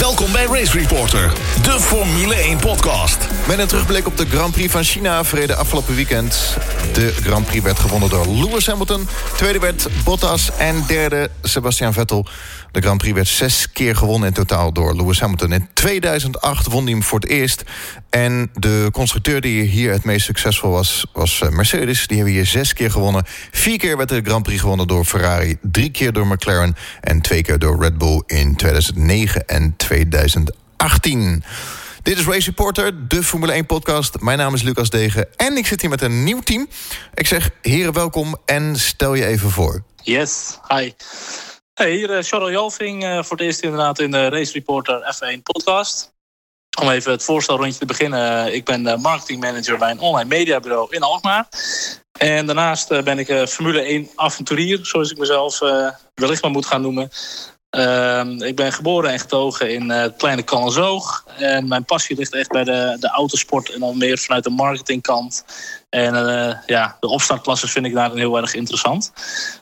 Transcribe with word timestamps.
Welkom 0.00 0.32
bij 0.32 0.46
Race 0.46 0.78
Reporter, 0.78 1.32
de 1.62 1.80
Formule 1.80 2.34
1 2.34 2.58
podcast. 2.58 3.28
Met 3.48 3.58
een 3.58 3.66
terugblik 3.66 4.06
op 4.06 4.16
de 4.16 4.26
Grand 4.26 4.52
Prix 4.52 4.72
van 4.72 4.82
China 4.82 5.24
verreden 5.24 5.56
afgelopen 5.56 5.94
weekend. 5.94 6.56
De 6.92 7.12
Grand 7.12 7.46
Prix 7.46 7.64
werd 7.64 7.78
gewonnen 7.78 8.08
door 8.08 8.26
Lewis 8.26 8.66
Hamilton. 8.66 9.08
Tweede 9.36 9.58
werd 9.58 9.88
Bottas 10.04 10.50
en 10.58 10.84
derde 10.86 11.30
Sebastian 11.42 11.92
Vettel. 11.92 12.26
De 12.70 12.80
Grand 12.80 12.98
Prix 12.98 13.14
werd 13.14 13.28
zes 13.28 13.72
keer 13.72 13.96
gewonnen 13.96 14.28
in 14.28 14.34
totaal 14.34 14.72
door 14.72 14.96
Lewis 14.96 15.20
Hamilton. 15.20 15.52
In 15.52 15.68
2008 15.72 16.66
won 16.66 16.82
hij 16.82 16.92
hem 16.92 17.02
voor 17.02 17.20
het 17.20 17.28
eerst. 17.28 17.62
En 18.10 18.50
de 18.54 18.88
constructeur 18.92 19.40
die 19.40 19.62
hier 19.62 19.92
het 19.92 20.04
meest 20.04 20.24
succesvol 20.24 20.70
was, 20.70 21.06
was 21.12 21.40
eh, 21.40 21.48
Mercedes. 21.48 22.06
Die 22.06 22.16
hebben 22.16 22.34
hier 22.34 22.46
zes 22.46 22.72
keer 22.72 22.90
gewonnen. 22.90 23.24
Vier 23.50 23.78
keer 23.78 23.96
werd 23.96 24.08
de 24.08 24.20
Grand 24.24 24.42
Prix 24.42 24.60
gewonnen 24.60 24.86
door 24.86 25.04
Ferrari. 25.04 25.56
Drie 25.62 25.90
keer 25.90 26.12
door 26.12 26.26
McLaren. 26.26 26.76
En 27.00 27.20
twee 27.20 27.42
keer 27.42 27.58
door 27.58 27.82
Red 27.82 27.98
Bull 27.98 28.22
in 28.26 28.56
2009 28.56 29.46
en 29.46 29.74
2018. 29.76 31.44
Dit 32.02 32.18
is 32.18 32.26
Race 32.26 32.46
Reporter, 32.46 33.08
de 33.08 33.22
Formule 33.22 33.64
1-podcast. 33.64 34.20
Mijn 34.20 34.38
naam 34.38 34.54
is 34.54 34.62
Lucas 34.62 34.90
Degen 34.90 35.28
en 35.36 35.56
ik 35.56 35.66
zit 35.66 35.80
hier 35.80 35.90
met 35.90 36.02
een 36.02 36.24
nieuw 36.24 36.40
team. 36.40 36.68
Ik 37.14 37.26
zeg, 37.26 37.50
heren, 37.62 37.92
welkom 37.92 38.36
en 38.44 38.76
stel 38.76 39.14
je 39.14 39.26
even 39.26 39.50
voor. 39.50 39.82
Yes, 40.02 40.58
hi. 40.68 40.92
Hey, 41.74 41.90
hier 41.90 42.10
uh, 42.10 42.22
Charles 42.22 42.50
Jalving 42.50 43.04
uh, 43.04 43.22
voor 43.22 43.36
het 43.36 43.46
eerst 43.46 43.60
inderdaad 43.60 43.98
in 43.98 44.10
de 44.10 44.28
Race 44.28 44.52
Reporter 44.52 45.14
F1 45.14 45.42
podcast. 45.42 46.12
Om 46.80 46.88
even 46.88 47.12
het 47.12 47.24
voorstelrondje 47.24 47.78
te 47.78 47.86
beginnen. 47.86 48.54
Ik 48.54 48.64
ben 48.64 49.00
marketingmanager 49.00 49.78
bij 49.78 49.90
een 49.90 50.00
online 50.00 50.28
mediabureau 50.28 50.86
in 50.90 51.02
Alkmaar. 51.02 51.48
En 52.12 52.46
daarnaast 52.46 53.04
ben 53.04 53.18
ik 53.18 53.48
Formule 53.48 53.82
1 53.82 54.08
avonturier, 54.14 54.78
zoals 54.82 55.10
ik 55.10 55.18
mezelf 55.18 55.58
wellicht 56.14 56.42
maar 56.42 56.50
moet 56.50 56.66
gaan 56.66 56.82
noemen. 56.82 57.10
Uh, 57.76 58.48
ik 58.48 58.56
ben 58.56 58.72
geboren 58.72 59.10
en 59.10 59.18
getogen 59.18 59.74
in 59.74 59.90
het 59.90 60.16
kleine 60.16 60.44
Callenzoog. 60.44 61.24
En 61.38 61.68
mijn 61.68 61.84
passie 61.84 62.16
ligt 62.16 62.34
echt 62.34 62.48
bij 62.48 62.64
de, 62.64 62.96
de 63.00 63.08
autosport 63.08 63.70
en 63.70 63.80
dan 63.80 63.98
meer 63.98 64.18
vanuit 64.18 64.44
de 64.44 64.50
marketingkant. 64.50 65.44
En 65.90 66.14
ja, 66.66 66.96
de 67.00 67.08
opstartklasses 67.08 67.72
vind 67.72 67.86
ik 67.86 67.94
daarin 67.94 68.18
heel 68.18 68.36
erg 68.36 68.54
interessant. 68.54 69.12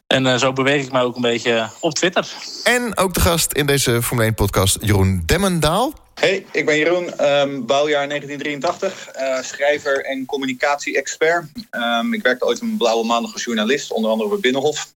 En 0.07 0.39
zo 0.39 0.53
beweeg 0.53 0.85
ik 0.85 0.93
mij 0.93 1.03
ook 1.03 1.17
een 1.17 1.23
beetje 1.23 1.69
op 1.81 1.95
Twitter. 1.95 2.27
En 2.65 2.97
ook 2.97 3.15
de 3.15 3.21
gast 3.21 3.53
in 3.53 3.67
deze 3.67 4.03
Formule 4.03 4.33
1-podcast, 4.33 4.77
Jeroen 4.81 5.23
Demmendaal. 5.27 5.93
Hey, 6.19 6.47
ik 6.53 6.67
ben 6.67 6.79
Jeroen, 6.79 7.27
um, 7.31 7.67
bouwjaar 7.67 8.09
1983, 8.09 9.09
uh, 9.17 9.43
schrijver 9.43 10.05
en 10.05 10.27
communicatie-expert. 10.27 11.45
Um, 11.71 12.15
ik 12.15 12.23
werkte 12.23 12.45
ooit 12.45 12.61
een 12.61 12.77
blauwe 12.77 13.07
maandag 13.07 13.33
als 13.33 13.45
journalist, 13.45 13.93
onder 13.93 14.11
andere 14.11 14.29
bij 14.29 14.39
Binnenhof. 14.39 14.95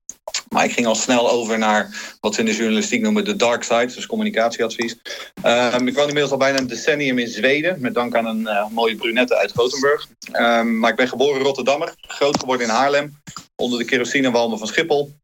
Maar 0.48 0.64
ik 0.64 0.72
ging 0.72 0.86
al 0.86 0.94
snel 0.94 1.30
over 1.30 1.58
naar 1.58 2.14
wat 2.20 2.34
ze 2.34 2.40
in 2.40 2.46
de 2.46 2.54
journalistiek 2.54 3.00
noemen 3.00 3.24
de 3.24 3.36
dark 3.36 3.62
side, 3.62 3.92
dus 3.94 4.06
communicatieadvies. 4.06 4.96
Um, 5.46 5.88
ik 5.88 5.94
woon 5.94 6.06
inmiddels 6.06 6.30
al 6.30 6.36
bijna 6.36 6.58
een 6.58 6.66
decennium 6.66 7.18
in 7.18 7.28
Zweden, 7.28 7.80
met 7.80 7.94
dank 7.94 8.14
aan 8.14 8.26
een 8.26 8.40
uh, 8.40 8.68
mooie 8.68 8.96
brunette 8.96 9.36
uit 9.36 9.52
Gothenburg. 9.54 10.08
Maar 10.80 10.90
ik 10.90 10.96
ben 10.96 11.08
geboren 11.08 11.42
Rotterdammer, 11.42 11.94
groot 12.00 12.40
geworden 12.40 12.66
in 12.66 12.72
Haarlem, 12.72 13.16
onder 13.56 13.78
de 13.78 13.84
kerosinewalmen 13.84 14.58
van 14.58 14.66
Schiphol. 14.66 15.20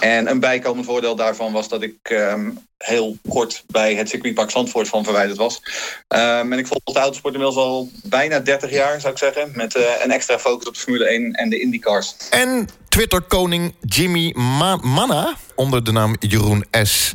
En 0.00 0.30
een 0.30 0.40
bijkomend 0.40 0.86
voordeel 0.86 1.16
daarvan 1.16 1.52
was 1.52 1.68
dat 1.68 1.82
ik 1.82 2.10
um, 2.10 2.58
heel 2.78 3.16
kort 3.28 3.64
bij 3.66 3.94
het 3.94 4.08
circuitpark 4.08 4.50
Zandvoort 4.50 4.88
van 4.88 5.04
verwijderd 5.04 5.38
was. 5.38 5.62
Um, 6.08 6.52
en 6.52 6.58
ik 6.58 6.66
volg 6.66 6.80
de 6.84 6.98
autosport 6.98 7.34
inmiddels 7.34 7.64
al 7.64 7.90
bijna 8.04 8.40
30 8.40 8.70
jaar, 8.70 9.00
zou 9.00 9.12
ik 9.12 9.18
zeggen. 9.18 9.50
Met 9.54 9.76
uh, 9.76 9.82
een 10.02 10.10
extra 10.10 10.38
focus 10.38 10.68
op 10.68 10.74
de 10.74 10.80
Formule 10.80 11.04
1 11.04 11.32
en 11.32 11.48
de 11.48 11.60
IndyCars. 11.60 12.14
En 12.30 12.68
Twitter-koning 12.88 13.74
Jimmy 13.80 14.34
Ma 14.36 14.76
Manna, 14.76 15.34
onder 15.54 15.84
de 15.84 15.92
naam 15.92 16.16
Jeroen 16.18 16.64
S. 16.82 17.12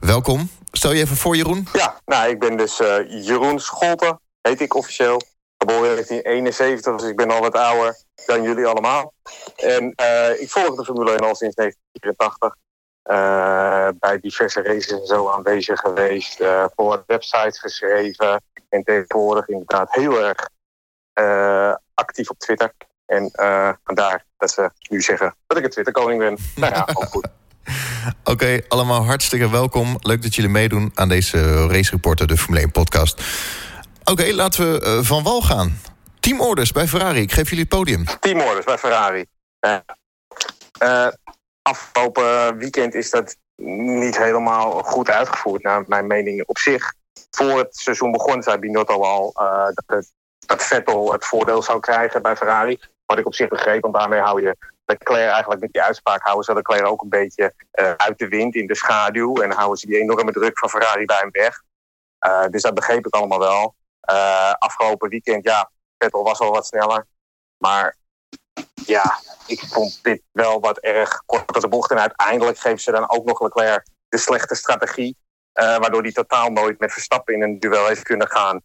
Welkom. 0.00 0.50
Stel 0.72 0.92
je 0.92 1.02
even 1.02 1.16
voor, 1.16 1.36
Jeroen. 1.36 1.68
Ja, 1.72 2.00
nou, 2.06 2.30
ik 2.30 2.38
ben 2.38 2.56
dus 2.56 2.80
uh, 2.80 3.24
Jeroen 3.24 3.58
Scholten, 3.58 4.20
heet 4.42 4.60
ik 4.60 4.74
officieel. 4.74 5.22
Geboren 5.62 5.90
in 5.90 6.22
1971, 6.22 6.96
dus 6.96 7.10
ik 7.10 7.16
ben 7.16 7.30
al 7.30 7.40
wat 7.40 7.54
ouder 7.54 7.96
dan 8.26 8.42
jullie 8.42 8.66
allemaal. 8.66 9.12
En 9.56 9.94
uh, 10.02 10.40
ik 10.40 10.50
volg 10.50 10.76
de 10.76 10.84
Formule 10.84 11.10
1 11.10 11.18
al 11.18 11.34
sinds 11.34 11.54
1984. 11.54 12.56
Uh, 13.10 13.88
bij 13.98 14.20
diverse 14.20 14.62
races 14.62 15.00
en 15.00 15.06
zo 15.06 15.28
aanwezig 15.28 15.80
geweest. 15.80 16.40
Uh, 16.40 16.64
voor 16.74 17.04
websites 17.06 17.58
geschreven. 17.58 18.42
En 18.68 18.82
tegenwoordig 18.82 19.48
inderdaad 19.48 19.94
heel 19.94 20.24
erg 20.24 20.48
actief 21.94 22.30
op 22.30 22.38
Twitter. 22.38 22.72
En 23.06 23.30
vandaar 23.84 24.24
dat 24.36 24.50
ze 24.50 24.70
nu 24.88 25.00
zeggen 25.00 25.34
dat 25.46 25.58
ik 25.58 25.64
een 25.64 25.70
Twitterkoning 25.70 26.18
ben. 26.18 26.38
nou 26.56 26.74
ja, 26.74 26.88
ook 26.94 27.04
goed. 27.04 27.28
Oké, 28.32 28.60
allemaal 28.68 29.04
hartstikke 29.04 29.50
welkom. 29.50 29.96
Leuk 30.00 30.22
dat 30.22 30.34
jullie 30.34 30.50
meedoen 30.50 30.90
aan 30.94 31.08
deze 31.08 31.66
Race 31.66 31.90
Reporter, 31.90 32.26
de 32.26 32.36
Formule 32.36 32.60
1 32.60 32.70
podcast. 32.70 33.22
Oké, 34.04 34.32
laten 34.32 34.72
we 34.72 34.86
uh, 34.86 35.04
van 35.04 35.22
wal 35.22 35.42
gaan. 35.42 35.80
Teamorders 36.20 36.72
bij 36.72 36.86
Ferrari. 36.86 37.20
Ik 37.20 37.32
geef 37.32 37.48
jullie 37.48 37.64
het 37.64 37.74
podium. 37.78 38.04
Teamorders 38.20 38.64
bij 38.64 38.78
Ferrari. 38.78 39.26
Uh, 39.60 39.76
uh, 40.82 41.08
afgelopen 41.62 42.56
weekend 42.56 42.94
is 42.94 43.10
dat 43.10 43.36
niet 43.62 44.18
helemaal 44.18 44.70
goed 44.70 45.10
uitgevoerd, 45.10 45.62
naar 45.62 45.84
mijn 45.86 46.06
mening 46.06 46.46
op 46.46 46.58
zich. 46.58 46.94
Voor 47.30 47.58
het 47.58 47.76
seizoen 47.76 48.10
begon 48.10 48.42
zei 48.42 48.58
Binotto 48.58 49.02
al 49.02 49.32
dat, 49.86 50.10
dat 50.46 50.64
Vettel 50.64 51.12
het 51.12 51.24
voordeel 51.24 51.62
zou 51.62 51.80
krijgen 51.80 52.22
bij 52.22 52.36
Ferrari. 52.36 52.80
Wat 53.06 53.18
ik 53.18 53.26
op 53.26 53.34
zich 53.34 53.48
begreep, 53.48 53.82
want 53.82 53.94
daarmee 53.94 54.20
hou 54.20 54.42
je 54.42 54.56
Leclerc 54.84 55.30
eigenlijk 55.30 55.60
met 55.60 55.72
die 55.72 55.82
uitspraak 55.82 56.22
houden 56.22 56.44
ze 56.44 56.54
Leclerc 56.54 56.86
ook 56.86 57.02
een 57.02 57.08
beetje 57.08 57.54
uit 57.96 58.18
de 58.18 58.28
wind, 58.28 58.54
in 58.54 58.66
de 58.66 58.76
schaduw. 58.76 59.34
En 59.34 59.50
houden 59.50 59.78
ze 59.78 59.86
die 59.86 60.00
enorme 60.00 60.32
druk 60.32 60.58
van 60.58 60.68
Ferrari 60.68 61.04
bij 61.04 61.16
hem 61.16 61.30
weg. 61.30 61.62
dus 62.50 62.62
dat 62.62 62.74
begreep 62.74 63.06
ik 63.06 63.14
allemaal 63.14 63.38
wel. 63.38 63.74
Uh, 64.10 64.52
afgelopen 64.52 65.08
weekend, 65.08 65.44
ja, 65.44 65.70
Vettel 65.98 66.22
was 66.22 66.38
al 66.38 66.50
wat 66.50 66.66
sneller. 66.66 67.06
Maar 67.56 67.96
ja, 68.86 69.20
ik 69.46 69.60
vond 69.60 70.02
dit 70.02 70.22
wel 70.32 70.60
wat 70.60 70.78
erg 70.78 71.22
kort 71.26 71.56
op 71.56 71.60
de 71.60 71.68
bocht. 71.68 71.90
En 71.90 71.98
uiteindelijk 71.98 72.58
geven 72.58 72.80
ze 72.80 72.90
dan 72.90 73.10
ook 73.10 73.24
nog 73.24 73.40
Leclerc 73.40 73.86
de 74.08 74.18
slechte 74.18 74.54
strategie. 74.54 75.16
Uh, 75.54 75.76
waardoor 75.76 76.02
hij 76.02 76.12
totaal 76.12 76.50
nooit 76.50 76.78
met 76.78 76.92
Verstappen 76.92 77.34
in 77.34 77.42
een 77.42 77.58
duel 77.58 77.86
heeft 77.86 78.02
kunnen 78.02 78.28
gaan. 78.28 78.60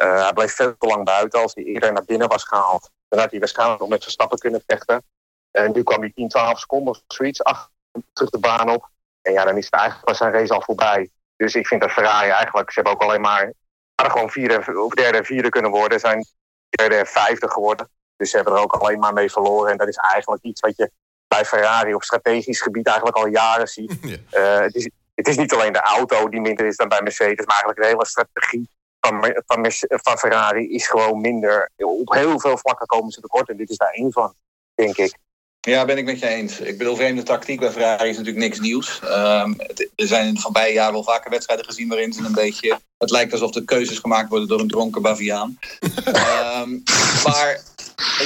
Uh, 0.00 0.22
hij 0.22 0.32
bleef 0.32 0.54
veel 0.54 0.76
te 0.78 0.86
lang 0.86 1.04
buiten. 1.04 1.40
Als 1.40 1.54
hij 1.54 1.64
eerder 1.64 1.92
naar 1.92 2.04
binnen 2.04 2.28
was 2.28 2.44
gehaald, 2.44 2.90
dan 3.08 3.18
had 3.18 3.30
hij 3.30 3.38
waarschijnlijk 3.38 3.80
nog 3.80 3.88
met 3.88 4.02
Verstappen 4.02 4.38
kunnen 4.38 4.62
vechten. 4.66 5.02
En 5.50 5.72
nu 5.72 5.82
kwam 5.82 6.00
hij 6.00 6.12
10, 6.14 6.28
12 6.28 6.58
seconden 6.58 6.92
of 6.92 7.02
zoiets 7.06 7.44
achter 7.44 7.70
terug 8.12 8.30
de 8.30 8.38
baan 8.38 8.70
op. 8.70 8.88
En 9.22 9.32
ja, 9.32 9.44
dan 9.44 9.56
is 9.56 9.64
het 9.64 9.74
eigenlijk 9.74 10.16
zijn 10.16 10.32
race 10.32 10.54
al 10.54 10.62
voorbij. 10.62 11.10
Dus 11.36 11.54
ik 11.54 11.66
vind 11.66 11.80
dat 11.80 11.90
Ferrari 11.90 12.30
eigenlijk, 12.30 12.70
ze 12.70 12.80
hebben 12.80 12.92
ook 12.92 13.02
alleen 13.02 13.20
maar 13.20 13.52
hadden 14.00 14.18
gewoon 14.18 14.30
vierde 14.30 14.82
of 14.82 14.94
derde 14.94 15.18
en 15.18 15.24
vierde 15.24 15.48
kunnen 15.48 15.70
worden. 15.70 16.00
Zijn 16.00 16.26
derde 16.68 16.94
en 16.94 17.06
vijfde 17.06 17.50
geworden. 17.50 17.90
Dus 18.16 18.30
ze 18.30 18.36
hebben 18.36 18.54
er 18.54 18.60
ook 18.60 18.72
alleen 18.72 18.98
maar 18.98 19.12
mee 19.12 19.30
verloren. 19.30 19.70
En 19.70 19.76
dat 19.76 19.88
is 19.88 19.96
eigenlijk 19.96 20.42
iets 20.42 20.60
wat 20.60 20.76
je 20.76 20.90
bij 21.28 21.44
Ferrari 21.44 21.94
op 21.94 22.02
strategisch 22.02 22.60
gebied 22.60 22.86
eigenlijk 22.86 23.16
al 23.16 23.26
jaren 23.26 23.68
ziet. 23.68 23.98
Ja. 24.02 24.18
Uh, 24.32 24.60
het, 24.60 24.74
is, 24.74 24.90
het 25.14 25.28
is 25.28 25.36
niet 25.36 25.52
alleen 25.52 25.72
de 25.72 25.80
auto 25.80 26.28
die 26.28 26.40
minder 26.40 26.66
is 26.66 26.76
dan 26.76 26.88
bij 26.88 27.02
Mercedes, 27.02 27.46
maar 27.46 27.54
eigenlijk 27.54 27.80
de 27.80 27.86
hele 27.86 28.06
strategie 28.06 28.68
van, 29.00 29.42
van, 29.46 29.66
van 29.86 30.18
Ferrari 30.18 30.74
is 30.74 30.88
gewoon 30.88 31.20
minder. 31.20 31.70
Op 31.76 32.12
heel 32.12 32.40
veel 32.40 32.58
vlakken 32.58 32.86
komen 32.86 33.10
ze 33.10 33.20
tekort 33.20 33.48
en 33.48 33.56
dit 33.56 33.70
is 33.70 33.76
daar 33.76 33.92
één 33.92 34.12
van, 34.12 34.34
denk 34.74 34.96
ik. 34.96 35.18
Ja, 35.60 35.84
ben 35.84 35.98
ik 35.98 36.04
met 36.04 36.18
je 36.18 36.26
eens. 36.26 36.60
Ik 36.60 36.78
bedoel, 36.78 36.96
vreemde 36.96 37.22
tactiek 37.22 37.60
bij 37.60 37.70
Ferrari 37.70 38.08
is 38.08 38.16
natuurlijk 38.16 38.44
niks 38.44 38.60
nieuws. 38.60 39.00
Um, 39.04 39.56
er 39.96 40.06
zijn 40.06 40.26
in 40.26 40.34
de 40.34 40.40
voorbije 40.40 40.72
jaren 40.72 40.92
wel 40.92 41.04
vaker 41.04 41.30
wedstrijden 41.30 41.64
gezien 41.64 41.88
waarin 41.88 42.12
ze 42.12 42.24
een 42.24 42.32
beetje... 42.32 42.78
Het 42.98 43.10
lijkt 43.10 43.32
alsof 43.32 43.50
de 43.50 43.64
keuzes 43.64 43.98
gemaakt 43.98 44.28
worden 44.28 44.48
door 44.48 44.60
een 44.60 44.68
dronken 44.68 45.02
baviaan. 45.02 45.58
um, 46.06 46.82
maar 47.26 47.62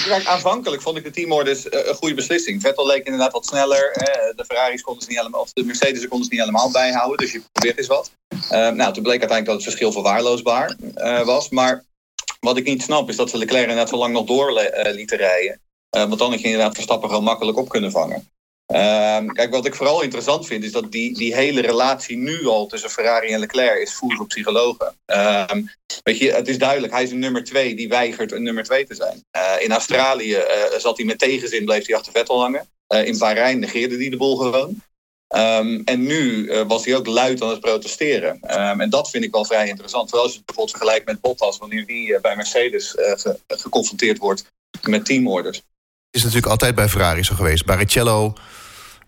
kijk, 0.05 0.27
aanvankelijk 0.27 0.83
vond 0.83 0.97
ik 0.97 1.05
de 1.05 1.11
teamorders 1.11 1.67
uh, 1.67 1.87
een 1.87 1.95
goede 1.95 2.15
beslissing. 2.15 2.61
Vettel 2.61 2.87
leek 2.87 3.05
inderdaad 3.05 3.33
wat 3.33 3.47
sneller. 3.47 3.93
De 4.37 4.45
Ferraris 4.47 4.83
konden 4.83 5.03
ze 5.03 5.09
niet 5.09 5.19
helemaal, 5.19 5.41
of 5.41 5.53
de 5.53 5.65
Mercedes 5.65 6.09
konden 6.09 6.25
ze 6.25 6.33
niet 6.33 6.41
helemaal 6.41 6.71
bijhouden. 6.71 7.17
Dus 7.17 7.33
je 7.33 7.43
probeert 7.53 7.79
eens 7.79 7.87
wat. 7.87 8.11
Uh, 8.35 8.39
nou, 8.51 8.93
toen 8.93 9.03
bleek 9.03 9.21
uiteindelijk 9.21 9.47
dat 9.47 9.55
het 9.55 9.65
verschil 9.65 9.93
verwaarloosbaar 9.93 10.77
was. 11.25 11.49
Maar 11.49 11.85
wat 12.41 12.57
ik 12.57 12.65
niet 12.65 12.83
snap 12.83 13.09
is 13.09 13.17
dat 13.17 13.31
ze 13.31 13.39
Leclerc 13.39 13.75
net 13.75 13.89
zo 13.89 13.97
lang 13.97 14.13
nog 14.13 14.27
door 14.27 14.71
lieten 14.93 15.19
rijden. 15.19 15.61
Uh, 15.97 16.05
want 16.05 16.19
dan 16.19 16.31
je 16.31 16.39
inderdaad 16.39 16.75
Verstappen 16.75 17.09
gewoon 17.09 17.25
makkelijk 17.25 17.59
op 17.59 17.69
kunnen 17.69 17.91
vangen. 17.91 18.29
Uh, 18.73 19.33
kijk, 19.33 19.51
wat 19.51 19.67
ik 19.67 19.75
vooral 19.75 20.03
interessant 20.03 20.47
vind, 20.47 20.65
is 20.65 20.73
dat 20.73 20.93
die, 20.93 21.17
die 21.17 21.35
hele 21.35 21.61
relatie 21.61 22.17
nu 22.17 22.47
al 22.47 22.67
tussen 22.67 22.91
Ferrari 22.91 23.33
en 23.33 23.39
Leclerc 23.39 23.83
is 23.83 23.95
voer 23.95 24.17
voor 24.17 24.27
psychologen. 24.27 24.95
Uh, 25.07 25.45
weet 26.03 26.19
je, 26.19 26.33
het 26.33 26.49
is 26.49 26.59
duidelijk, 26.59 26.93
hij 26.93 27.03
is 27.03 27.11
een 27.11 27.19
nummer 27.19 27.45
twee 27.45 27.75
die 27.75 27.89
weigert 27.89 28.33
een 28.33 28.43
nummer 28.43 28.65
twee 28.65 28.87
te 28.87 28.95
zijn. 28.95 29.25
Uh, 29.37 29.63
in 29.63 29.73
Australië 29.73 30.37
uh, 30.37 30.79
zat 30.79 30.97
hij 30.97 31.07
met 31.07 31.19
tegenzin, 31.19 31.65
bleef 31.65 31.87
hij 31.87 31.97
achter 31.97 32.13
Vettel 32.13 32.41
hangen. 32.41 32.69
in 33.05 33.19
Bahrein 33.19 33.59
negeerde 33.59 33.97
hij 33.97 34.09
de 34.09 34.17
bol 34.17 34.37
gewoon. 34.37 34.83
Um, 35.37 35.83
en 35.85 36.03
nu 36.03 36.51
was 36.67 36.85
hij 36.85 36.97
ook 36.97 37.07
luid 37.07 37.43
aan 37.43 37.49
het 37.49 37.61
protesteren. 37.61 38.41
En 38.41 38.91
dat 38.91 39.11
vind 39.11 39.25
ik 39.25 39.33
wel 39.33 39.45
vrij 39.45 39.69
interessant. 39.69 40.05
Terwijl 40.05 40.25
als 40.25 40.33
je 40.33 40.39
het 40.39 40.47
bijvoorbeeld 40.47 40.77
vergelijkt 40.77 41.07
met 41.07 41.21
Bottas, 41.21 41.59
wanneer 41.59 41.87
die 41.87 42.21
bij 42.21 42.37
Mercedes 42.37 42.91
ge 42.91 43.39
geconfronteerd 43.47 44.19
wordt 44.19 44.45
met 44.83 45.05
teamorders 45.05 45.63
is 46.15 46.23
natuurlijk 46.23 46.51
altijd 46.51 46.75
bij 46.75 46.89
Ferrari 46.89 47.23
zo 47.23 47.35
geweest. 47.35 47.65
Barrichello, 47.65 48.33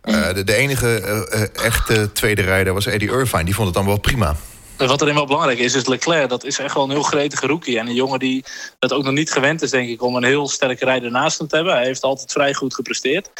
uh, 0.04 0.34
de, 0.34 0.44
de, 0.44 0.54
enige 0.54 1.02
uh, 1.32 1.64
echte 1.64 2.12
tweede 2.12 2.42
rijder 2.42 2.72
was 2.72 2.86
Eddie 2.86 3.10
Irvine. 3.10 3.44
Die 3.44 3.54
vond 3.54 3.66
het 3.66 3.76
dan 3.76 3.86
wel 3.86 3.98
prima. 3.98 4.36
Wat 4.76 5.02
erin 5.02 5.14
wel 5.14 5.26
belangrijk 5.26 5.58
is, 5.58 5.74
is 5.74 5.86
Leclerc. 5.86 6.28
Dat 6.28 6.44
is 6.44 6.58
echt 6.58 6.74
wel 6.74 6.84
een 6.84 6.90
heel 6.90 7.02
gretige 7.02 7.46
rookie. 7.46 7.78
En 7.78 7.86
een 7.86 7.94
jongen 7.94 8.18
die 8.18 8.44
het 8.78 8.92
ook 8.92 9.04
nog 9.04 9.12
niet 9.12 9.32
gewend 9.32 9.62
is, 9.62 9.70
denk 9.70 9.88
ik, 9.88 10.02
om 10.02 10.16
een 10.16 10.24
heel 10.24 10.48
sterke 10.48 10.84
rijder 10.84 11.10
naast 11.10 11.38
hem 11.38 11.48
te 11.48 11.56
hebben. 11.56 11.74
Hij 11.74 11.84
heeft 11.84 12.02
altijd 12.02 12.32
vrij 12.32 12.54
goed 12.54 12.74
gepresteerd. 12.74 13.30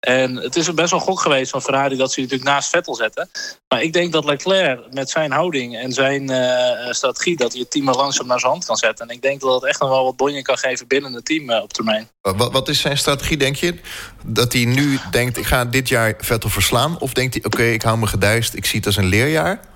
En 0.00 0.36
het 0.36 0.56
is 0.56 0.74
best 0.74 0.90
wel 0.90 1.00
gok 1.00 1.20
geweest 1.20 1.50
van 1.50 1.62
Ferrari 1.62 1.96
dat 1.96 2.12
ze 2.12 2.20
natuurlijk 2.20 2.50
naast 2.50 2.68
Vettel 2.68 2.94
zetten. 2.94 3.30
Maar 3.68 3.82
ik 3.82 3.92
denk 3.92 4.12
dat 4.12 4.24
Leclerc 4.24 4.92
met 4.92 5.10
zijn 5.10 5.32
houding 5.32 5.76
en 5.76 5.92
zijn 5.92 6.30
uh, 6.30 6.90
strategie... 6.90 7.36
dat 7.36 7.52
hij 7.52 7.60
het 7.60 7.70
team 7.70 7.90
langzaam 7.90 8.26
naar 8.26 8.40
zijn 8.40 8.52
hand 8.52 8.64
kan 8.64 8.76
zetten. 8.76 9.08
En 9.08 9.14
ik 9.14 9.22
denk 9.22 9.40
dat 9.40 9.54
het 9.54 9.64
echt 9.64 9.80
nog 9.80 9.90
wel 9.90 10.04
wat 10.04 10.16
bonje 10.16 10.42
kan 10.42 10.58
geven 10.58 10.86
binnen 10.86 11.12
het 11.12 11.24
team 11.24 11.50
uh, 11.50 11.62
op 11.62 11.72
termijn. 11.72 12.08
Wat, 12.20 12.52
wat, 12.52 12.68
is 12.68 12.80
zijn 12.80 12.98
strategie, 12.98 13.36
denk 13.36 13.56
je? 13.56 13.74
Dat 14.24 14.52
hij 14.52 14.64
nu 14.64 14.98
denkt, 15.10 15.36
ik 15.36 15.46
ga 15.46 15.64
dit 15.64 15.88
jaar 15.88 16.14
Vettel 16.18 16.50
verslaan? 16.50 16.98
Of 16.98 17.12
denkt 17.12 17.34
hij, 17.34 17.44
oké, 17.44 17.62
ik 17.62 17.82
hou 17.82 17.98
me 17.98 18.06
gedijst, 18.06 18.54
ik 18.54 18.66
zie 18.66 18.78
het 18.78 18.86
als 18.86 18.96
een 18.96 19.06
leerjaar? 19.06 19.71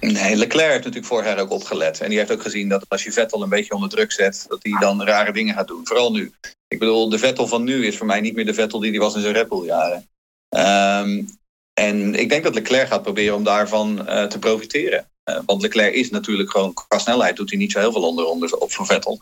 Nee, 0.00 0.36
Leclerc 0.36 0.70
heeft 0.70 0.84
natuurlijk 0.84 1.06
vorig 1.06 1.26
jaar 1.26 1.38
ook 1.38 1.50
opgelet. 1.50 2.00
En 2.00 2.08
die 2.08 2.18
heeft 2.18 2.32
ook 2.32 2.42
gezien 2.42 2.68
dat 2.68 2.84
als 2.88 3.04
je 3.04 3.12
Vettel 3.12 3.42
een 3.42 3.48
beetje 3.48 3.74
onder 3.74 3.88
druk 3.88 4.12
zet... 4.12 4.44
dat 4.48 4.58
hij 4.62 4.80
dan 4.80 5.02
rare 5.02 5.32
dingen 5.32 5.54
gaat 5.54 5.68
doen. 5.68 5.86
Vooral 5.86 6.12
nu. 6.12 6.32
Ik 6.68 6.78
bedoel, 6.78 7.08
de 7.08 7.18
Vettel 7.18 7.46
van 7.46 7.64
nu 7.64 7.86
is 7.86 7.96
voor 7.96 8.06
mij 8.06 8.20
niet 8.20 8.34
meer 8.34 8.46
de 8.46 8.54
Vettel 8.54 8.80
die 8.80 8.90
hij 8.90 9.00
was 9.00 9.14
in 9.14 9.20
zijn 9.20 9.34
Red 9.34 9.48
Bull 9.48 9.64
jaren. 9.64 10.08
Um, 10.48 11.28
en 11.80 12.14
ik 12.14 12.28
denk 12.28 12.44
dat 12.44 12.54
Leclerc 12.54 12.88
gaat 12.88 13.02
proberen 13.02 13.34
om 13.34 13.44
daarvan 13.44 14.08
uh, 14.08 14.24
te 14.24 14.38
profiteren. 14.38 15.10
Uh, 15.30 15.38
want 15.46 15.62
Leclerc 15.62 15.94
is 15.94 16.10
natuurlijk 16.10 16.50
gewoon 16.50 16.74
qua 16.74 16.98
snelheid 16.98 17.36
doet 17.36 17.50
hij 17.50 17.58
niet 17.58 17.72
zo 17.72 17.78
heel 17.78 17.92
veel 17.92 18.02
onder 18.02 18.56
op 18.56 18.72
van 18.72 18.86
Vettel. 18.86 19.20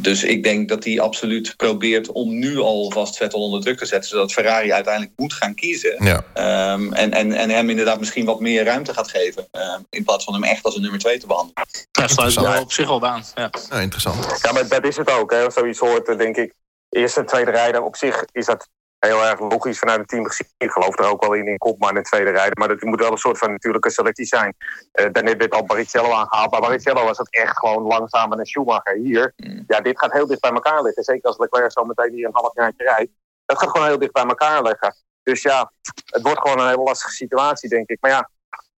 Dus 0.00 0.24
ik 0.24 0.42
denk 0.42 0.68
dat 0.68 0.84
hij 0.84 1.00
absoluut 1.00 1.56
probeert 1.56 2.12
om 2.12 2.38
nu 2.38 2.58
alvast 2.58 3.16
Vettel 3.16 3.42
onder 3.42 3.60
druk 3.60 3.78
te 3.78 3.86
zetten, 3.86 4.10
zodat 4.10 4.32
Ferrari 4.32 4.72
uiteindelijk 4.72 5.12
moet 5.16 5.32
gaan 5.32 5.54
kiezen. 5.54 6.04
Ja. 6.04 6.72
Um, 6.72 6.92
en, 6.92 7.12
en, 7.12 7.32
en 7.32 7.50
hem 7.50 7.70
inderdaad 7.70 7.98
misschien 7.98 8.24
wat 8.24 8.40
meer 8.40 8.64
ruimte 8.64 8.94
gaat 8.94 9.10
geven. 9.10 9.48
Um, 9.52 9.86
in 9.90 10.04
plaats 10.04 10.24
van 10.24 10.34
hem 10.34 10.44
echt 10.44 10.64
als 10.64 10.74
een 10.76 10.82
nummer 10.82 11.00
2 11.00 11.18
te 11.18 11.26
behandelen. 11.26 11.66
Ja, 11.92 12.06
sluit 12.06 12.34
wel 12.34 12.60
op 12.60 12.72
zich 12.72 12.88
al 12.88 13.06
aan. 13.06 13.24
Ja. 13.34 13.50
ja. 13.70 13.80
interessant. 13.80 14.40
Ja, 14.42 14.52
maar 14.52 14.68
dat 14.68 14.84
is 14.84 14.96
het 14.96 15.10
ook. 15.10 15.30
Hè. 15.30 15.50
Zoiets 15.50 15.78
hoort, 15.78 16.18
denk 16.18 16.36
ik. 16.36 16.54
Eerste 16.88 17.20
en 17.20 17.26
tweede 17.26 17.50
rijder 17.50 17.82
op 17.82 17.96
zich 17.96 18.24
is 18.32 18.46
dat 18.46 18.68
heel 19.06 19.24
erg 19.24 19.40
logisch 19.40 19.78
vanuit 19.78 19.98
het 19.98 20.08
team 20.08 20.26
gezien. 20.26 20.46
Ik 20.56 20.70
geloof 20.70 20.98
er 20.98 21.04
ook 21.04 21.20
wel 21.20 21.32
in 21.32 21.46
in 21.46 21.58
Kopman 21.58 21.88
en 21.88 21.94
de 21.94 22.02
tweede 22.02 22.30
rijder. 22.30 22.58
Maar 22.58 22.68
dat 22.68 22.82
moet 22.82 23.00
wel 23.00 23.10
een 23.10 23.18
soort 23.18 23.38
van 23.38 23.50
natuurlijke 23.50 23.90
selectie 23.90 24.26
zijn. 24.26 24.56
Uh, 24.92 25.06
daarnet 25.12 25.36
werd 25.36 25.54
al 25.54 25.64
Barrichello 25.64 26.10
aangehaald. 26.10 26.50
Maar 26.50 26.60
Barrichello 26.60 27.04
was 27.04 27.18
het 27.18 27.30
echt 27.30 27.58
gewoon 27.58 27.82
langzamer 27.82 28.36
dan 28.36 28.46
Schumacher. 28.46 28.94
Hier, 28.94 29.32
mm. 29.36 29.64
ja, 29.66 29.80
dit 29.80 29.98
gaat 29.98 30.12
heel 30.12 30.26
dicht 30.26 30.40
bij 30.40 30.50
elkaar 30.50 30.82
liggen. 30.82 31.02
Zeker 31.02 31.28
als 31.28 31.38
Leclerc 31.38 31.72
zo 31.72 31.84
meteen 31.84 32.12
hier 32.12 32.26
een 32.26 32.34
half 32.34 32.54
jaartje 32.54 32.84
rijdt. 32.84 33.12
Dat 33.44 33.58
gaat 33.58 33.70
gewoon 33.70 33.86
heel 33.86 33.98
dicht 33.98 34.12
bij 34.12 34.24
elkaar 34.24 34.62
liggen. 34.62 34.94
Dus 35.22 35.42
ja, 35.42 35.72
het 36.04 36.22
wordt 36.22 36.40
gewoon 36.40 36.58
een 36.58 36.68
hele 36.68 36.82
lastige 36.82 37.12
situatie, 37.12 37.68
denk 37.68 37.88
ik. 37.88 37.98
Maar 38.00 38.10
ja, 38.10 38.30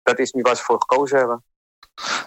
dat 0.03 0.19
is 0.19 0.31
niet 0.31 0.45
waar 0.45 0.55
ze 0.55 0.63
voor 0.63 0.79
gekozen 0.79 1.17
hebben. 1.17 1.43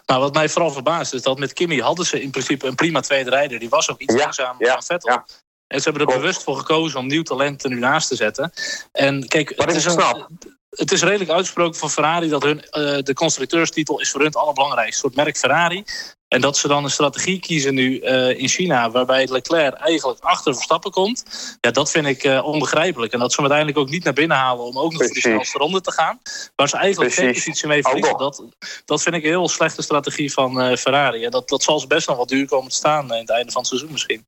Nou, 0.06 0.20
wat 0.20 0.34
mij 0.34 0.48
vooral 0.48 0.70
verbaast 0.70 1.14
is 1.14 1.22
dat 1.22 1.38
met 1.38 1.52
Kimmy 1.52 1.78
hadden 1.78 2.06
ze 2.06 2.22
in 2.22 2.30
principe 2.30 2.66
een 2.66 2.74
prima 2.74 3.00
tweede 3.00 3.30
rijder. 3.30 3.58
Die 3.58 3.68
was 3.68 3.90
ook 3.90 4.00
iets 4.00 4.14
ja, 4.14 4.20
langzamer 4.20 4.66
ja, 4.66 4.72
dan 4.72 4.82
Vettel. 4.82 5.12
Ja. 5.12 5.24
En 5.66 5.80
ze 5.80 5.90
hebben 5.90 6.06
er 6.06 6.20
bewust 6.20 6.42
voor 6.42 6.56
gekozen 6.56 6.98
om 6.98 7.06
nieuw 7.06 7.22
talent 7.22 7.64
er 7.64 7.70
nu 7.70 7.78
naast 7.78 8.08
te 8.08 8.16
zetten. 8.16 8.52
En 8.92 9.28
kijk, 9.28 9.52
het 9.56 9.74
is, 9.74 9.84
een, 9.84 10.26
het 10.70 10.92
is 10.92 11.02
redelijk 11.02 11.30
uitgesproken 11.30 11.78
van 11.78 11.90
Ferrari 11.90 12.28
dat 12.28 12.42
hun, 12.42 12.56
uh, 12.56 12.98
de 13.02 13.14
constructeurstitel 13.14 14.00
is 14.00 14.10
voor 14.10 14.20
hun 14.20 14.28
het 14.28 14.38
allerbelangrijkste. 14.38 15.04
Een 15.04 15.12
soort 15.12 15.24
merk 15.24 15.38
Ferrari. 15.38 15.84
En 16.28 16.40
dat 16.40 16.56
ze 16.56 16.68
dan 16.68 16.84
een 16.84 16.90
strategie 16.90 17.40
kiezen 17.40 17.74
nu 17.74 18.00
uh, 18.00 18.38
in 18.38 18.48
China, 18.48 18.90
waarbij 18.90 19.26
Leclerc 19.30 19.74
eigenlijk 19.74 20.20
achter 20.20 20.54
Verstappen 20.54 20.90
komt. 20.90 21.24
Ja, 21.60 21.70
dat 21.70 21.90
vind 21.90 22.06
ik 22.06 22.24
uh, 22.24 22.44
onbegrijpelijk. 22.44 23.12
En 23.12 23.18
dat 23.18 23.32
ze 23.32 23.40
hem 23.40 23.50
uiteindelijk 23.50 23.86
ook 23.86 23.94
niet 23.94 24.04
naar 24.04 24.12
binnen 24.12 24.36
halen 24.36 24.64
om 24.64 24.78
ook 24.78 24.92
nog 24.92 24.98
Precies. 24.98 25.22
voor 25.22 25.30
die 25.30 25.32
snelste 25.32 25.58
ronde 25.58 25.80
te 25.80 25.92
gaan. 25.92 26.20
Waar 26.56 26.68
ze 26.68 26.76
eigenlijk 26.76 27.14
geen 27.14 27.32
positie 27.32 27.68
mee 27.68 27.82
verliezen. 27.82 28.18
Dat, 28.18 28.42
dat 28.84 29.02
vind 29.02 29.14
ik 29.14 29.22
een 29.22 29.28
heel 29.28 29.48
slechte 29.48 29.82
strategie 29.82 30.32
van 30.32 30.76
Ferrari. 30.76 31.24
En 31.24 31.30
dat, 31.30 31.48
dat 31.48 31.62
zal 31.62 31.80
ze 31.80 31.86
best 31.86 32.08
nog 32.08 32.16
wat 32.16 32.28
duur 32.28 32.46
komen 32.46 32.70
te 32.70 32.76
staan 32.76 33.12
in 33.12 33.20
het 33.20 33.30
einde 33.30 33.52
van 33.52 33.60
het 33.60 33.70
seizoen 33.70 33.92
misschien. 33.92 34.26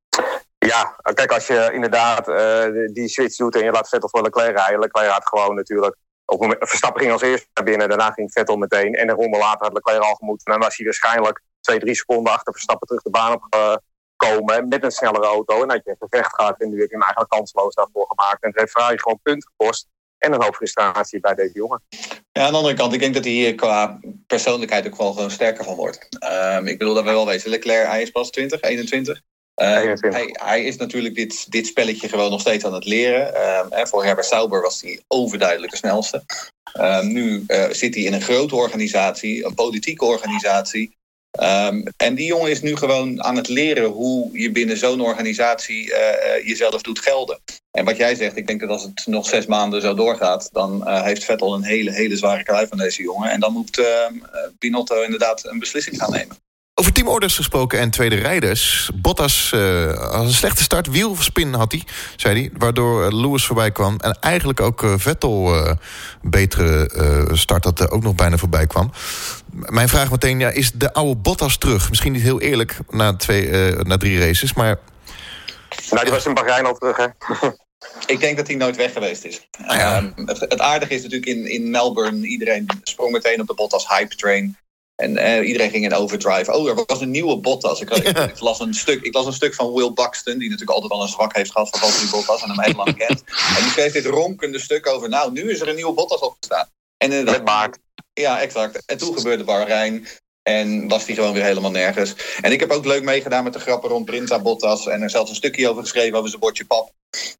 Ja, 0.58 0.96
kijk, 1.14 1.32
als 1.32 1.46
je 1.46 1.70
inderdaad 1.72 2.28
uh, 2.28 2.86
die 2.92 3.08
switch 3.08 3.36
doet 3.36 3.54
en 3.54 3.64
je 3.64 3.70
laat 3.70 3.88
Vettel 3.88 4.08
voor 4.08 4.22
Leclerc 4.22 4.56
rijden. 4.56 4.80
Leclerc 4.80 5.10
had 5.10 5.28
gewoon 5.28 5.54
natuurlijk... 5.54 5.96
Op 6.24 6.56
Verstappen 6.58 7.00
ging 7.00 7.12
als 7.12 7.22
eerste 7.22 7.48
naar 7.54 7.64
binnen, 7.64 7.88
daarna 7.88 8.10
ging 8.10 8.32
Vettel 8.32 8.56
meteen. 8.56 8.94
En 8.94 9.08
een 9.08 9.14
ronde 9.14 9.38
later 9.38 9.66
had 9.66 9.72
Leclerc 9.72 10.02
al 10.02 10.14
gemoet. 10.14 10.44
En 10.44 10.52
dan 10.52 10.60
was 10.60 10.76
hij 10.76 10.84
waarschijnlijk 10.84 11.42
twee, 11.60 11.78
drie 11.78 11.94
seconden 11.94 12.32
achter 12.32 12.52
Verstappen 12.52 12.86
terug 12.86 13.02
de 13.02 13.10
baan 13.10 13.32
op 13.32 13.80
komen 14.18 14.68
met 14.68 14.84
een 14.84 14.90
snellere 14.90 15.26
auto. 15.26 15.62
En 15.62 15.70
had 15.70 15.80
je 15.84 15.96
gevecht 15.98 16.34
gehad 16.34 16.60
en 16.60 16.70
nu 16.70 16.80
heb 16.80 16.88
je 16.88 16.94
hem 16.94 17.02
eigenlijk 17.02 17.30
kansloos 17.30 17.74
daarvoor 17.74 18.06
gemaakt. 18.08 18.42
En 18.42 18.48
het 18.48 18.58
heeft 18.58 18.70
Ferrari 18.70 18.98
gewoon 18.98 19.20
punt 19.22 19.46
gekost. 19.46 19.86
En 20.18 20.32
een 20.32 20.42
hoop 20.42 20.54
frustratie 20.54 21.20
bij 21.20 21.34
deze 21.34 21.54
jongen. 21.54 21.82
Ja, 22.32 22.44
aan 22.44 22.50
de 22.50 22.56
andere 22.56 22.74
kant, 22.74 22.92
ik 22.92 23.00
denk 23.00 23.14
dat 23.14 23.24
hij 23.24 23.32
hier 23.32 23.54
qua 23.54 23.98
persoonlijkheid 24.26 24.86
ook 24.86 24.96
wel 24.96 25.12
gewoon 25.12 25.30
sterker 25.30 25.64
van 25.64 25.74
wordt. 25.74 26.08
Um, 26.24 26.66
ik 26.66 26.78
bedoel 26.78 26.94
dat 26.94 27.04
we 27.04 27.10
wel 27.10 27.26
weten, 27.26 27.50
Leclerc, 27.50 27.86
hij 27.86 28.02
is 28.02 28.10
pas 28.10 28.30
20, 28.30 28.60
21. 28.60 29.20
Uh, 29.60 29.92
hij, 30.00 30.36
hij, 30.42 30.64
is 30.64 30.76
natuurlijk 30.76 31.14
dit, 31.14 31.50
dit 31.50 31.66
spelletje 31.66 32.08
gewoon 32.08 32.30
nog 32.30 32.40
steeds 32.40 32.64
aan 32.64 32.74
het 32.74 32.84
leren. 32.84 33.32
Uh, 33.34 33.84
voor 33.84 34.04
Herbert 34.04 34.26
Sauber 34.26 34.62
was 34.62 34.82
hij 34.82 35.00
overduidelijk 35.08 35.72
de 35.72 35.78
snelste. 35.78 36.22
Uh, 36.80 37.00
nu 37.00 37.44
zit 37.70 37.94
hij 37.94 38.04
in 38.04 38.12
een 38.12 38.20
grote 38.20 38.56
organisatie, 38.56 39.44
een 39.44 39.54
politieke 39.54 40.04
organisatie. 40.04 40.96
Um, 41.40 41.84
en 41.96 42.14
die 42.14 42.26
jongen 42.26 42.50
is 42.50 42.60
nu 42.60 42.76
gewoon 42.76 43.24
aan 43.24 43.36
het 43.36 43.48
leren 43.48 43.84
hoe 43.84 44.40
je 44.40 44.50
binnen 44.50 44.76
zo'n 44.76 45.00
organisatie 45.00 45.92
jezelf 46.44 46.82
doet 46.82 46.98
gelden. 46.98 47.40
En 47.70 47.84
wat 47.84 47.96
jij 47.96 48.14
zegt, 48.14 48.36
ik 48.36 48.46
denk 48.46 48.60
dat 48.60 48.70
als 48.70 48.82
het 48.82 49.06
nog 49.06 49.26
zes 49.26 49.46
maanden 49.46 49.80
zo 49.80 49.94
doorgaat, 49.94 50.48
dan 50.52 50.88
heeft 50.88 51.24
Vettel 51.24 51.54
een 51.54 51.64
hele, 51.64 51.92
hele 51.92 52.16
zware 52.16 52.42
kluif 52.42 52.68
van 52.68 52.78
deze 52.78 53.02
jongen. 53.02 53.30
En 53.30 53.40
dan 53.40 53.52
moet 53.52 53.78
ehm, 53.78 54.14
Binotto 54.58 55.02
inderdaad 55.02 55.46
een 55.46 55.58
beslissing 55.58 55.96
gaan 55.96 56.12
nemen. 56.12 56.36
Over 56.78 56.92
teamorders 56.92 57.36
gesproken 57.36 57.78
en 57.78 57.90
tweede 57.90 58.16
rijders. 58.16 58.90
Bottas 58.94 59.52
uh, 59.54 59.92
had 60.12 60.24
een 60.24 60.32
slechte 60.32 60.62
start. 60.62 60.86
Wielspin 60.86 61.54
had 61.54 61.72
hij, 61.72 61.82
zei 62.16 62.40
hij. 62.40 62.50
Waardoor 62.58 63.14
Lewis 63.14 63.44
voorbij 63.44 63.70
kwam. 63.70 63.96
En 64.00 64.18
eigenlijk 64.20 64.60
ook 64.60 64.82
uh, 64.82 64.94
Vettel 64.96 65.54
uh, 65.54 65.72
betere 66.22 67.30
start 67.32 67.62
dat 67.62 67.90
ook 67.90 68.02
nog 68.02 68.14
bijna 68.14 68.36
voorbij 68.36 68.66
kwam. 68.66 68.92
Mijn 69.52 69.88
vraag 69.88 70.10
meteen, 70.10 70.38
ja, 70.38 70.50
is 70.50 70.72
de 70.72 70.92
oude 70.92 71.16
Bottas 71.16 71.56
terug? 71.56 71.88
Misschien 71.88 72.12
niet 72.12 72.22
heel 72.22 72.40
eerlijk 72.40 72.78
na, 72.90 73.16
twee, 73.16 73.50
na 73.76 73.96
drie 73.96 74.18
races, 74.18 74.52
maar... 74.52 74.78
Nou, 75.90 76.02
die 76.02 76.12
was 76.12 76.26
in 76.26 76.34
Bahrein 76.34 76.66
al 76.66 76.74
terug, 76.74 76.96
hè? 76.96 77.06
Ik 78.14 78.20
denk 78.20 78.36
dat 78.36 78.46
hij 78.46 78.56
nooit 78.56 78.76
weg 78.76 78.92
geweest 78.92 79.24
is. 79.24 79.48
Ah, 79.66 79.76
ja. 79.76 79.96
um, 79.96 80.12
het, 80.26 80.40
het, 80.40 80.60
aardige 80.60 80.94
is 80.94 81.02
natuurlijk 81.02 81.30
in, 81.30 81.50
in 81.50 81.70
Melbourne... 81.70 82.26
iedereen 82.26 82.66
sprong 82.82 83.12
meteen 83.12 83.40
op 83.40 83.46
de 83.46 83.54
Bottas 83.54 83.88
hype 83.88 84.16
train... 84.16 84.56
En 85.02 85.16
uh, 85.16 85.46
iedereen 85.46 85.70
ging 85.70 85.84
in 85.84 85.94
overdrive. 85.94 86.52
Oh, 86.52 86.68
er 86.68 86.84
was 86.86 87.00
een 87.00 87.10
nieuwe 87.10 87.36
Bottas. 87.36 87.80
Ik, 87.80 87.90
ik, 87.90 88.18
ik, 88.18 88.40
las 88.40 88.60
een 88.60 88.74
stuk, 88.74 89.02
ik 89.02 89.14
las 89.14 89.26
een 89.26 89.32
stuk 89.32 89.54
van 89.54 89.72
Will 89.72 89.92
Buxton, 89.92 90.38
die 90.38 90.50
natuurlijk 90.50 90.70
altijd 90.70 90.92
al 90.92 91.02
een 91.02 91.08
zwak 91.08 91.36
heeft 91.36 91.50
gehad 91.50 91.68
voor 91.68 91.78
Valtteri 91.78 92.10
Bottas 92.10 92.42
en 92.42 92.48
hem 92.48 92.60
heel 92.60 92.74
lang 92.74 92.96
kent. 92.96 93.24
En 93.56 93.62
die 93.62 93.70
schreef 93.70 93.92
dit 93.92 94.06
ronkende 94.06 94.58
stuk 94.58 94.86
over. 94.86 95.08
Nou, 95.08 95.32
nu 95.32 95.50
is 95.50 95.60
er 95.60 95.68
een 95.68 95.74
nieuwe 95.74 95.92
Bottas 95.92 96.20
opgestaan. 96.20 96.68
En 96.96 97.10
inderdaad, 97.10 97.36
Met 97.36 97.44
Maart. 97.44 97.78
Ja, 98.12 98.40
exact. 98.40 98.82
En 98.86 98.98
toen 98.98 99.16
gebeurde 99.16 99.44
Bahrein. 99.44 100.06
En 100.48 100.88
was 100.88 101.06
hij 101.06 101.14
gewoon 101.14 101.32
weer 101.32 101.42
helemaal 101.42 101.70
nergens. 101.70 102.14
En 102.40 102.52
ik 102.52 102.60
heb 102.60 102.70
ook 102.70 102.84
leuk 102.84 103.02
meegedaan 103.02 103.44
met 103.44 103.52
de 103.52 103.58
grappen 103.58 103.90
rond 103.90 104.04
Brinta 104.04 104.40
Bottas. 104.40 104.86
En 104.86 105.02
er 105.02 105.10
zelfs 105.10 105.30
een 105.30 105.36
stukje 105.36 105.68
over 105.68 105.82
geschreven 105.82 106.16
over 106.16 106.28
zijn 106.28 106.40
bordje 106.40 106.64
pap. 106.64 106.92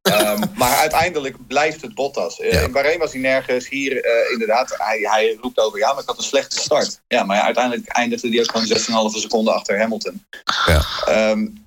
um, 0.02 0.40
maar 0.60 0.76
uiteindelijk 0.76 1.46
blijft 1.46 1.80
het 1.80 1.94
Bottas. 1.94 2.38
Uh, 2.40 2.52
ja. 2.52 2.60
In 2.60 2.72
Bahrein 2.72 2.98
was 2.98 3.12
hij 3.12 3.20
nergens. 3.20 3.68
Hier 3.68 4.04
uh, 4.04 4.32
inderdaad, 4.32 4.74
hij, 4.78 4.98
hij 4.98 5.38
roept 5.40 5.58
over... 5.58 5.78
ja, 5.78 5.92
maar 5.92 6.02
ik 6.02 6.08
had 6.08 6.18
een 6.18 6.24
slechte 6.24 6.58
start. 6.58 7.00
Ja, 7.08 7.24
maar 7.24 7.36
ja, 7.36 7.42
uiteindelijk 7.42 7.88
eindigde 7.88 8.28
hij 8.28 8.40
ook 8.40 8.50
gewoon 8.50 9.10
6,5 9.12 9.18
seconden 9.20 9.54
achter 9.54 9.78
Hamilton. 9.78 10.24
Ja. 10.66 11.30
Um, 11.30 11.66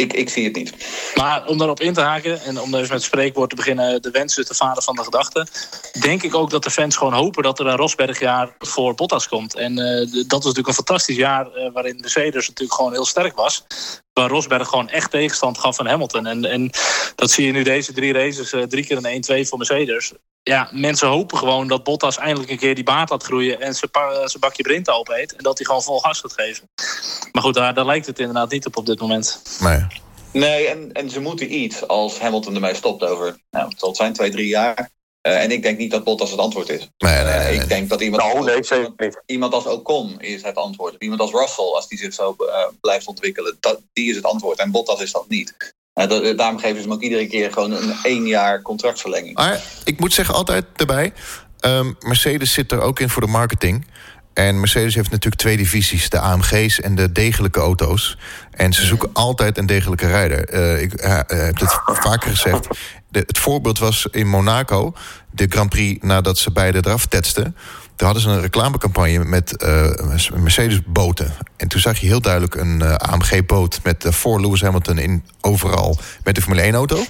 ik, 0.00 0.12
ik 0.12 0.28
zie 0.28 0.44
het 0.44 0.54
niet. 0.54 0.74
Maar 1.14 1.46
om 1.46 1.58
daarop 1.58 1.80
in 1.80 1.92
te 1.92 2.00
haken 2.00 2.42
en 2.42 2.60
om 2.60 2.70
dus 2.70 2.80
met 2.80 2.90
het 2.90 3.02
spreekwoord 3.02 3.50
te 3.50 3.56
beginnen... 3.56 4.02
de 4.02 4.10
wensen 4.10 4.46
te 4.46 4.54
vader 4.54 4.82
van 4.82 4.94
de 4.94 5.04
gedachten... 5.04 5.48
denk 6.00 6.22
ik 6.22 6.34
ook 6.34 6.50
dat 6.50 6.62
de 6.62 6.70
fans 6.70 6.96
gewoon 6.96 7.12
hopen 7.12 7.42
dat 7.42 7.58
er 7.58 7.66
een 7.66 7.76
Rosbergjaar 7.76 8.54
voor 8.58 8.94
Bottas 8.94 9.28
komt. 9.28 9.54
En 9.54 9.78
uh, 9.78 9.84
dat 10.10 10.26
was 10.28 10.44
natuurlijk 10.44 10.68
een 10.68 10.74
fantastisch 10.74 11.16
jaar... 11.16 11.46
Uh, 11.56 11.72
waarin 11.72 11.98
Mercedes 12.00 12.48
natuurlijk 12.48 12.74
gewoon 12.74 12.92
heel 12.92 13.06
sterk 13.06 13.36
was. 13.36 13.64
Waar 14.12 14.28
Rosberg 14.28 14.68
gewoon 14.68 14.88
echt 14.88 15.10
tegenstand 15.10 15.58
gaf 15.58 15.76
van 15.76 15.86
Hamilton. 15.86 16.26
En, 16.26 16.44
en 16.44 16.70
dat 17.14 17.30
zie 17.30 17.46
je 17.46 17.52
nu 17.52 17.62
deze 17.62 17.92
drie 17.92 18.12
races, 18.12 18.54
drie 18.68 18.86
keer 18.86 18.98
een 19.02 19.44
1-2 19.44 19.48
voor 19.48 19.58
Mercedes. 19.58 20.12
Ja, 20.42 20.68
mensen 20.72 21.08
hopen 21.08 21.38
gewoon 21.38 21.68
dat 21.68 21.84
Bottas 21.84 22.18
eindelijk 22.18 22.50
een 22.50 22.58
keer 22.58 22.74
die 22.74 22.84
baat 22.84 23.10
laat 23.10 23.22
groeien... 23.22 23.60
en 23.60 23.74
zijn 23.74 23.90
bakje 24.40 24.62
Brinta 24.62 24.92
opeet. 24.92 25.36
En 25.36 25.42
dat 25.42 25.58
hij 25.58 25.66
gewoon 25.66 25.82
vol 25.82 26.00
gas 26.00 26.20
gaat 26.20 26.32
geven. 26.32 26.68
Maar 27.32 27.42
goed, 27.42 27.54
daar, 27.54 27.74
daar 27.74 27.86
lijkt 27.86 28.06
het 28.06 28.18
inderdaad 28.18 28.50
niet 28.50 28.66
op 28.66 28.76
op 28.76 28.86
dit 28.86 29.00
moment. 29.00 29.42
Nee. 29.60 29.86
Nee, 30.32 30.66
en, 30.66 30.92
en 30.92 31.10
ze 31.10 31.20
moeten 31.20 31.54
iets 31.54 31.86
als 31.86 32.18
Hamilton 32.18 32.54
ermee 32.54 32.74
stopt 32.74 33.04
over, 33.04 33.38
nou, 33.50 33.72
het 33.78 33.96
zijn 33.96 34.12
twee, 34.12 34.30
drie 34.30 34.48
jaar. 34.48 34.90
Uh, 35.26 35.42
en 35.42 35.50
ik 35.50 35.62
denk 35.62 35.78
niet 35.78 35.90
dat 35.90 36.04
Bottas 36.04 36.30
het 36.30 36.40
antwoord 36.40 36.68
is. 36.68 36.88
Nee, 36.98 37.24
nee, 37.24 37.38
nee, 37.38 37.56
uh, 37.56 37.62
ik 37.62 37.68
denk 37.68 37.88
dat 37.88 38.00
iemand, 38.00 38.22
nou, 38.22 38.44
nee, 38.44 38.56
als, 38.56 38.70
iemand, 38.70 39.22
iemand, 39.26 39.54
als 39.54 39.66
Ocon 39.66 40.20
is 40.20 40.42
het 40.42 40.56
antwoord. 40.56 40.94
Iemand 40.98 41.20
als 41.20 41.30
Russell, 41.30 41.64
als 41.64 41.88
die 41.88 41.98
zich 41.98 42.14
zo 42.14 42.36
uh, 42.38 42.66
blijft 42.80 43.06
ontwikkelen, 43.06 43.56
dat, 43.60 43.80
die 43.92 44.10
is 44.10 44.16
het 44.16 44.24
antwoord. 44.24 44.58
En 44.58 44.70
Bottas 44.70 45.00
is 45.00 45.12
dat 45.12 45.28
niet. 45.28 45.74
Dat, 45.92 46.36
daarom 46.38 46.58
geven 46.58 46.82
ze 46.82 46.90
ook 46.90 47.02
iedere 47.02 47.26
keer 47.26 47.52
gewoon 47.52 47.72
een 47.72 47.94
één 48.02 48.26
jaar 48.26 48.62
contractverlenging. 48.62 49.36
Maar 49.36 49.60
ik 49.84 50.00
moet 50.00 50.12
zeggen, 50.12 50.34
altijd 50.34 50.64
erbij, 50.76 51.12
um, 51.60 51.96
Mercedes 52.00 52.52
zit 52.52 52.72
er 52.72 52.80
ook 52.80 53.00
in 53.00 53.08
voor 53.08 53.22
de 53.22 53.28
marketing. 53.28 53.86
En 54.32 54.60
Mercedes 54.60 54.94
heeft 54.94 55.10
natuurlijk 55.10 55.40
twee 55.40 55.56
divisies, 55.56 56.10
de 56.10 56.18
AMG's 56.18 56.80
en 56.80 56.94
de 56.94 57.12
degelijke 57.12 57.60
auto's. 57.60 58.18
En 58.50 58.72
ze 58.72 58.86
zoeken 58.86 59.10
altijd 59.12 59.58
een 59.58 59.66
degelijke 59.66 60.06
rijder. 60.06 60.54
Uh, 60.54 60.82
ik 60.82 61.02
uh, 61.02 61.16
heb 61.26 61.60
het 61.60 61.80
vaker 61.84 62.30
gezegd. 62.30 62.68
De, 63.08 63.18
het 63.26 63.38
voorbeeld 63.38 63.78
was 63.78 64.06
in 64.10 64.28
Monaco, 64.28 64.92
de 65.30 65.46
Grand 65.48 65.68
Prix 65.68 66.04
nadat 66.04 66.38
ze 66.38 66.52
beide 66.52 66.78
eraf 66.78 67.06
tetsten. 67.06 67.56
Toen 68.00 68.08
hadden 68.08 68.28
ze 68.28 68.36
een 68.36 68.42
reclamecampagne 68.42 69.24
met 69.24 69.64
uh, 69.64 69.90
Mercedes-boten. 70.34 71.32
En 71.56 71.68
toen 71.68 71.80
zag 71.80 71.98
je 71.98 72.06
heel 72.06 72.20
duidelijk 72.20 72.54
een 72.54 72.80
uh, 72.82 72.94
AMG-boot 72.94 73.80
met 73.82 74.06
voor 74.08 74.40
Lewis 74.40 74.60
Hamilton 74.60 74.98
in 74.98 75.24
overal 75.40 75.98
met 76.24 76.34
de 76.34 76.42
Formule 76.42 76.72
1-auto. 76.72 77.04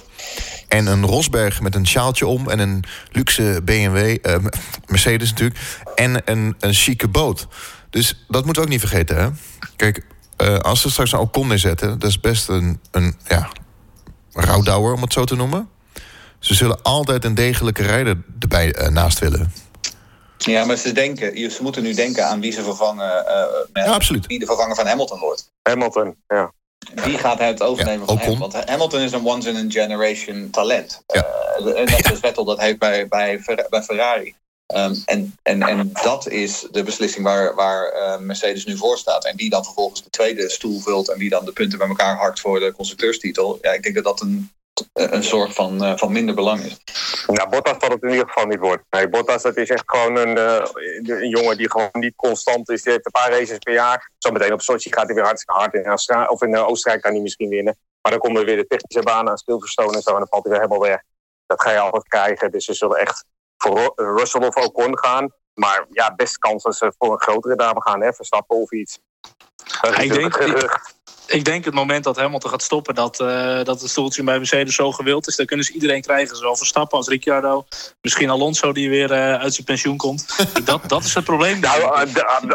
En 0.67 0.85
een 0.85 1.05
Rosberg 1.05 1.61
met 1.61 1.75
een 1.75 1.87
sjaaltje 1.87 2.27
om 2.27 2.49
en 2.49 2.59
een 2.59 2.83
luxe 3.11 3.61
BMW, 3.63 4.17
Mercedes 4.85 5.29
natuurlijk. 5.29 5.59
En 5.95 6.21
een, 6.25 6.55
een 6.59 6.73
chique 6.73 7.07
boot. 7.07 7.47
Dus 7.89 8.25
dat 8.27 8.45
moeten 8.45 8.61
we 8.61 8.67
ook 8.67 8.73
niet 8.73 8.87
vergeten, 8.87 9.17
hè? 9.17 9.29
Kijk, 9.75 10.05
als 10.61 10.81
ze 10.81 10.89
straks 10.89 11.11
een 11.11 11.19
Ocon 11.19 11.47
neerzetten, 11.47 11.99
dat 11.99 12.09
is 12.09 12.19
best 12.19 12.49
een, 12.49 12.79
een 12.91 13.15
ja, 13.27 13.49
rouwdouwer, 14.31 14.93
om 14.93 15.01
het 15.01 15.13
zo 15.13 15.23
te 15.23 15.35
noemen. 15.35 15.69
Ze 16.39 16.53
zullen 16.53 16.81
altijd 16.81 17.25
een 17.25 17.35
degelijke 17.35 17.83
rijder 17.83 18.17
erbij 18.39 18.89
naast 18.89 19.19
willen. 19.19 19.51
Ja, 20.45 20.65
maar 20.65 20.77
ze, 20.77 20.91
denken, 20.91 21.51
ze 21.51 21.63
moeten 21.63 21.83
nu 21.83 21.93
denken 21.93 22.25
aan 22.25 22.41
wie 22.41 22.51
ze 22.51 22.63
vervangen. 22.63 23.25
Uh, 23.27 23.83
ja, 23.85 23.91
absoluut. 23.91 24.25
Wie 24.25 24.39
de 24.39 24.45
vervanger 24.45 24.75
van 24.75 24.87
Hamilton 24.87 25.19
wordt. 25.19 25.51
Hamilton, 25.61 26.15
ja. 26.27 26.51
Wie 26.93 27.17
gaat 27.17 27.39
het 27.39 27.61
overnemen 27.61 27.99
ja, 27.99 28.05
van 28.05 28.17
hem? 28.17 28.39
Want 28.39 28.69
Hamilton 28.69 29.01
is 29.01 29.11
een 29.11 29.25
once 29.25 29.49
in 29.49 29.55
a 29.55 29.65
generation 29.67 30.49
talent. 30.49 31.03
Ja. 31.07 31.25
Uh, 31.59 31.65
net 31.65 32.09
als 32.09 32.19
Vettel 32.19 32.45
dat 32.45 32.59
heeft 32.59 32.79
bij, 32.79 33.07
bij, 33.07 33.41
bij 33.69 33.83
Ferrari. 33.83 34.35
Um, 34.75 35.01
en, 35.05 35.37
en, 35.43 35.61
en 35.61 35.91
dat 36.03 36.27
is 36.27 36.67
de 36.71 36.83
beslissing 36.83 37.25
waar, 37.25 37.55
waar 37.55 37.93
uh, 37.93 38.17
Mercedes 38.17 38.65
nu 38.65 38.77
voor 38.77 38.97
staat. 38.97 39.25
En 39.25 39.35
die 39.35 39.49
dan 39.49 39.63
vervolgens 39.63 40.03
de 40.03 40.09
tweede 40.09 40.49
stoel 40.49 40.79
vult 40.79 41.09
en 41.09 41.19
die 41.19 41.29
dan 41.29 41.45
de 41.45 41.51
punten 41.51 41.77
bij 41.77 41.87
elkaar 41.87 42.17
hakt 42.17 42.39
voor 42.39 42.59
de 42.59 42.71
constructeurstitel. 42.71 43.57
Ja, 43.61 43.71
ik 43.71 43.83
denk 43.83 43.95
dat 43.95 44.03
dat 44.03 44.21
een 44.21 44.51
een 44.93 45.23
zorg 45.23 45.53
van, 45.53 45.83
uh, 45.83 45.97
van 45.97 46.11
minder 46.11 46.35
belang 46.35 46.59
is. 46.59 46.79
Nou, 47.27 47.49
Bottas 47.49 47.79
dat 47.79 47.91
het 47.91 48.03
in 48.03 48.09
ieder 48.09 48.27
geval 48.27 48.45
niet 48.45 48.59
wordt. 48.59 48.83
Nee, 48.89 49.09
Bottas 49.09 49.41
dat 49.41 49.57
is 49.57 49.69
echt 49.69 49.83
gewoon 49.85 50.17
een, 50.17 50.37
uh, 50.37 50.65
een 51.17 51.29
jongen 51.29 51.57
die 51.57 51.71
gewoon 51.71 51.89
niet 51.91 52.15
constant 52.15 52.69
is. 52.69 52.83
Die 52.83 52.91
heeft 52.91 53.05
een 53.05 53.11
paar 53.11 53.31
races 53.31 53.57
per 53.57 53.73
jaar. 53.73 54.11
Zometeen 54.17 54.53
op 54.53 54.61
Sochi 54.61 54.91
gaat 54.93 55.05
hij 55.05 55.15
weer 55.15 55.23
hartstikke 55.23 55.59
hard. 55.59 55.73
In 55.73 56.29
of 56.29 56.41
in 56.41 56.57
Oostenrijk 56.57 57.03
kan 57.03 57.11
hij 57.11 57.21
misschien 57.21 57.49
winnen. 57.49 57.77
Maar 58.01 58.11
dan 58.11 58.21
komen 58.21 58.39
er 58.39 58.45
weer 58.45 58.55
de 58.55 58.67
technische 58.67 59.03
banen 59.03 59.31
aan 59.31 59.93
en 59.93 60.01
zo. 60.01 60.11
En 60.11 60.17
dan 60.17 60.27
valt 60.29 60.43
hij 60.43 60.51
weer 60.51 60.61
helemaal 60.61 60.87
weg. 60.87 61.01
Dat 61.45 61.61
ga 61.61 61.71
je 61.71 61.79
altijd 61.79 62.07
krijgen. 62.07 62.51
Dus 62.51 62.65
ze 62.65 62.73
zullen 62.73 62.97
echt 62.97 63.25
voor 63.57 63.91
Russell 63.95 64.47
of 64.47 64.55
Ocon 64.55 64.97
gaan. 64.97 65.33
Maar 65.53 65.85
ja, 65.89 66.15
best 66.15 66.37
kans 66.37 66.63
dat 66.63 66.75
ze 66.75 66.93
voor 66.97 67.11
een 67.11 67.21
grotere 67.21 67.55
dame 67.55 67.81
gaan. 67.81 68.01
Hè? 68.01 68.13
Verstappen 68.13 68.57
of 68.57 68.71
iets. 68.71 68.99
Ik 69.99 70.13
denk, 70.13 70.35
ik, 70.35 70.79
ik 71.27 71.45
denk 71.45 71.65
het 71.65 71.73
moment 71.73 72.03
dat 72.03 72.17
Hamilton 72.17 72.49
gaat 72.49 72.61
stoppen, 72.61 72.95
dat, 72.95 73.19
uh, 73.19 73.63
dat 73.63 73.81
het 73.81 73.89
stoeltje 73.89 74.23
bij 74.23 74.37
Mercedes 74.37 74.75
zo 74.75 74.91
gewild 74.91 75.27
is. 75.27 75.35
Dan 75.35 75.45
kunnen 75.45 75.65
ze 75.65 75.73
iedereen 75.73 76.01
krijgen, 76.01 76.35
zowel 76.35 76.55
Verstappen 76.55 76.97
als 76.97 77.07
Ricciardo. 77.07 77.65
Misschien 78.01 78.29
Alonso 78.29 78.71
die 78.71 78.89
weer 78.89 79.11
uh, 79.11 79.35
uit 79.35 79.53
zijn 79.53 79.65
pensioen 79.65 79.97
komt. 79.97 80.25
dat, 80.65 80.89
dat 80.89 81.03
is 81.03 81.13
het 81.13 81.23
probleem. 81.23 81.59
Nou, 81.59 82.07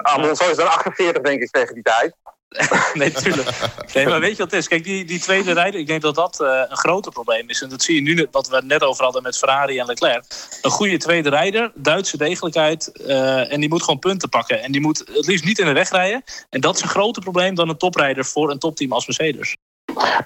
Alonso 0.03 0.50
is 0.50 0.57
dan 0.57 0.69
48 0.69 1.23
denk 1.23 1.43
ik 1.43 1.50
tegen 1.50 1.75
die 1.75 1.83
tijd. 1.83 2.15
nee, 2.95 3.11
natuurlijk. 3.13 3.49
Nee, 3.95 4.07
maar 4.07 4.21
weet 4.21 4.31
je 4.31 4.37
wat 4.37 4.51
het 4.51 4.61
is? 4.61 4.69
Kijk, 4.69 4.85
die, 4.85 5.05
die 5.05 5.21
tweede 5.21 5.53
rijder, 5.53 5.81
ik 5.81 5.87
denk 5.87 6.03
dat 6.03 6.15
dat 6.15 6.41
uh, 6.41 6.63
een 6.69 6.77
groter 6.77 7.13
probleem 7.13 7.49
is. 7.49 7.63
En 7.63 7.69
dat 7.69 7.83
zie 7.83 7.95
je 7.95 8.01
nu, 8.01 8.27
wat 8.31 8.49
we 8.49 8.63
net 8.65 8.83
over 8.83 9.05
hadden 9.05 9.23
met 9.23 9.39
Ferrari 9.39 9.79
en 9.79 9.87
Leclerc. 9.87 10.25
Een 10.63 10.71
goede 10.71 10.97
tweede 10.97 11.29
rijder, 11.29 11.73
Duitse 11.75 12.17
degelijkheid. 12.17 12.91
Uh, 13.07 13.53
en 13.53 13.61
die 13.61 13.69
moet 13.69 13.83
gewoon 13.83 13.99
punten 13.99 14.29
pakken. 14.29 14.63
En 14.63 14.73
die 14.73 14.81
moet 14.81 14.99
het 14.99 15.27
liefst 15.27 15.45
niet 15.45 15.59
in 15.59 15.67
de 15.67 15.73
weg 15.73 15.91
rijden. 15.91 16.23
En 16.51 16.61
dat 16.61 16.77
is 16.77 16.83
een 16.83 16.89
groter 16.89 17.23
probleem 17.23 17.55
dan 17.55 17.69
een 17.69 17.77
toprijder 17.77 18.25
voor 18.25 18.51
een 18.51 18.59
topteam 18.59 18.93
als 18.93 19.07
Mercedes. 19.07 19.57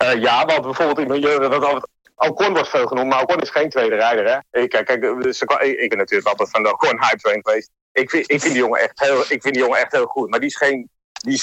Uh, 0.03 0.23
ja, 0.23 0.45
want 0.45 0.63
bijvoorbeeld 0.63 0.99
in 0.99 1.11
Ocon 2.29 2.53
wordt 2.53 2.69
veel 2.69 2.87
genoemd, 2.87 3.09
maar 3.09 3.23
Ocon 3.23 3.41
is 3.41 3.51
geen 3.51 3.71
tweede 3.71 3.95
rijder. 3.95 4.25
Hè? 4.51 4.61
Ik, 4.61 4.69
kijk, 4.69 4.89
ik, 4.89 5.89
ben 5.89 5.99
natuurlijk 5.99 6.29
altijd 6.29 6.51
van 6.51 6.63
de 6.63 6.73
Ocon 6.73 7.01
hype 7.01 7.17
train 7.17 7.41
geweest. 7.43 7.71
Ik 7.93 8.11
vind, 8.11 8.31
ik, 8.31 8.41
vind 8.41 8.53
die 8.53 8.63
jongen 8.63 8.81
echt 8.81 9.01
heel, 9.01 9.21
ik 9.21 9.43
vind 9.43 9.55
die 9.55 9.63
jongen 9.63 9.79
echt 9.79 9.93
heel 9.93 10.07
goed. 10.07 10.31
Maar 10.31 10.41
die 10.41 10.49
is 10.49 10.57
geen 10.57 10.89
die 11.21 11.43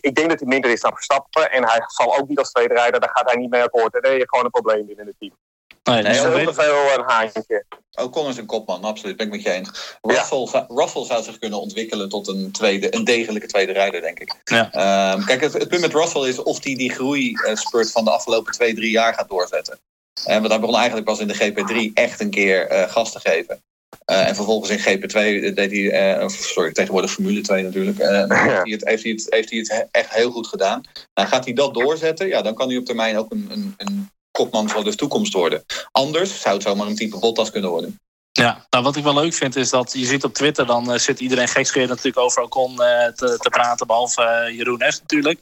ik 0.00 0.14
denk 0.14 0.28
dat 0.28 0.40
hij 0.40 0.48
minder 0.48 0.70
is 0.70 0.80
dan 0.80 0.94
Verstappen. 0.94 1.50
En 1.50 1.64
hij 1.64 1.82
zal 1.86 2.18
ook 2.18 2.28
niet 2.28 2.38
als 2.38 2.50
tweede 2.50 2.74
rijder, 2.74 3.00
daar 3.00 3.10
gaat 3.12 3.30
hij 3.30 3.40
niet 3.40 3.50
mee 3.50 3.62
akkoord. 3.62 3.94
En 3.94 4.00
dan 4.00 4.10
heb 4.10 4.20
je 4.20 4.28
gewoon 4.28 4.44
een 4.44 4.50
probleem 4.50 4.86
binnen 4.86 5.06
het 5.06 5.14
team. 5.18 5.36
Nee, 5.82 6.02
nee, 6.02 6.12
heel 6.12 6.30
weet... 6.30 6.54
veel 6.54 6.98
een 6.98 7.04
haantje. 7.06 7.64
Ocon 7.92 8.28
is 8.28 8.36
een 8.36 8.46
kopman, 8.46 8.84
absoluut. 8.84 9.16
Ben 9.16 9.26
ik 9.26 9.32
met 9.32 9.42
je 9.42 9.50
eens. 9.50 9.98
Russell, 10.02 10.48
ja. 10.52 10.64
Russell 10.68 11.04
zou 11.04 11.22
zich 11.22 11.38
kunnen 11.38 11.60
ontwikkelen 11.60 12.08
tot 12.08 12.28
een, 12.28 12.52
tweede, 12.52 12.94
een 12.94 13.04
degelijke 13.04 13.46
tweede 13.46 13.72
rijder, 13.72 14.00
denk 14.00 14.18
ik. 14.18 14.34
Ja. 14.44 15.12
Um, 15.12 15.24
kijk, 15.24 15.40
het, 15.40 15.52
het, 15.52 15.68
punt 15.68 15.80
met 15.80 15.92
Russell 15.92 16.28
is 16.28 16.38
of 16.38 16.62
hij 16.62 16.62
die, 16.62 16.76
die 16.76 16.90
groeispurt 16.90 17.90
van 17.90 18.04
de 18.04 18.10
afgelopen 18.10 18.52
twee, 18.52 18.74
drie 18.74 18.90
jaar 18.90 19.14
gaat 19.14 19.28
doorzetten. 19.28 19.80
En 20.24 20.38
want 20.38 20.52
hij 20.52 20.60
begon 20.60 20.76
eigenlijk 20.76 21.06
pas 21.06 21.18
in 21.18 21.28
de 21.28 21.34
GP3 21.34 21.92
echt 21.94 22.20
een 22.20 22.30
keer 22.30 22.72
uh, 22.72 22.90
gas 22.90 23.12
te 23.12 23.20
geven. 23.20 23.62
Uh, 24.10 24.28
en 24.28 24.34
vervolgens 24.34 24.70
in 24.70 24.78
GP2 24.78 25.54
deed 25.54 25.70
hij, 25.70 26.18
uh, 26.20 26.28
sorry, 26.28 26.72
tegenwoordig 26.72 27.12
Formule 27.12 27.40
2 27.40 27.62
natuurlijk, 27.62 27.98
uh, 28.02 28.08
heeft, 28.08 28.30
hij 28.30 28.72
het, 28.72 28.84
heeft, 28.88 29.02
hij 29.02 29.12
het, 29.12 29.26
heeft 29.28 29.50
hij 29.50 29.58
het 29.58 29.88
echt 29.90 30.14
heel 30.14 30.30
goed 30.30 30.46
gedaan. 30.46 30.80
Nou, 31.14 31.28
gaat 31.28 31.44
hij 31.44 31.54
dat 31.54 31.74
doorzetten, 31.74 32.28
ja, 32.28 32.42
dan 32.42 32.54
kan 32.54 32.68
hij 32.68 32.76
op 32.76 32.84
termijn 32.84 33.18
ook 33.18 33.32
een, 33.32 33.46
een, 33.50 33.74
een 33.76 34.10
kopman 34.30 34.68
van 34.68 34.84
de 34.84 34.94
toekomst 34.94 35.32
worden. 35.32 35.64
Anders 35.92 36.40
zou 36.40 36.54
het 36.54 36.64
zomaar 36.64 36.86
een 36.86 36.96
type 36.96 37.18
Bottas 37.18 37.50
kunnen 37.50 37.70
worden. 37.70 38.00
Ja, 38.36 38.66
nou 38.70 38.84
wat 38.84 38.96
ik 38.96 39.04
wel 39.04 39.14
leuk 39.14 39.34
vind 39.34 39.56
is 39.56 39.70
dat 39.70 39.92
je 39.92 40.06
ziet 40.06 40.24
op 40.24 40.34
Twitter... 40.34 40.66
dan 40.66 40.92
uh, 40.92 40.98
zit 40.98 41.20
iedereen 41.20 41.48
gekscherend 41.48 41.90
natuurlijk 41.90 42.18
over 42.18 42.42
Ocon 42.42 42.70
uh, 42.70 42.78
te, 43.06 43.38
te 43.38 43.48
praten... 43.50 43.86
behalve 43.86 44.46
uh, 44.48 44.56
Jeroen 44.56 44.82
F 44.92 45.00
natuurlijk. 45.00 45.40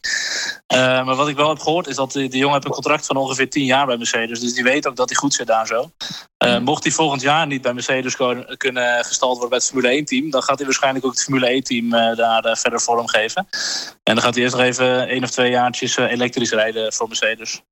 maar 1.05 1.15
wat 1.15 1.29
ik 1.29 1.37
wel 1.37 1.49
heb 1.49 1.59
gehoord 1.59 1.87
is 1.87 1.97
dat 1.97 2.13
die, 2.13 2.29
die 2.29 2.39
jongen 2.39 2.55
heeft 2.55 2.67
een 2.67 2.73
contract 2.73 3.07
van 3.07 3.17
ongeveer 3.17 3.51
10 3.51 3.65
jaar 3.65 3.87
bij 3.87 3.97
Mercedes. 3.97 4.41
Dus 4.41 4.55
die 4.55 4.65
weet 4.65 4.89
ook 4.89 4.97
dat 4.97 5.09
hij 5.09 5.19
goed 5.19 5.35
zit 5.35 5.47
daar 5.47 5.67
zo. 5.67 5.91
mocht 6.61 6.83
hij 6.83 6.93
volgend 6.93 7.23
jaar 7.23 7.47
niet 7.47 7.63
bij 7.63 7.73
Mercedes 7.73 8.17
kunnen 8.57 9.05
gestald 9.05 9.39
worden 9.39 9.49
bij 9.49 9.59
het 9.59 9.67
Formule 9.67 10.03
1-team... 10.03 10.31
dan 10.31 10.43
gaat 10.43 10.57
hij 10.57 10.67
waarschijnlijk 10.67 11.05
ook 11.05 11.13
het 11.13 11.23
Formule 11.23 11.63
1-team 11.63 11.91
daar 12.17 12.57
verder 12.57 12.81
vorm 12.81 13.09
geven. 13.09 13.47
En 14.03 14.15
dan 14.15 14.23
gaat 14.23 14.35
hij 14.35 14.43
eerst 14.43 14.57
nog 14.57 14.65
even 14.65 15.09
één 15.09 15.23
of 15.23 15.31
twee 15.31 15.51
jaartjes 15.51 15.97
elektrisch 15.97 16.51
rijden 16.51 16.93
voor 16.93 17.09
Mercedes. 17.09 17.63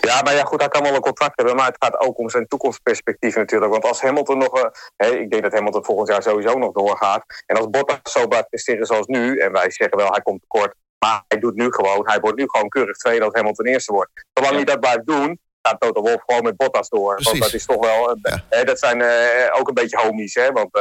Ja, 0.00 0.22
maar 0.22 0.34
ja, 0.34 0.44
goed, 0.44 0.60
hij 0.60 0.68
kan 0.68 0.82
wel 0.82 0.94
een 0.94 1.00
contract 1.00 1.36
hebben, 1.36 1.56
maar 1.56 1.66
het 1.66 1.76
gaat 1.78 1.98
ook 1.98 2.18
om 2.18 2.30
zijn 2.30 2.46
toekomstperspectief 2.46 3.36
natuurlijk. 3.36 3.72
Want 3.72 3.84
als 3.84 4.00
Hamilton 4.00 4.38
nog, 4.38 4.70
uh, 4.96 5.10
ik 5.10 5.30
denk 5.30 5.42
dat 5.42 5.52
Hamilton 5.52 5.84
volgend 5.84 6.08
jaar 6.08 6.22
sowieso 6.22 6.58
nog 6.58 6.72
doorgaat. 6.72 7.24
En 7.46 7.56
als 7.56 7.70
Bottas 7.70 8.12
zo 8.12 8.26
blijft 8.26 8.48
presteren 8.48 8.86
zoals 8.86 9.06
nu, 9.06 9.38
en 9.38 9.52
wij 9.52 9.70
zeggen 9.70 9.98
wel 9.98 10.10
hij 10.10 10.20
komt 10.20 10.40
tekort, 10.40 10.74
maar 10.98 11.24
hij 11.28 11.38
doet 11.38 11.54
nu 11.54 11.72
gewoon, 11.72 12.08
hij 12.08 12.20
wordt 12.20 12.38
nu 12.38 12.44
gewoon 12.48 12.68
keurig 12.68 12.96
tweede 12.96 13.24
als 13.24 13.34
Hamilton 13.34 13.66
eerste 13.66 13.92
wordt. 13.92 14.10
Zolang 14.32 14.54
hij 14.54 14.64
dat 14.64 14.80
blijft 14.80 15.06
doen, 15.06 15.40
gaat 15.62 15.80
Toto 15.80 16.00
Wolf 16.00 16.22
gewoon 16.26 16.42
met 16.42 16.56
Bottas 16.56 16.88
door. 16.88 17.14
Precies. 17.14 17.30
Want 17.30 17.42
dat 17.44 17.52
is 17.52 17.66
toch 17.66 17.84
wel, 17.86 18.18
uh, 18.22 18.34
hè, 18.48 18.64
dat 18.64 18.78
zijn 18.78 19.00
uh, 19.00 19.58
ook 19.58 19.68
een 19.68 19.74
beetje 19.74 19.98
homies, 19.98 20.34
hè. 20.34 20.52
Want 20.52 20.72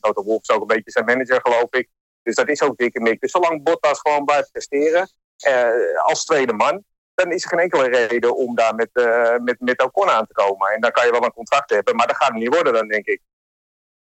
Toto 0.00 0.22
Wolf 0.22 0.42
is 0.42 0.50
ook 0.50 0.60
een 0.60 0.66
beetje 0.66 0.90
zijn 0.90 1.04
manager, 1.04 1.40
geloof 1.42 1.72
ik. 1.72 1.88
Dus 2.22 2.34
dat 2.34 2.48
is 2.48 2.62
ook 2.62 2.76
dikke 2.76 3.00
mik. 3.00 3.20
Dus 3.20 3.30
zolang 3.30 3.62
Bottas 3.62 4.00
gewoon 4.00 4.24
blijft 4.24 4.52
presteren, 4.52 5.10
als 6.02 6.24
tweede 6.24 6.52
man, 6.52 6.84
dan 7.22 7.32
is 7.32 7.42
er 7.42 7.48
geen 7.48 7.58
enkele 7.58 7.88
reden 7.88 8.36
om 8.36 8.54
daar 8.54 8.74
met, 8.74 8.90
uh, 8.92 9.36
met, 9.36 9.60
met 9.60 9.82
Ocon 9.82 10.08
aan 10.08 10.26
te 10.26 10.32
komen. 10.32 10.68
En 10.68 10.80
dan 10.80 10.90
kan 10.90 11.04
je 11.06 11.10
wel 11.10 11.24
een 11.24 11.32
contract 11.32 11.70
hebben, 11.70 11.96
maar 11.96 12.06
dat 12.06 12.16
gaat 12.16 12.28
het 12.28 12.36
niet 12.36 12.54
worden 12.54 12.72
dan, 12.72 12.88
denk 12.88 13.06
ik. 13.06 13.20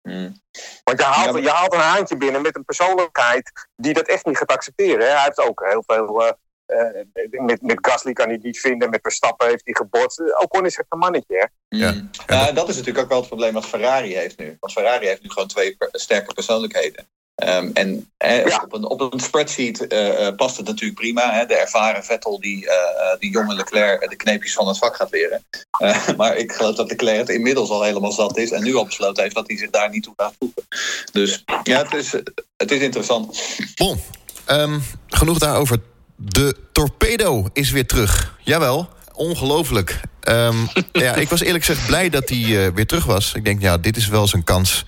Hmm. 0.02 0.42
Want 0.84 1.00
je 1.00 1.06
haalt, 1.06 1.44
je 1.44 1.50
haalt 1.50 1.74
een 1.74 1.80
haantje 1.80 2.18
binnen 2.18 2.42
met 2.42 2.56
een 2.56 2.66
persoonlijkheid 2.66 3.52
die 3.76 3.94
dat 3.94 4.08
echt 4.08 4.26
niet 4.26 4.38
gaat 4.38 4.52
accepteren. 4.52 5.06
Hè? 5.06 5.12
Hij 5.12 5.24
heeft 5.24 5.40
ook 5.40 5.66
heel 5.66 5.84
veel... 5.86 6.22
Uh, 6.22 6.32
uh, 6.68 7.42
met, 7.42 7.62
met 7.62 7.78
Gasly 7.82 8.14
kan 8.14 8.28
hij 8.28 8.40
niet 8.42 8.60
vinden, 8.60 8.90
met 8.90 9.00
Verstappen 9.02 9.48
heeft 9.48 9.62
hij 9.64 9.74
gebotst. 9.74 10.42
Ocon 10.42 10.66
is 10.66 10.78
echt 10.78 10.88
een 10.90 11.00
mannetje. 11.00 11.38
Hè? 11.38 11.78
Ja. 11.78 11.94
ja. 12.28 12.52
dat 12.52 12.70
is 12.70 12.76
natuurlijk 12.76 13.04
ook 13.04 13.10
wel 13.10 13.20
het 13.20 13.28
probleem 13.28 13.54
wat 13.54 13.66
Ferrari 13.66 14.16
heeft 14.16 14.38
nu. 14.38 14.58
Want 14.60 14.74
Ferrari 14.74 15.08
heeft 15.08 15.22
nu 15.22 15.30
gewoon 15.30 15.48
twee 15.48 15.78
sterke 15.92 16.34
persoonlijkheden. 16.34 17.09
Um, 17.48 17.72
en 17.74 18.12
op, 18.62 18.74
een, 18.74 18.86
op 18.86 19.14
een 19.14 19.20
spreadsheet 19.20 19.94
uh, 19.94 20.36
past 20.36 20.58
het 20.58 20.66
natuurlijk 20.66 21.00
prima. 21.00 21.34
Hè? 21.34 21.46
De 21.46 21.56
ervaren 21.56 22.04
Vettel 22.04 22.40
die, 22.40 22.66
uh, 22.66 22.72
die 23.20 23.32
jonge 23.32 23.56
Leclerc 23.56 24.10
de 24.10 24.16
kneepjes 24.16 24.54
van 24.54 24.68
het 24.68 24.78
vak 24.78 24.96
gaat 24.96 25.12
leren. 25.12 25.44
maar 26.18 26.36
ik 26.36 26.52
geloof 26.52 26.76
dat 26.76 26.90
Leclerc 26.90 27.18
het 27.18 27.30
inmiddels 27.30 27.70
al 27.70 27.84
helemaal 27.84 28.12
zat 28.12 28.38
is. 28.38 28.52
En 28.52 28.64
nu 28.64 28.76
al 28.76 28.86
besloten 28.86 29.24
heeft 29.24 29.36
dat 29.36 29.48
hij 29.48 29.58
zich 29.58 29.70
daar 29.70 29.90
niet 29.90 30.04
toe 30.04 30.14
gaat 30.16 30.34
voegen. 30.40 30.64
Dus 31.12 31.44
ja, 31.64 31.84
het 31.84 31.94
is, 31.94 32.12
het 32.58 32.72
is 32.72 32.80
interessant. 32.80 33.42
Bon, 33.76 34.00
um, 34.48 34.84
genoeg 35.08 35.38
daarover. 35.38 35.78
De 36.16 36.56
torpedo 36.72 37.50
is 37.54 37.72
weer 37.72 37.88
terug. 37.88 38.38
Jawel, 38.44 38.90
ongelooflijk. 39.14 40.02
Um, 40.30 40.68
ja, 40.92 41.16
ik 41.16 41.30
was 41.30 41.42
eerlijk 41.42 41.66
gezegd 41.66 41.88
blij 41.88 42.10
dat 42.10 42.30
hij 42.30 42.38
uh, 42.38 42.68
weer 42.74 42.88
terug 42.88 43.06
was. 43.06 43.34
Ik 43.34 43.46
denk, 43.46 43.62
ja, 43.62 43.78
dit 43.78 43.98
is 43.98 44.08
wel 44.08 44.28
zijn 44.28 44.44
kans. 44.44 44.86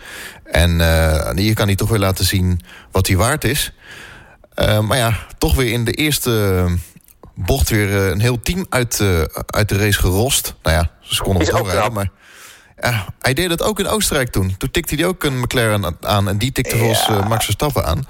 En 0.52 0.80
uh, 0.80 1.30
hier 1.36 1.54
kan 1.54 1.66
hij 1.66 1.76
toch 1.76 1.90
weer 1.90 2.00
laten 2.00 2.26
zien 2.26 2.62
wat 2.92 3.08
hij 3.08 3.16
waard 3.18 3.44
is. 3.44 3.72
Uh, 4.56 4.80
maar 4.80 4.98
ja, 4.98 5.18
toch 5.38 5.56
weer 5.56 5.72
in 5.72 5.84
de 5.86 5.92
eerste 5.92 6.66
bocht 7.36 7.70
weer 7.70 7.92
een 7.94 8.20
heel 8.20 8.42
team 8.42 8.66
uit, 8.70 9.02
uit 9.46 9.70
de 9.70 9.78
race 9.78 10.00
gerost. 10.00 10.56
Nou 10.64 10.76
ja, 10.76 10.92
ze 11.02 11.24
konden 11.24 11.46
het 11.46 11.66
rijden, 11.66 11.94
maar... 11.94 12.12
Ja, 12.82 13.06
hij 13.20 13.34
deed 13.34 13.50
dat 13.50 13.62
ook 13.62 13.80
in 13.80 13.88
Oostenrijk 13.88 14.30
toen. 14.30 14.58
Toen 14.58 14.72
tikte 14.72 14.96
hij 14.96 15.06
ook 15.06 15.24
een 15.24 15.40
McLaren 15.40 15.98
aan 16.02 16.28
en 16.28 16.38
die 16.38 16.52
tikte 16.52 16.78
volgens 16.78 17.06
Ja. 17.08 17.14
uh, 17.14 17.28
Max 17.30 17.44
Verstappen 17.44 17.86
aan. 17.86 18.08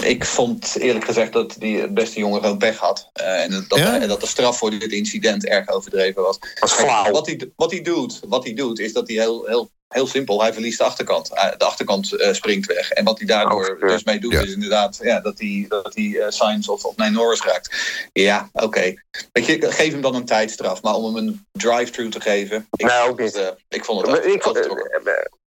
Ik 0.00 0.24
vond 0.24 0.76
eerlijk 0.78 1.04
gezegd 1.04 1.32
dat 1.32 1.56
die 1.58 1.90
beste 1.92 2.18
jongen 2.18 2.40
gewoon 2.40 2.58
pech 2.58 2.76
had. 2.78 3.10
Uh, 3.20 3.42
en, 3.42 3.64
dat, 3.68 3.78
Ja? 3.78 4.06
dat 4.06 4.20
de 4.20 4.26
straf 4.26 4.58
voor 4.58 4.70
dit 4.70 4.92
incident 4.92 5.46
erg 5.46 5.68
overdreven 5.68 6.22
was. 6.22 6.38
was 6.60 6.72
flauw. 6.72 7.10
Wat 7.10 7.26
hij, 7.26 7.50
wat, 7.56 7.70
hij 7.70 7.82
doet, 7.82 8.20
wat 8.28 8.44
hij 8.44 8.54
doet, 8.54 8.78
is 8.78 8.92
dat 8.92 9.08
hij 9.08 9.16
heel, 9.16 9.46
heel, 9.46 9.70
heel 9.94 10.06
simpel, 10.06 10.40
hij 10.42 10.52
verliest 10.52 10.78
de 10.78 10.84
achterkant. 10.84 11.30
Uh, 11.32 11.50
De 11.56 11.64
achterkant 11.64 12.12
uh, 12.12 12.32
springt 12.32 12.66
weg. 12.66 12.90
En 12.90 13.04
wat 13.04 13.18
hij 13.18 13.26
daardoor 13.26 13.78
Oh, 13.80 13.88
dus 13.88 14.04
mee 14.04 14.18
doet, 14.20 14.32
Ja. 14.32 14.40
is 14.40 14.52
inderdaad 14.52 14.98
ja, 15.02 15.20
dat 15.20 15.38
hij, 15.38 15.66
dat 15.68 15.94
hij 15.94 16.04
uh, 16.04 16.24
Sainz 16.28 16.68
of, 16.68 16.84
of 16.84 16.96
nee, 16.96 17.10
Norris 17.10 17.42
raakt. 17.42 17.76
Ja, 18.12 18.48
oké. 18.52 18.64
Okay. 18.64 19.02
Weet 19.32 19.46
je, 19.46 19.72
geef 19.72 19.92
hem 19.92 20.00
dan 20.00 20.14
een 20.14 20.24
tijdstraf. 20.24 20.82
Maar 20.82 20.94
om 20.94 21.04
hem 21.04 21.16
een 21.16 21.46
drive-through 21.52 22.12
te 22.12 22.20
geven... 22.20 22.68
Ik, 22.70 22.90
ook 23.08 23.20
niet. 23.20 23.36
uh, 23.36 23.48
ik 23.68 23.84
vond 23.84 24.06
het 24.06 24.24
ik, 24.24 24.42
vond, 24.42 24.56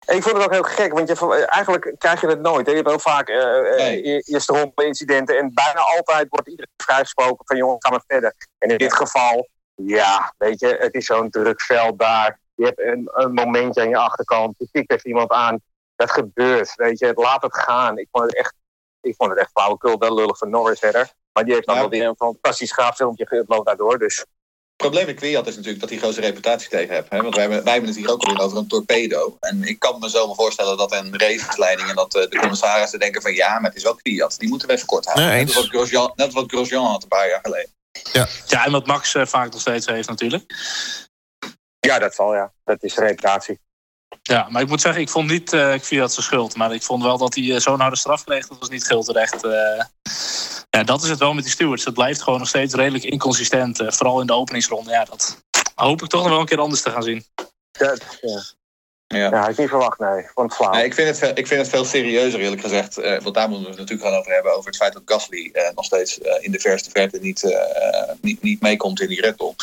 ik 0.06 0.24
vond 0.24 0.36
het 0.36 0.46
ook 0.46 0.52
heel 0.52 0.64
gek, 0.64 0.94
want 0.94 1.08
je, 1.08 1.46
eigenlijk 1.46 1.96
krijg 1.98 2.22
je 2.22 2.28
het 2.28 2.42
nooit. 2.42 2.66
Hè. 2.66 2.72
Je 2.72 2.78
hebt 2.78 2.90
heel 2.90 3.00
vaak 3.00 3.30
uh, 3.30 3.76
nee. 3.78 4.22
eerste 4.22 4.54
ronde 4.54 4.86
incidenten 4.86 5.38
en 5.38 5.52
bijna 5.54 5.80
altijd 5.80 6.26
wordt 6.30 6.48
iedereen 6.50 6.72
vrijgesproken 6.78 7.46
van 7.46 7.58
jongen, 7.58 7.76
ga 7.80 7.90
maar 7.90 8.04
verder. 8.08 8.34
En 8.58 8.70
in 8.70 8.78
dit 8.78 8.94
geval, 8.94 9.48
ja, 9.76 10.34
weet 10.38 10.60
je, 10.60 10.78
het 10.80 10.94
is 10.94 11.06
zo'n 11.06 11.30
druk 11.30 11.62
veld 11.62 12.00
daar. 12.00 12.40
Je 12.56 12.66
hebt 12.66 12.80
een, 12.80 13.10
een 13.14 13.34
momentje 13.34 13.82
aan 13.82 13.90
je 13.90 13.98
achterkant, 13.98 14.56
je 14.58 14.68
tikt 14.72 14.92
even 14.92 15.10
iemand 15.10 15.32
aan. 15.32 15.62
Dat 15.96 16.12
gebeurt, 16.12 16.76
weet 16.76 17.00
je, 17.00 17.12
laat 17.16 17.42
het 17.42 17.58
gaan. 17.58 17.98
Ik 17.98 18.08
vond 18.12 18.24
het 18.24 18.36
echt, 18.36 18.54
ik 19.02 19.16
vond 19.18 19.30
het 19.30 19.40
echt 19.40 19.52
flauwekul, 19.52 19.98
wel 19.98 20.14
lullig 20.14 20.38
van 20.38 20.50
Norris 20.50 20.80
verder. 20.80 21.12
Maar 21.34 21.44
die 21.44 21.54
heeft 21.54 21.66
dan 21.66 21.76
ja. 21.76 21.82
wel 21.82 21.90
weer 21.90 22.08
een 22.08 22.16
fantastisch 22.16 22.72
graaffilmpje 22.72 23.28
geüpload 23.28 23.64
daardoor, 23.64 24.00
dus... 24.00 24.26
Het 24.76 24.92
probleem 24.92 25.06
met 25.06 25.16
Kwiat 25.16 25.48
is 25.48 25.56
natuurlijk 25.56 25.82
dat 25.82 25.90
hij 25.90 26.14
zijn 26.14 26.26
reputatie 26.26 26.70
tegen 26.70 26.94
heeft. 26.94 27.10
Hè? 27.10 27.22
Want 27.22 27.36
wij 27.36 27.44
hebben, 27.44 27.64
wij 27.64 27.72
hebben 27.72 27.90
het 27.90 28.00
hier 28.00 28.12
ook 28.12 28.24
alweer 28.24 28.44
over 28.44 28.58
een 28.58 28.68
torpedo. 28.68 29.38
En 29.40 29.64
ik 29.64 29.80
kan 29.80 30.00
me 30.00 30.10
zo 30.10 30.28
maar 30.28 30.36
voorstellen 30.36 30.78
dat 30.78 30.92
een 30.92 31.18
raceleiding 31.20 31.90
en 31.90 31.96
dat 31.96 32.16
uh, 32.16 32.30
de 32.30 32.38
commissarissen 32.40 33.00
denken 33.00 33.22
van 33.22 33.34
ja, 33.34 33.54
maar 33.54 33.70
het 33.70 33.76
is 33.76 33.84
wel 33.84 33.96
Kwiat. 33.96 34.40
Die 34.40 34.50
moeten 34.50 34.68
we 34.68 34.74
even 34.74 34.88
kort 34.88 35.06
houden. 35.06 35.28
Nee, 35.28 35.46
net, 35.46 35.54
wat 35.54 35.66
Grosjean, 35.66 36.12
net 36.16 36.34
wat 36.34 36.52
Grosjean 36.52 36.86
had 36.86 37.04
een 37.04 37.08
paar 37.08 37.30
jaar 37.30 37.40
geleden. 37.44 37.70
Ja, 38.12 38.28
ja 38.46 38.66
en 38.66 38.72
wat 38.72 38.86
Max 38.86 39.14
uh, 39.14 39.26
vaak 39.26 39.52
nog 39.52 39.62
steeds 39.62 39.86
heeft 39.86 40.08
natuurlijk. 40.10 40.54
Ja, 41.88 42.00
dat 42.00 42.16
zal 42.16 42.36
ja. 42.36 42.52
Dat 42.64 42.84
is 42.84 42.96
reputatie. 42.96 43.60
Ja, 44.22 44.50
maar 44.50 44.62
ik 44.62 44.68
moet 44.68 44.82
zeggen, 44.82 45.02
ik 45.02 45.10
vond 45.10 45.30
niet 45.30 45.54
uh, 45.54 45.80
Kwiat 45.80 46.14
zijn 46.14 46.26
schuld. 46.26 46.56
Maar 46.56 46.74
ik 46.74 46.84
vond 46.84 47.04
wel 47.04 47.18
dat 47.18 47.36
hij 47.36 47.44
uh, 47.44 47.60
zo'n 47.60 47.80
harde 47.80 47.98
straf 47.98 48.24
kreeg. 48.24 48.48
Dat 48.48 48.60
was 48.60 48.70
niet 48.70 48.84
geheel 48.84 49.04
terecht. 49.04 49.46
Uh, 49.46 49.52
ja, 50.70 50.84
dat 50.84 51.04
is 51.04 51.10
het 51.10 51.20
wel 51.20 51.34
met 51.34 51.44
die 51.44 51.54
stewards. 51.54 51.86
Het 51.86 51.94
blijft 51.94 52.22
gewoon 52.22 52.40
nog 52.40 52.48
steeds 52.48 52.74
redelijk 52.74 53.04
inconsistent. 53.04 53.82
Uh, 53.82 53.92
vooral 53.92 54.22
in 54.22 54.28
de 54.28 54.34
openingsronde. 54.34 54.90
Ja, 54.92 55.06
dat 55.06 55.44
hoop 55.76 56.02
ik 56.02 56.10
toch 56.10 56.22
nog 56.22 56.30
wel 56.30 56.40
een 56.40 56.46
keer 56.46 56.60
anders 56.60 56.82
te 56.82 56.90
gaan 56.90 57.04
zien. 57.04 57.26
Dat, 57.72 58.18
ja. 58.22 58.42
Ja. 59.14 59.30
ja, 59.30 59.48
ik 59.48 59.58
niet 59.58 59.70
verwacht, 59.70 60.00
nee. 60.00 60.26
Want 60.34 60.54
flauw. 60.54 60.72
Nee, 60.72 60.86
ik, 60.86 60.94
vind 60.94 61.20
het, 61.20 61.38
ik 61.38 61.48
vind 61.48 61.60
het 61.60 61.70
veel 61.70 61.86
serieuzer, 61.86 62.40
eerlijk 62.40 62.62
gezegd. 62.62 63.00
Uh, 63.00 63.20
want 63.20 63.36
daar 63.36 63.50
moeten 63.50 63.66
we 63.66 63.72
het 63.72 63.80
natuurlijk 63.80 64.10
gaan 64.10 64.20
over 64.20 64.34
hebben. 64.34 64.54
Over 64.56 64.66
het 64.66 64.76
feit 64.76 64.94
dat 64.94 65.02
Gasly 65.06 65.50
uh, 65.54 65.62
nog 65.76 65.86
steeds 65.86 66.20
uh, 66.20 66.34
in 66.40 66.52
de 66.52 66.60
verste 66.60 66.90
verte 66.90 67.20
niet, 67.22 67.58
niet, 68.22 68.42
niet 68.42 68.62
meekomt 68.62 69.02
in 69.02 69.08
die 69.08 69.22
Red 69.22 69.36
Bull. 69.38 69.54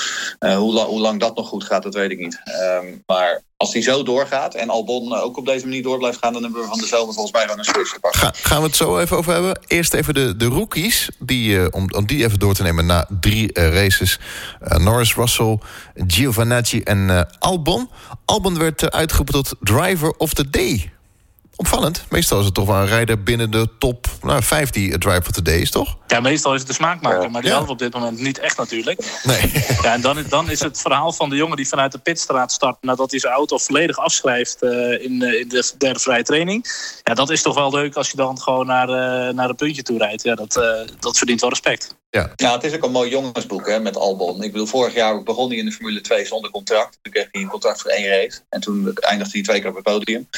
hoe, 0.57 0.73
la 0.73 0.85
hoe 0.85 1.01
lang 1.01 1.21
dat 1.21 1.37
nog 1.37 1.49
goed 1.49 1.65
gaat, 1.65 1.83
dat 1.83 1.95
weet 1.95 2.11
ik 2.11 2.19
niet. 2.19 2.41
Um, 2.63 3.03
maar 3.07 3.43
als 3.61 3.73
die 3.73 3.83
zo 3.83 4.03
doorgaat 4.03 4.55
en 4.55 4.71
Albon 4.71 5.15
ook 5.15 5.37
op 5.37 5.47
deze 5.47 5.65
manier 5.65 5.83
door 5.83 5.99
blijft 5.99 6.19
gaan... 6.19 6.33
dan 6.33 6.43
hebben 6.43 6.61
we 6.61 6.67
van 6.67 6.79
de 6.79 6.87
zomer 6.87 7.15
volgens 7.15 7.33
mij 7.33 7.43
gewoon 7.43 7.59
een 7.59 7.65
switch 7.65 8.01
pakken. 8.01 8.21
Ga, 8.21 8.33
gaan 8.35 8.61
we 8.61 8.67
het 8.67 8.77
zo 8.77 8.99
even 8.99 9.17
over 9.17 9.33
hebben. 9.33 9.61
Eerst 9.67 9.95
even 9.95 10.15
de, 10.15 10.37
de 10.37 10.45
rookies, 10.45 11.09
die, 11.19 11.51
uh, 11.51 11.67
om, 11.71 11.91
om 11.97 12.07
die 12.07 12.25
even 12.25 12.39
door 12.39 12.55
te 12.55 12.63
nemen 12.63 12.87
na 12.87 13.07
drie 13.21 13.59
uh, 13.59 13.75
races. 13.75 14.19
Norris, 14.61 15.15
Russell, 15.15 15.59
Giovinazzi 16.07 16.81
en 16.81 17.29
Albon. 17.39 17.91
Albon 18.25 18.59
werd 18.59 18.91
uitgeroepen 18.91 19.35
tot 19.35 19.55
driver 19.61 20.11
of 20.11 20.35
the 20.35 20.51
day. 20.51 20.93
Opvallend. 21.61 22.05
Meestal 22.09 22.39
is 22.39 22.45
het 22.45 22.55
toch 22.55 22.67
wel 22.67 22.77
een 22.77 22.87
rijder 22.87 23.23
binnen 23.23 23.51
de 23.51 23.69
top 23.79 24.07
nou, 24.23 24.43
5 24.43 24.71
die 24.71 24.99
driver 24.99 25.27
of 25.27 25.31
the 25.33 25.43
day 25.43 25.59
is, 25.59 25.71
toch? 25.71 25.97
Ja, 26.07 26.21
meestal 26.21 26.53
is 26.55 26.59
het 26.59 26.69
de 26.69 26.75
smaakmaker. 26.75 27.23
Ja. 27.23 27.29
Maar 27.29 27.41
die 27.41 27.51
Ja. 27.51 27.57
hadden 27.57 27.77
we 27.77 27.85
op 27.85 27.91
dit 27.93 28.01
moment 28.01 28.21
niet 28.21 28.39
echt 28.39 28.57
natuurlijk. 28.57 29.21
Nee. 29.23 29.53
Ja, 29.83 29.93
en 29.93 30.01
dan, 30.01 30.25
dan 30.29 30.51
is 30.51 30.61
het 30.61 30.81
verhaal 30.81 31.13
van 31.13 31.29
de 31.31 31.37
jongen 31.37 31.57
die 31.57 31.69
vanuit 31.69 31.93
de 31.93 31.99
pitstraat 31.99 32.53
start... 32.53 32.77
nadat 32.81 33.11
hij 33.11 33.21
zijn 33.21 33.33
auto 33.33 33.59
volledig 33.59 33.97
afschrijft 33.97 34.63
uh, 34.63 34.71
in, 35.05 35.23
uh, 35.23 35.41
in 35.41 35.49
de 35.49 35.73
derde 35.79 35.99
vrije 36.01 36.23
training. 36.23 36.67
Ja, 37.03 37.15
dat 37.15 37.31
is 37.31 37.43
toch 37.43 37.55
wel 37.55 37.71
leuk 37.71 37.95
als 37.97 38.11
je 38.11 38.17
dan 38.17 38.41
gewoon 38.41 38.67
naar, 38.67 38.89
uh, 38.89 39.35
naar 39.35 39.49
een 39.49 39.57
puntje 39.57 39.83
toe 39.83 39.99
rijdt. 39.99 40.23
Ja, 40.23 40.35
dat, 40.35 40.53
dat 40.99 41.19
verdient 41.19 41.41
wel 41.41 41.51
respect. 41.51 41.99
Ja. 42.11 42.33
ja, 42.37 42.53
het 42.53 42.65
is 42.65 42.75
ook 42.75 42.85
een 42.85 42.91
mooi 42.91 43.11
jongensboek 43.11 43.69
hè, 43.69 43.81
met 43.81 43.97
Albon. 43.97 44.43
Ik 44.43 44.53
bedoel, 44.53 44.67
vorig 44.67 44.95
jaar 44.95 45.23
begon 45.23 45.49
hij 45.49 45.59
in 45.59 45.65
de 45.65 45.73
Formule 45.73 46.01
2 46.01 46.27
zonder 46.27 46.51
contract. 46.51 46.99
Toen 47.03 47.13
kreeg 47.13 47.29
hij 47.31 47.43
een 47.43 47.49
contract 47.49 47.81
voor 47.81 47.91
één 47.91 48.09
race. 48.09 48.41
En 48.49 48.61
toen 48.61 48.95
eindigde 48.95 49.33
hij 49.33 49.43
twee 49.43 49.61
keer 49.61 49.69
op 49.69 49.75
het 49.75 49.85
podium. 49.85 50.29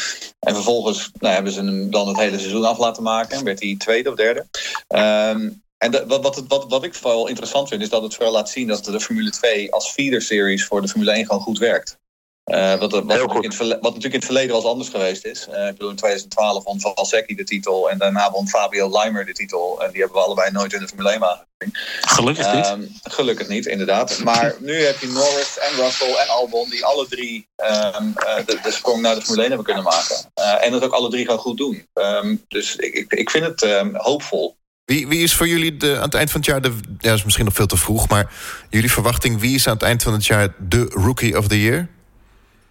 En 0.40 0.54
vervolgens 0.54 1.11
nou, 1.18 1.35
hebben 1.35 1.52
ze 1.52 1.61
hem 1.61 1.90
dan 1.90 2.08
het 2.08 2.16
hele 2.16 2.38
seizoen 2.38 2.64
af 2.64 2.78
laten 2.78 3.02
maken. 3.02 3.37
En 3.37 3.44
werd 3.44 3.62
hij 3.62 3.74
tweede 3.78 4.11
of 4.11 4.16
derde. 4.16 4.46
Um, 4.88 5.62
en 5.78 6.08
wat, 6.08 6.22
wat, 6.22 6.44
wat, 6.48 6.64
wat 6.68 6.85
ik 6.85 6.94
vooral 6.94 7.28
interessant 7.28 7.68
vind, 7.68 7.82
is 7.82 7.88
dat 7.88 8.02
het 8.02 8.14
vooral 8.14 8.32
laat 8.32 8.50
zien 8.50 8.66
dat 8.66 8.85
de 8.85 9.00
Formule 9.00 9.30
2 9.30 9.72
als 9.72 9.90
feeder 9.90 10.22
series 10.22 10.64
voor 10.64 10.82
de 10.82 10.88
Formule 10.88 11.12
1 11.12 11.26
gewoon 11.26 11.42
goed 11.42 11.58
werkt. 11.58 11.98
Uh, 12.44 12.74
wat, 12.78 12.92
wat, 12.92 13.05
natuurlijk 13.05 13.35
in 13.35 13.48
het 13.48 13.55
verleden, 13.55 13.83
wat 13.83 13.94
natuurlijk 13.94 14.14
in 14.14 14.18
het 14.18 14.24
verleden 14.24 14.50
wel 14.50 14.61
eens 14.61 14.70
anders 14.70 14.88
geweest 14.88 15.24
is. 15.24 15.46
Uh, 15.50 15.66
ik 15.66 15.72
bedoel, 15.72 15.90
in 15.90 15.96
2012 15.96 16.64
won 16.64 16.81
Valsecchi 16.81 17.35
de 17.35 17.44
titel 17.44 17.90
en 17.90 17.98
daarna 17.98 18.31
won 18.31 18.48
Fabio 18.48 18.90
Leimer 18.90 19.26
de 19.26 19.33
titel. 19.33 19.83
En 19.83 19.90
die 19.90 20.00
hebben 20.00 20.18
we 20.18 20.24
allebei 20.24 20.50
nooit 20.50 20.72
in 20.72 20.81
de 20.81 20.88
Formule 20.88 21.11
1 21.11 21.24
aangezien. 21.24 21.83
Gelukkig 22.00 22.55
niet. 22.55 22.66
Um, 22.66 22.88
gelukkig 23.02 23.48
niet, 23.48 23.66
inderdaad. 23.66 24.18
Maar 24.24 24.55
nu 24.68 24.85
heb 24.85 24.98
je 24.98 25.07
Norris 25.07 25.59
en 25.59 25.85
Russell 25.85 26.14
en 26.14 26.28
Albon 26.28 26.70
die 26.70 26.85
alle 26.85 27.07
drie 27.09 27.48
um, 27.57 28.14
uh, 28.16 28.37
de, 28.46 28.59
de, 28.62 28.70
sprong 28.70 29.02
naar 29.02 29.14
de 29.14 29.20
Formule 29.20 29.42
1 29.42 29.48
hebben 29.48 29.66
kunnen 29.66 29.85
maken. 29.85 30.16
Uh, 30.40 30.64
en 30.64 30.72
dat 30.72 30.85
ook 30.85 30.92
alle 30.92 31.11
drie 31.11 31.26
gaan 31.26 31.38
goed 31.38 31.57
doen. 31.57 31.87
Um, 31.94 32.44
dus 32.48 32.76
ik, 32.76 32.94
ik, 32.94 33.12
ik 33.12 33.31
vind 33.31 33.44
het 33.44 33.92
hoopvol. 33.92 34.57
Wie, 34.85 35.09
wie 35.09 35.22
is 35.22 35.35
voor 35.35 35.48
jullie 35.48 35.76
de, 35.76 35.96
aan 35.96 36.02
het 36.02 36.14
eind 36.14 36.31
van 36.31 36.40
het 36.40 36.48
jaar, 36.48 36.62
de, 36.62 36.72
ja, 36.98 37.09
dat 37.09 37.18
is 37.18 37.24
misschien 37.24 37.44
nog 37.44 37.55
veel 37.55 37.66
te 37.66 37.76
vroeg, 37.76 38.09
maar 38.09 38.33
jullie 38.70 38.92
verwachting, 38.92 39.40
wie 39.40 39.55
is 39.55 39.66
aan 39.66 39.74
het 39.74 39.83
eind 39.83 40.02
van 40.02 40.12
het 40.12 40.26
jaar 40.26 40.55
de 40.59 40.85
Rookie 40.85 41.38
of 41.38 41.48
the 41.48 41.61
Year? 41.61 41.88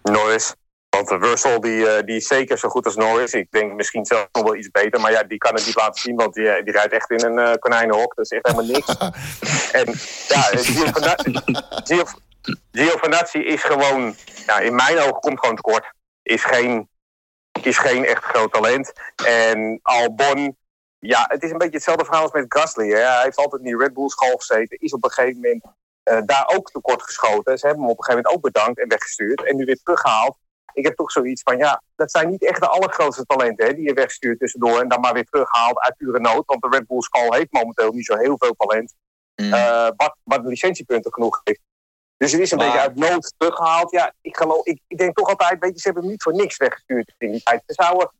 Norris. 0.02 0.54
Want 0.96 1.10
Russell 1.10 1.58
die, 1.58 1.78
uh, 1.78 2.00
die 2.04 2.16
is 2.16 2.26
zeker 2.26 2.58
zo 2.58 2.68
goed 2.68 2.84
als 2.84 2.96
Norris. 2.96 3.32
Ik 3.32 3.50
denk 3.50 3.72
misschien 3.72 4.04
zelfs 4.04 4.28
nog 4.32 4.42
wel 4.42 4.56
iets 4.56 4.70
beter. 4.70 5.00
Maar 5.00 5.10
ja, 5.10 5.22
die 5.22 5.38
kan 5.38 5.54
het 5.54 5.66
niet 5.66 5.76
laten 5.76 6.00
zien. 6.00 6.16
Want 6.16 6.34
die, 6.34 6.62
die 6.62 6.72
rijdt 6.72 6.92
echt 6.92 7.10
in 7.10 7.24
een 7.24 7.48
uh, 7.48 7.54
konijnenhok. 7.58 8.14
Dat 8.14 8.24
is 8.24 8.30
echt 8.30 8.46
helemaal 8.46 8.72
niks. 8.72 8.96
en 9.80 9.94
ja, 10.28 10.42
Giovinazzi 12.72 13.38
is 13.38 13.62
gewoon... 13.62 14.14
Ja, 14.46 14.58
in 14.58 14.74
mijn 14.74 14.98
ogen 14.98 15.20
komt 15.20 15.38
gewoon 15.38 15.56
tekort. 15.56 15.92
Is 16.22 16.44
geen, 16.44 16.88
is 17.62 17.78
geen 17.78 18.04
echt 18.04 18.24
groot 18.24 18.52
talent. 18.52 18.92
En 19.24 19.78
Albon... 19.82 20.56
Ja, 20.98 21.24
het 21.28 21.42
is 21.42 21.50
een 21.50 21.58
beetje 21.58 21.74
hetzelfde 21.74 22.04
verhaal 22.04 22.22
als 22.22 22.32
met 22.32 22.44
Gasly. 22.48 22.88
Hè. 22.88 23.00
Hij 23.00 23.22
heeft 23.22 23.36
altijd 23.36 23.62
in 23.62 23.68
die 23.68 23.78
Red 23.78 23.94
Bull 23.94 24.08
school 24.08 24.36
gezeten. 24.36 24.78
Is 24.80 24.92
op 24.92 25.04
een 25.04 25.10
gegeven 25.10 25.40
moment 25.40 25.64
uh, 26.04 26.20
daar 26.24 26.50
ook 26.54 26.70
tekort 26.70 27.02
geschoten. 27.02 27.58
Ze 27.58 27.66
hebben 27.66 27.84
hem 27.84 27.92
op 27.92 27.98
een 27.98 28.04
gegeven 28.04 28.22
moment 28.24 28.46
ook 28.46 28.52
bedankt 28.52 28.80
en 28.80 28.88
weggestuurd. 28.88 29.44
En 29.44 29.56
nu 29.56 29.64
weer 29.64 29.80
teruggehaald. 29.82 30.36
Ik 30.72 30.84
heb 30.84 30.96
toch 30.96 31.10
zoiets 31.10 31.42
van, 31.42 31.56
ja, 31.56 31.82
dat 31.96 32.10
zijn 32.10 32.30
niet 32.30 32.44
echt 32.44 32.60
de 32.60 32.68
allergrootste 32.68 33.24
talenten 33.24 33.66
hè, 33.66 33.74
die 33.74 33.84
je 33.84 33.92
wegstuurt 33.92 34.38
tussendoor 34.38 34.80
en 34.80 34.88
dan 34.88 35.00
maar 35.00 35.12
weer 35.12 35.24
terughaalt 35.24 35.80
uit 35.80 35.96
pure 35.96 36.20
nood. 36.20 36.46
Want 36.46 36.62
de 36.62 36.68
Red 36.70 36.86
Bull 36.86 37.00
School 37.00 37.32
heeft 37.32 37.52
momenteel 37.52 37.92
niet 37.92 38.06
zo 38.06 38.16
heel 38.16 38.38
veel 38.38 38.54
talent. 38.56 38.94
Mm. 39.36 39.52
Uh, 39.52 39.88
wat, 39.96 40.16
wat 40.22 40.44
licentiepunten 40.44 41.12
genoeg 41.12 41.40
heeft. 41.44 41.60
Dus 42.16 42.32
het 42.32 42.40
is 42.40 42.50
een 42.50 42.58
maar... 42.58 42.66
beetje 42.66 42.82
uit 42.82 42.96
nood 42.96 43.34
teruggehaald. 43.36 43.90
Ja, 43.90 44.14
ik, 44.20 44.36
geloof, 44.36 44.66
ik, 44.66 44.80
ik 44.86 44.98
denk 44.98 45.16
toch 45.16 45.28
altijd, 45.28 45.60
weet 45.60 45.74
je, 45.74 45.78
ze 45.78 45.84
hebben 45.84 46.02
hem 46.02 46.12
niet 46.12 46.22
voor 46.22 46.34
niks 46.34 46.56
weggestuurd 46.56 47.14
in 47.18 47.30
die 47.30 47.42
tijd. 47.42 47.62
Ze 47.66 47.72
zouden... 47.82 48.12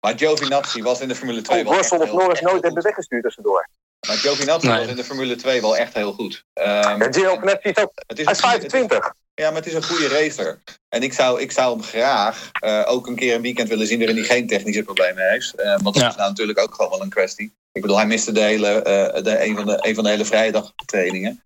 Maar 0.00 0.18
Giovinazzi 0.18 0.82
was 0.82 1.00
in 1.00 1.08
de 1.08 1.14
Formule 1.14 1.42
2 1.42 1.66
oh, 1.66 1.76
Russell 1.76 1.98
of 1.98 2.12
Norris 2.12 2.40
nooit 2.40 2.62
hebben 2.62 2.82
weggestuurd 2.82 3.22
tussendoor. 3.22 3.68
Maar 4.06 4.16
Giovinazzi 4.16 4.66
nee. 4.66 4.78
was 4.78 4.86
in 4.86 4.96
de 4.96 5.04
Formule 5.04 5.36
2 5.36 5.60
wel 5.60 5.76
echt 5.76 5.94
heel 5.94 6.12
goed. 6.12 6.44
Um, 6.54 7.02
en 7.02 7.14
Giovinazzi 7.14 7.68
is 7.68 7.76
ook... 7.76 7.92
Het 8.06 8.18
is 8.18 8.24
hij 8.24 8.34
is 8.34 8.40
25. 8.40 8.96
Het 8.96 9.06
is, 9.06 9.44
ja, 9.44 9.46
maar 9.50 9.58
het 9.58 9.66
is 9.66 9.74
een 9.74 9.84
goede 9.84 10.08
racer. 10.08 10.62
En 10.88 11.02
ik 11.02 11.12
zou, 11.12 11.40
ik 11.40 11.52
zou 11.52 11.72
hem 11.72 11.82
graag 11.82 12.50
uh, 12.64 12.82
ook 12.86 13.06
een 13.06 13.16
keer 13.16 13.34
een 13.34 13.42
weekend 13.42 13.68
willen 13.68 13.86
zien 13.86 13.98
waarin 13.98 14.16
hij 14.16 14.24
geen 14.24 14.46
technische 14.46 14.82
problemen 14.82 15.30
heeft. 15.30 15.60
Uh, 15.60 15.64
want 15.66 15.94
dat 15.94 16.02
ja. 16.02 16.08
is 16.08 16.16
nou 16.16 16.28
natuurlijk 16.28 16.58
ook 16.58 16.74
gewoon 16.74 16.90
wel 16.90 17.02
een 17.02 17.08
kwestie. 17.08 17.54
Ik 17.76 17.82
bedoel, 17.82 17.96
hij 17.96 18.06
miste 18.06 18.32
de 18.32 18.40
hele, 18.40 18.76
uh, 18.76 19.22
de, 19.22 19.44
een, 19.44 19.56
van 19.56 19.66
de, 19.66 19.78
een 19.80 19.94
van 19.94 20.04
de 20.04 20.10
hele 20.10 20.24
vrijdag 20.24 20.72
trainingen. 20.86 21.42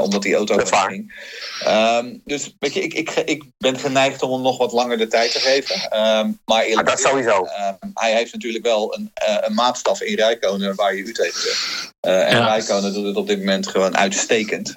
omdat 0.00 0.22
die 0.22 0.34
auto 0.34 0.56
ging. 0.56 1.28
Um, 1.68 2.20
dus 2.24 2.56
weet 2.58 2.74
je, 2.74 2.80
ik, 2.80 2.94
ik, 2.94 3.10
ik 3.10 3.44
ben 3.58 3.78
geneigd 3.78 4.22
om 4.22 4.32
hem 4.32 4.42
nog 4.42 4.58
wat 4.58 4.72
langer 4.72 4.98
de 4.98 5.06
tijd 5.06 5.32
te 5.32 5.38
geven. 5.38 6.00
Um, 6.00 6.40
maar 6.44 6.62
eerlijk 6.62 6.88
dat 6.88 7.00
sowieso. 7.00 7.46
hij 7.94 8.12
heeft 8.12 8.32
natuurlijk 8.32 8.64
wel 8.64 8.94
een, 8.94 9.12
een 9.40 9.54
maatstaf 9.54 10.00
in 10.00 10.16
Rijkonen 10.16 10.74
waar 10.74 10.94
je 10.94 11.02
u 11.02 11.12
tegen 11.12 11.40
zegt. 11.40 11.92
en 12.00 12.36
ja. 12.36 12.44
Rijkonen 12.44 12.92
doet 12.92 13.06
het 13.06 13.16
op 13.16 13.26
dit 13.26 13.38
moment 13.38 13.68
gewoon 13.68 13.96
uitstekend. 13.96 14.74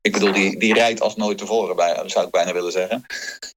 ik 0.00 0.12
bedoel, 0.12 0.32
die, 0.32 0.58
die 0.58 0.74
rijdt 0.74 1.00
als 1.00 1.16
nooit 1.16 1.38
tevoren, 1.38 1.76
bij, 1.76 2.02
zou 2.06 2.26
ik 2.26 2.32
bijna 2.32 2.52
willen 2.52 2.72
zeggen. 2.72 3.04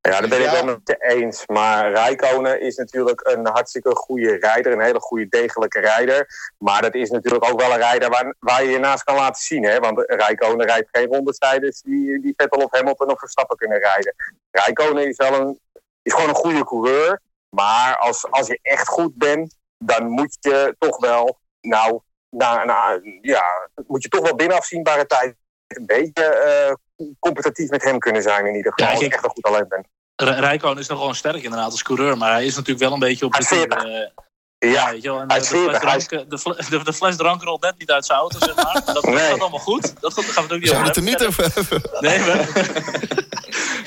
Ja, 0.02 0.20
daar 0.20 0.30
ben 0.30 0.44
ik 0.44 0.50
wel 0.50 0.66
met 0.66 0.80
je 0.84 0.98
eens. 1.00 1.44
Maar 1.46 1.92
Rijkonen 1.92 2.62
is 2.62 2.76
natuurlijk 2.76 3.22
een 3.24 3.48
hartstikke 3.48 3.96
goede 3.96 4.38
rijder. 4.40 4.72
Een 4.72 4.82
hele 4.82 5.00
goede, 5.00 5.28
degelijke 5.30 5.80
rijder. 5.80 6.19
Maar 6.58 6.82
dat 6.82 6.96
is 6.96 7.10
natuurlijk 7.10 7.46
ook 7.50 7.62
wel 7.62 7.72
een 7.72 7.78
rijder 7.78 8.10
waar, 8.10 8.36
waar 8.40 8.64
je 8.64 8.70
je 8.70 8.80
naast 8.80 9.04
kan 9.04 9.16
laten 9.16 9.42
zien. 9.42 9.64
Hè? 9.64 9.80
Want 9.80 10.04
Rijkonen 10.08 10.66
rijdt 10.66 10.90
geen 10.92 11.08
rondetijders 11.08 11.82
die, 11.82 12.22
die 12.22 12.34
Vettel 12.38 12.64
of 12.64 12.72
Hamilton 12.72 13.12
of 13.12 13.20
Verstappen 13.20 13.58
kunnen 13.58 13.80
rijden. 13.80 14.16
Rijkonen 14.52 15.08
is 15.08 15.18
wel 15.18 15.34
een, 15.34 15.60
is 16.02 16.14
gewoon 16.14 16.30
een 16.30 16.36
goede 16.36 16.64
coureur. 16.64 17.22
Maar 17.50 17.98
als, 17.98 18.32
als 18.32 18.48
je 18.48 18.60
echt 18.62 18.88
goed 18.88 19.16
bent, 19.16 19.58
dan 19.78 20.10
moet 20.10 20.38
je 20.40 20.76
toch 20.80 20.98
wel, 20.98 21.40
nou, 21.62 22.00
na, 22.30 22.64
na, 22.64 23.00
ja, 23.22 23.70
moet 23.88 24.04
je 24.04 24.10
toch 24.10 24.22
wel 24.22 24.36
binnen 24.36 24.58
afzienbare 24.58 25.06
tijd 25.06 25.36
een 25.68 25.86
beetje 25.86 26.24
eh, 26.24 27.06
competitief 27.20 27.70
met 27.70 27.84
hem 27.84 28.00
kunnen 28.00 28.22
zijn 28.22 28.46
in 28.46 28.56
ieder 28.56 28.72
geval. 28.72 28.86
Ja, 28.86 28.92
als 28.92 29.06
je 29.06 29.14
echt 29.14 29.24
een 29.24 29.30
goed 29.30 29.44
talent 29.44 29.68
bent. 29.68 29.88
Rijkoon 30.16 30.80
is 30.80 30.88
nog 30.88 30.98
gewoon 30.98 31.16
sterk 31.16 31.44
inderdaad 31.44 31.72
als 31.72 31.84
coureur. 31.84 32.18
Maar 32.18 32.32
hij 32.32 32.46
is 32.46 32.56
natuurlijk 32.56 32.80
wel 32.80 32.94
een 32.94 33.00
beetje 33.00 33.26
op 33.26 33.32
Hij 33.32 33.42
de 33.42 33.56
is 33.56 33.68
tour, 33.68 33.82
40. 33.82 34.12
Ja, 34.60 34.70
Ja, 34.70 34.92
weet 34.92 35.02
je 35.04 35.10
wel. 35.10 35.20
En 35.20 35.28
Hij 35.32 35.38
de, 35.40 35.44
is 35.44 35.50
de, 35.50 35.56
fles 35.58 35.66
40, 35.70 35.90
hij 35.90 35.98
is- 35.98 36.06
drank, 36.08 36.30
de, 36.70 36.78
de, 36.78 36.84
de 36.84 36.94
fles 36.94 37.16
drank 37.16 37.44
rolt 37.44 37.62
net 37.62 37.74
niet 37.78 37.92
uit 37.92 38.06
zijn 38.06 38.20
auto, 38.20 38.40
zeg 38.40 38.56
maar. 38.56 38.82
Dat, 38.94 39.04
Nee. 39.06 39.18
gaat 39.18 39.40
allemaal 39.40 39.60
goed. 39.60 39.94
Dat, 40.02 40.14
gaat- 40.14 40.26
gaan 40.26 40.48
we 40.48 40.54
het 40.54 40.54
ook 40.54 40.60
niet 40.60 40.72
over 40.72 40.86
het 40.86 40.96
er 40.98 41.04
hebben. 41.04 41.20
niet 41.20 41.28
over 41.28 41.52
hebben. 41.54 41.82
Nee, 42.00 42.20
maar, 42.20 42.50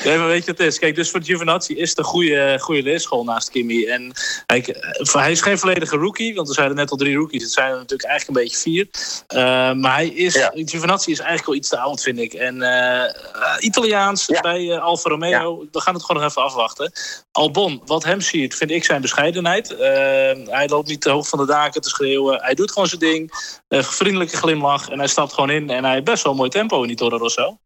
nee, 0.04 0.18
maar 0.18 0.26
weet 0.26 0.44
je 0.44 0.50
wat 0.50 0.58
het 0.58 0.66
is? 0.66 0.78
Kijk, 0.78 0.94
dus 0.94 1.10
voor 1.10 1.22
Giovinazzi 1.22 1.74
is 1.74 1.88
het 1.88 1.98
een 1.98 2.04
goede, 2.04 2.58
goede 2.60 2.82
leerschool 2.82 3.24
naast 3.24 3.50
Kimi. 3.50 3.86
En 3.86 4.12
hij, 4.46 4.76
hij 5.12 5.30
is 5.30 5.40
geen 5.40 5.58
volledige 5.58 5.96
rookie, 5.96 6.34
want 6.34 6.48
er 6.48 6.54
zijn 6.54 6.68
er 6.68 6.74
net 6.74 6.90
al 6.90 6.96
drie 6.96 7.16
rookies. 7.16 7.42
Het 7.42 7.52
zijn 7.52 7.70
er 7.70 7.76
natuurlijk 7.78 8.08
eigenlijk 8.08 8.38
een 8.38 8.44
beetje 8.44 8.60
vier. 8.62 8.88
Eh, 9.26 9.72
maar 9.72 9.94
hij 9.94 10.08
is, 10.08 10.34
Ja. 10.34 10.50
Giovinazzi 10.54 11.10
is 11.10 11.18
eigenlijk 11.18 11.48
al 11.48 11.54
iets 11.54 11.68
te 11.68 11.78
oud, 11.78 12.02
vind 12.02 12.18
ik. 12.18 12.32
En 12.34 12.62
eh, 12.62 13.04
eh, 13.04 13.10
Italiaans 13.58 14.26
Ja. 14.26 14.40
bij 14.40 14.70
eh, 14.72 14.82
Alfa 14.82 15.08
Romeo, 15.08 15.66
we 15.72 15.80
gaan 15.80 15.94
het 15.94 16.04
gewoon 16.04 16.22
nog 16.22 16.30
even 16.30 16.42
afwachten. 16.42 16.92
Albon, 17.32 17.82
wat 17.86 18.04
hem 18.04 18.20
ziet, 18.20 18.54
vind 18.54 18.70
ik 18.70 18.84
zijn 18.84 19.00
bescheidenheid. 19.00 19.70
Eh, 19.76 20.30
hij 20.62 20.70
loopt 20.76 20.88
niet 20.88 21.00
te 21.00 21.10
hoog 21.10 21.28
van 21.28 21.38
de 21.38 21.46
daken 21.46 21.80
te 21.80 21.88
schreeuwen. 21.88 22.42
Hij 22.42 22.54
doet 22.54 22.72
gewoon 22.72 22.88
zijn 22.88 23.00
ding. 23.00 23.32
Een 23.68 23.84
vriendelijke 23.84 24.36
glimlach. 24.36 24.88
En 24.88 24.98
hij 24.98 25.08
stapt 25.08 25.32
gewoon 25.32 25.50
in. 25.50 25.70
En 25.70 25.84
hij 25.84 25.92
heeft 25.92 26.04
best 26.04 26.22
wel 26.22 26.32
een 26.32 26.38
mooi 26.38 26.50
tempo 26.50 26.80
in 26.82 26.86
die 26.88 26.96
Toro 26.96 27.16
Rosso. 27.16 27.58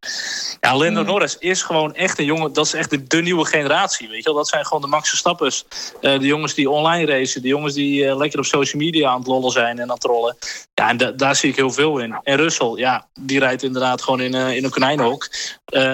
Ja, 0.61 0.77
Lando 0.77 1.01
Mm. 1.01 1.07
Norris 1.07 1.39
is 1.39 1.63
gewoon 1.63 1.95
echt 1.95 2.19
een 2.19 2.25
jongen. 2.25 2.53
Dat 2.53 2.67
is 2.67 2.73
echt 2.75 2.91
de, 2.91 3.07
de 3.07 3.23
nieuwe 3.23 3.45
generatie. 3.45 4.09
Weet 4.09 4.17
je 4.19 4.25
wel? 4.25 4.35
Dat 4.35 4.49
zijn 4.49 4.65
gewoon 4.67 4.83
de 4.83 4.89
Max 4.89 5.09
Verstappers. 5.09 5.65
Eh, 6.01 6.19
de 6.19 6.27
jongens 6.27 6.55
die 6.55 6.71
online 6.71 7.07
racen. 7.07 7.43
De 7.43 7.49
jongens 7.49 7.75
die 7.75 8.07
eh, 8.09 8.17
lekker 8.17 8.39
op 8.39 8.45
social 8.45 8.83
media 8.83 9.09
aan 9.11 9.19
het 9.19 9.27
lollen 9.27 9.51
zijn 9.51 9.79
en 9.79 9.83
aan 9.89 9.95
het 9.95 10.05
rollen. 10.05 10.37
Ja, 10.75 10.89
en 10.89 10.97
da- 10.97 11.11
daar 11.11 11.37
zie 11.37 11.51
ik 11.51 11.57
heel 11.57 11.71
veel 11.71 11.99
in. 11.99 12.19
En 12.23 12.37
Russell, 12.37 12.73
ja, 12.77 13.07
die 13.21 13.39
rijdt 13.39 13.63
inderdaad 13.63 14.03
gewoon 14.03 14.21
in, 14.21 14.35
eh, 14.35 14.57
in 14.57 14.65
een 14.65 14.71
konijnenhok. 14.71 15.29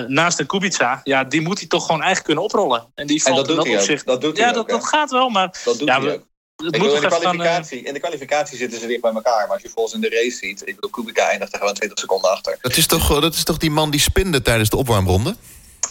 Naast 0.07 0.39
een 0.39 0.47
Kubica, 0.47 1.01
ja, 1.05 1.25
die 1.25 1.41
moet 1.41 1.59
hij 1.59 1.69
toch 1.69 1.81
gewoon 1.87 2.03
eigenlijk 2.03 2.25
kunnen 2.27 2.45
oprollen. 2.45 2.87
En 2.95 3.07
die 3.07 3.17
En 3.17 3.23
valt 3.23 3.37
dat 3.37 3.49
in 3.49 3.55
doet 3.55 3.65
hij 3.67 3.77
opzicht- 3.77 4.07
Dat 4.07 4.21
doet 4.21 4.37
hij 4.37 4.47
ja, 4.47 4.49
ook, 4.51 4.69
dat, 4.69 4.69
dat 4.81 4.89
gaat 4.89 5.11
wel, 5.11 5.29
maar 5.29 5.61
Dat 5.65 5.79
doet 5.79 5.89
Ja, 5.89 6.01
hij 6.01 6.13
ook. 6.15 6.21
Het 6.65 6.79
moet 6.79 6.81
bedoel, 6.81 6.95
in, 6.95 7.01
de 7.01 7.07
eh, 7.07 7.21
kwalificatie, 7.21 7.83
in 7.83 7.93
de 7.93 8.01
kwalificatie 8.01 8.57
zitten 8.59 8.81
ze 8.81 8.87
dicht 8.87 9.01
bij 9.01 9.13
elkaar. 9.13 9.43
Maar 9.47 9.53
als 9.53 9.63
je 9.63 9.69
volgens 9.75 9.95
in 9.95 10.01
de 10.01 10.09
race 10.09 10.37
ziet... 10.37 10.63
Ik 10.65 10.75
bedoel, 10.75 10.91
Kubica 10.91 11.29
eindigt 11.29 11.53
er 11.53 11.59
gewoon 11.59 11.75
20 11.75 11.99
seconden 11.99 12.31
achter. 12.31 12.59
Dat 12.61 12.77
is, 12.77 12.87
toch, 12.87 13.21
dat 13.21 13.35
is 13.35 13.45
toch 13.45 13.57
die 13.57 13.71
man 13.71 13.91
die 13.91 14.01
spinde 14.01 14.43
tijdens 14.43 14.71
de 14.71 14.77
opwarmronde? 14.77 15.37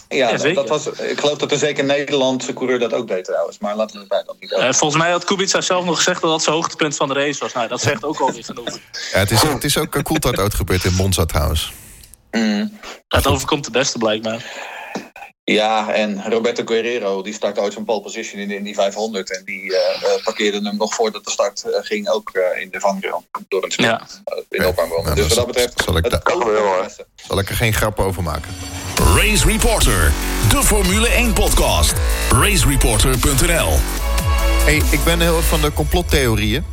Ja, 0.08 0.16
Ja, 0.16 0.30
dat, 0.30 0.40
zeker. 0.40 0.54
dat 0.54 0.68
was, 0.68 0.86
ik 0.86 1.20
geloof 1.20 1.38
dat 1.38 1.52
er 1.52 1.58
zeker 1.58 1.84
Nederlandse 1.84 2.52
coureur 2.52 2.78
dat 2.78 2.92
ook 2.92 3.08
deed 3.08 3.24
trouwens. 3.24 3.58
Maar 3.58 3.76
laten 3.76 3.94
we 3.94 4.00
het 4.00 4.08
bij 4.08 4.22
dan 4.26 4.36
niet 4.40 4.54
over. 4.54 4.66
eh, 4.66 4.74
volgens 4.74 5.02
mij 5.02 5.10
had 5.10 5.24
Kubica 5.24 5.60
zelf 5.60 5.84
nog 5.84 5.96
gezegd 5.96 6.20
dat 6.20 6.30
dat 6.30 6.42
zijn 6.42 6.54
hoogtepunt 6.54 6.96
van 6.96 7.08
de 7.08 7.14
race 7.14 7.40
was. 7.40 7.52
Nou, 7.52 7.68
dat 7.68 7.80
zegt 7.80 8.04
ook 8.04 8.20
alweer 8.20 8.44
genoeg. 8.44 8.78
Ja, 9.12 9.18
het, 9.18 9.30
is, 9.30 9.42
het 9.42 9.64
is 9.64 9.78
ook 9.78 9.94
een 9.94 10.02
Coulthard 10.02 10.38
uitgebeurd 10.38 10.84
in 10.84 10.94
Monza 10.94 11.24
trouwens. 11.24 11.72
Mm. 12.30 12.78
Het 13.08 13.26
overkomt 13.26 13.64
de 13.64 13.70
beste 13.70 13.98
blijkbaar. 13.98 14.44
Ja, 15.52 15.92
en 15.92 16.22
Roberto 16.30 16.62
Guerrero 16.64 17.22
die 17.22 17.32
startte 17.34 17.60
ooit 17.60 17.74
van 17.74 17.84
pole 17.84 18.00
position 18.02 18.40
in 18.40 18.48
de 18.48 18.54
Indy 18.56 18.74
500. 18.74 19.36
En 19.36 19.42
die 19.44 19.76
eh, 19.76 20.02
eh, 20.14 20.24
parkeerde 20.24 20.60
hem 20.68 20.76
nog 20.76 20.94
voordat 20.94 21.24
de 21.24 21.30
start 21.30 21.62
eh, 21.64 21.78
ging 21.82 22.08
ook 22.08 22.30
eh, 22.30 22.60
in 22.62 22.68
de 22.70 22.80
vangrail. 22.80 23.24
Door 23.48 23.62
een 23.64 23.72
Ja. 23.76 24.00
eh, 24.24 24.36
in 24.48 24.60
de 24.62 24.68
opwarmronde. 24.68 25.04
Nou, 25.04 25.16
dus 25.16 25.26
wat 25.28 25.36
dat 25.36 25.46
betreft... 25.46 25.82
zal 25.84 25.96
ik, 25.96 26.04
het 26.04 26.22
kan 26.22 26.38
wel, 26.44 26.86
zal 27.26 27.38
ik 27.38 27.48
er 27.48 27.54
geen 27.56 27.72
grap 27.74 27.98
over 27.98 28.22
maken. 28.22 28.54
Race 29.14 29.46
Reporter, 29.46 30.12
de 30.48 30.62
Formule 30.62 31.08
1 31.08 31.32
podcast. 31.32 31.92
Racereporter.nl 32.30 33.70
Hey, 34.64 34.82
ik 34.90 35.04
ben 35.04 35.20
heel 35.20 35.36
erg 35.36 35.44
van 35.46 35.60
de 35.60 35.72
complottheorieën. 35.72 36.64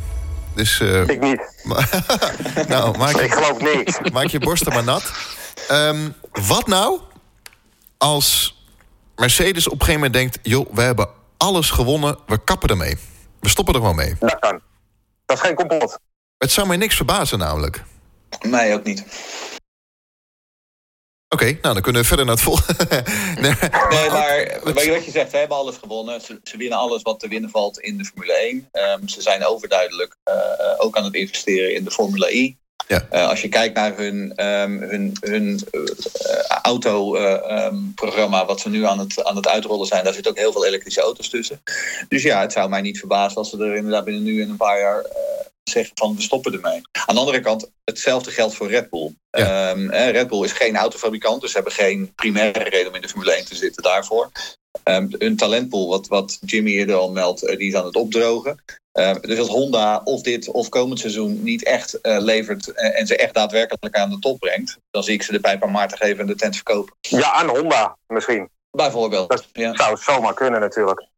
Dus 0.54 0.80
eh, 0.80 1.08
ik 1.08 1.20
niet. 1.20 1.40
nou, 2.68 2.98
maak 2.98 3.16
Ik 3.20 3.20
je, 3.20 3.30
geloof 3.42 3.60
niks. 3.60 3.98
maak 4.12 4.26
je 4.26 4.38
borsten 4.38 4.72
maar 4.72 4.84
nat. 4.84 5.02
Ehm, 5.68 6.08
wat 6.48 6.66
nou 6.66 7.00
als 7.98 8.59
Mercedes 9.20 9.66
op 9.66 9.72
een 9.72 9.86
gegeven 9.86 10.00
moment 10.00 10.12
denkt... 10.12 10.38
joh, 10.42 10.74
we 10.74 10.82
hebben 10.82 11.08
alles 11.36 11.70
gewonnen, 11.70 12.18
we 12.26 12.44
kappen 12.44 12.68
ermee. 12.68 12.98
We 13.40 13.48
stoppen 13.48 13.74
er 13.74 13.80
gewoon 13.80 13.96
mee. 13.96 14.14
Dat 14.18 14.38
kan. 14.38 14.60
Dat 15.26 15.36
is 15.36 15.42
geen 15.42 15.54
complot. 15.54 15.98
Het 16.38 16.50
zou 16.50 16.66
mij 16.66 16.76
niks 16.76 16.96
verbazen 16.96 17.38
namelijk. 17.38 17.82
Mij 18.48 18.74
ook 18.74 18.84
niet. 18.84 19.04
Oké, 21.28 21.44
nou 21.44 21.74
dan 21.74 21.82
kunnen 21.82 22.02
we 22.02 22.08
verder 22.08 22.26
naar 22.26 22.34
het 22.34 22.44
volgende. 22.44 22.86
nee, 23.40 23.52
Nee, 23.90 24.10
maar 24.10 24.60
weet 24.64 24.84
je 24.84 24.90
wat 24.90 25.04
je 25.04 25.10
zegt? 25.10 25.30
Ze 25.30 25.36
hebben 25.36 25.56
alles 25.56 25.76
gewonnen. 25.76 26.20
Ze, 26.20 26.40
ze 26.42 26.56
winnen 26.56 26.78
alles 26.78 27.02
wat 27.02 27.20
te 27.20 27.28
winnen 27.28 27.50
valt 27.50 27.80
in 27.80 27.98
de 27.98 28.04
Formule 28.04 28.32
1. 28.32 28.68
Ehm, 28.72 29.06
ze 29.06 29.22
zijn 29.22 29.44
overduidelijk 29.44 30.16
eh, 30.22 30.34
eh, 30.34 30.74
ook 30.78 30.96
aan 30.96 31.04
het 31.04 31.14
investeren 31.14 31.74
in 31.74 31.84
de 31.84 31.90
Formule 31.90 32.34
I. 32.34 32.58
Ja. 32.90 33.06
Eh, 33.10 33.28
als 33.28 33.40
je 33.40 33.48
kijkt 33.48 33.74
naar 33.74 33.96
hun, 33.96 34.32
ehm, 34.36 34.78
hun, 34.78 35.16
hun 35.20 35.60
auto-programma, 36.62 38.46
wat 38.46 38.60
ze 38.60 38.68
nu 38.68 38.84
aan 38.84 38.98
het, 38.98 39.24
aan 39.24 39.36
het 39.36 39.48
uitrollen 39.48 39.86
zijn, 39.86 40.04
daar 40.04 40.12
zitten 40.12 40.32
ook 40.32 40.38
heel 40.38 40.52
veel 40.52 40.66
elektrische 40.66 41.00
auto's 41.00 41.28
tussen. 41.28 41.62
Dus 42.08 42.22
ja, 42.22 42.40
het 42.40 42.52
zou 42.52 42.68
mij 42.68 42.80
niet 42.80 42.98
verbazen 42.98 43.36
als 43.36 43.50
ze 43.50 43.58
er 43.58 43.76
inderdaad 43.76 44.04
binnen 44.04 44.22
nu 44.22 44.42
en 44.42 44.48
een 44.48 44.56
paar 44.56 44.78
jaar 44.78 45.00
eh, 45.00 45.46
zeggen 45.62 45.92
van 45.94 46.16
we 46.16 46.22
stoppen 46.22 46.52
ermee. 46.52 46.80
Aan 47.06 47.14
de 47.14 47.20
andere 47.20 47.40
kant, 47.40 47.70
hetzelfde 47.84 48.30
geldt 48.30 48.54
voor 48.54 48.68
Red 48.68 48.90
Bull. 48.90 49.14
Ja. 49.30 49.70
Ehm, 49.70 49.90
eh, 49.90 50.10
Red 50.10 50.28
Bull 50.28 50.44
is 50.44 50.52
geen 50.52 50.76
autofabrikant, 50.76 51.40
dus 51.40 51.50
ze 51.50 51.56
hebben 51.56 51.74
geen 51.74 52.12
primaire 52.14 52.62
reden 52.62 52.88
om 52.88 52.94
in 52.94 53.02
de 53.02 53.08
Formule 53.08 53.36
1 53.36 53.44
te 53.44 53.54
zitten 53.54 53.82
daarvoor. 53.82 54.30
Ehm 54.82 55.06
hun 55.18 55.36
talentpool, 55.36 55.88
wat, 55.88 56.06
wat 56.06 56.38
Jimmy 56.40 56.70
eerder 56.70 56.96
al 56.96 57.10
meldt, 57.10 57.46
eh, 57.46 57.58
die 57.58 57.68
is 57.68 57.74
aan 57.74 57.84
het 57.84 57.96
opdrogen. 57.96 58.62
Ehm, 58.92 59.20
dus 59.20 59.38
als 59.38 59.48
Honda 59.48 60.00
of 60.04 60.22
dit 60.22 60.48
of 60.48 60.68
komend 60.68 60.98
seizoen 60.98 61.42
niet 61.42 61.64
echt 61.64 62.00
eh, 62.00 62.18
levert 62.18 62.72
eh, 62.72 63.00
en 63.00 63.06
ze 63.06 63.16
echt 63.16 63.34
daadwerkelijk 63.34 63.96
aan 63.96 64.10
de 64.10 64.18
top 64.18 64.38
brengt, 64.38 64.78
dan 64.90 65.02
zie 65.02 65.14
ik 65.14 65.22
ze 65.22 65.32
de 65.32 65.40
pijp 65.40 65.62
aan 65.62 65.70
Maarten 65.70 65.98
geven 65.98 66.18
en 66.18 66.26
de 66.26 66.34
tent 66.34 66.54
verkopen. 66.54 66.94
Ja, 67.00 67.32
aan 67.32 67.48
Honda 67.48 67.96
misschien. 68.06 68.48
Bijvoorbeeld. 68.70 69.30
Dat 69.30 69.46
Ja, 69.52 69.76
zou 69.76 69.96
zomaar 69.96 70.34
kunnen 70.34 70.60
natuurlijk. 70.60 71.08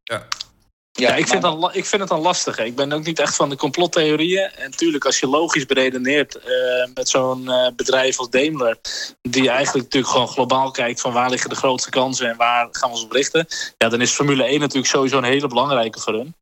Ja, 0.95 1.15
ik, 1.15 1.27
vind 1.27 1.41
dan, 1.41 1.73
ik 1.73 1.85
vind 1.85 2.01
het 2.01 2.09
dan 2.09 2.21
lastig. 2.21 2.57
hè. 2.57 2.63
Ik 2.63 2.75
ben 2.75 2.91
ook 2.91 3.03
niet 3.03 3.19
echt 3.19 3.35
van 3.35 3.49
de 3.49 3.55
complottheorieën. 3.55 4.51
En 4.55 4.69
natuurlijk, 4.69 5.05
als 5.05 5.19
je 5.19 5.27
logisch 5.27 5.65
beredeneert 5.65 6.35
eh, 6.35 6.93
met 6.93 7.09
zo'n 7.09 7.49
eh, 7.49 7.67
bedrijf 7.75 8.19
als 8.19 8.29
Daimler... 8.29 8.77
die 9.21 9.49
eigenlijk 9.49 9.83
natuurlijk 9.85 10.13
gewoon 10.13 10.27
globaal 10.27 10.71
kijkt 10.71 11.01
van 11.01 11.13
waar 11.13 11.29
liggen 11.29 11.49
de 11.49 11.55
grootste 11.55 11.89
kansen... 11.89 12.29
en 12.29 12.37
waar 12.37 12.67
gaan 12.71 12.89
we 12.89 12.95
ons 12.95 13.03
op 13.03 13.11
richten... 13.11 13.47
ja, 13.77 13.89
dan 13.89 14.01
is 14.01 14.11
Formule 14.11 14.43
1 14.43 14.59
natuurlijk 14.59 14.87
sowieso 14.87 15.17
een 15.17 15.23
hele 15.23 15.47
belangrijke 15.47 15.99
voor 15.99 16.13
hun. 16.13 16.35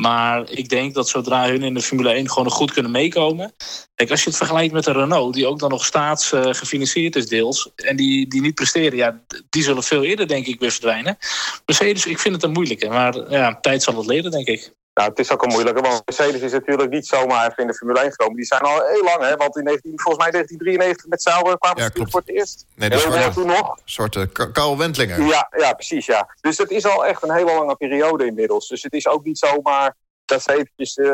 Maar 0.00 0.50
ik 0.50 0.68
denk 0.68 0.94
dat 0.94 1.08
zodra 1.08 1.48
hun 1.48 1.62
in 1.62 1.74
de 1.74 1.82
Formule 1.82 2.10
1 2.12 2.28
gewoon 2.28 2.44
nog 2.44 2.54
goed 2.54 2.72
kunnen 2.72 2.90
meekomen... 2.90 3.54
Kijk, 3.94 4.10
als 4.10 4.22
je 4.22 4.28
het 4.28 4.38
vergelijkt 4.38 4.72
met 4.72 4.84
de 4.84 4.92
Renault... 4.92 5.34
die 5.34 5.46
ook 5.46 5.58
dan 5.58 5.70
nog 5.70 5.84
staatsgefinancierd 5.84 7.16
is 7.16 7.28
deels... 7.28 7.70
en 7.74 7.96
die, 7.96 8.28
die 8.28 8.40
niet 8.40 8.54
presteren, 8.54 8.96
ja, 8.96 9.22
die 9.50 9.62
zullen 9.62 9.82
veel 9.82 10.04
eerder 10.04 10.28
denk 10.28 10.46
ik 10.46 10.60
weer 10.60 10.70
verdwijnen. 10.70 11.18
Mercedes, 11.66 12.06
ik 12.06 12.18
vind 12.18 12.34
het 12.34 12.44
een 12.44 12.52
moeilijke. 12.52 12.88
Maar 12.88 13.30
ja, 13.30 13.58
tijd 13.60 13.82
zal 13.82 13.96
het 13.96 14.06
leren, 14.06 14.30
denk 14.30 14.46
ik. 14.46 14.72
Nou, 14.96 15.08
het 15.08 15.18
is 15.18 15.30
ook 15.32 15.42
een 15.42 15.52
moeilijke, 15.52 15.80
want 15.80 16.02
Mercedes 16.04 16.40
is 16.40 16.52
natuurlijk 16.52 16.90
niet 16.90 17.06
zomaar 17.06 17.46
even 17.50 17.62
in 17.62 17.66
de 17.66 17.74
Formule 17.74 18.00
1 18.00 18.10
gekomen. 18.10 18.36
Die 18.36 18.44
zijn 18.44 18.60
al 18.60 18.86
heel 18.86 19.02
lang, 19.04 19.22
hè? 19.22 19.36
Want 19.36 19.56
in 19.56 19.64
19, 19.64 19.92
volgens 20.00 20.24
mij 20.24 20.32
1993 20.32 21.06
met 21.06 21.22
Sauber 21.22 21.58
kwamen 21.58 21.82
Ja, 21.82 21.90
ze 21.94 22.06
voor 22.10 22.20
het 22.20 22.28
eerst. 22.28 22.66
nee, 22.74 22.88
dat 22.88 22.98
is 23.14 23.34
toen 23.34 23.46
nog. 23.46 23.70
Een 23.70 23.82
soort 23.84 24.32
Ka- 24.32 24.50
Karl 24.50 24.78
Wendlinger. 24.78 25.20
Ja, 25.22 25.48
ja, 25.56 25.72
precies, 25.72 26.06
ja. 26.06 26.34
Dus 26.40 26.58
het 26.58 26.70
is 26.70 26.84
al 26.86 27.06
echt 27.06 27.22
een 27.22 27.32
hele 27.32 27.52
lange 27.54 27.76
periode 27.76 28.26
inmiddels. 28.26 28.68
Dus 28.68 28.82
het 28.82 28.92
is 28.92 29.08
ook 29.08 29.24
niet 29.24 29.38
zomaar 29.38 29.94
dat 30.24 30.42
ze 30.42 30.52
eventjes 30.52 30.96
eh, 30.96 31.04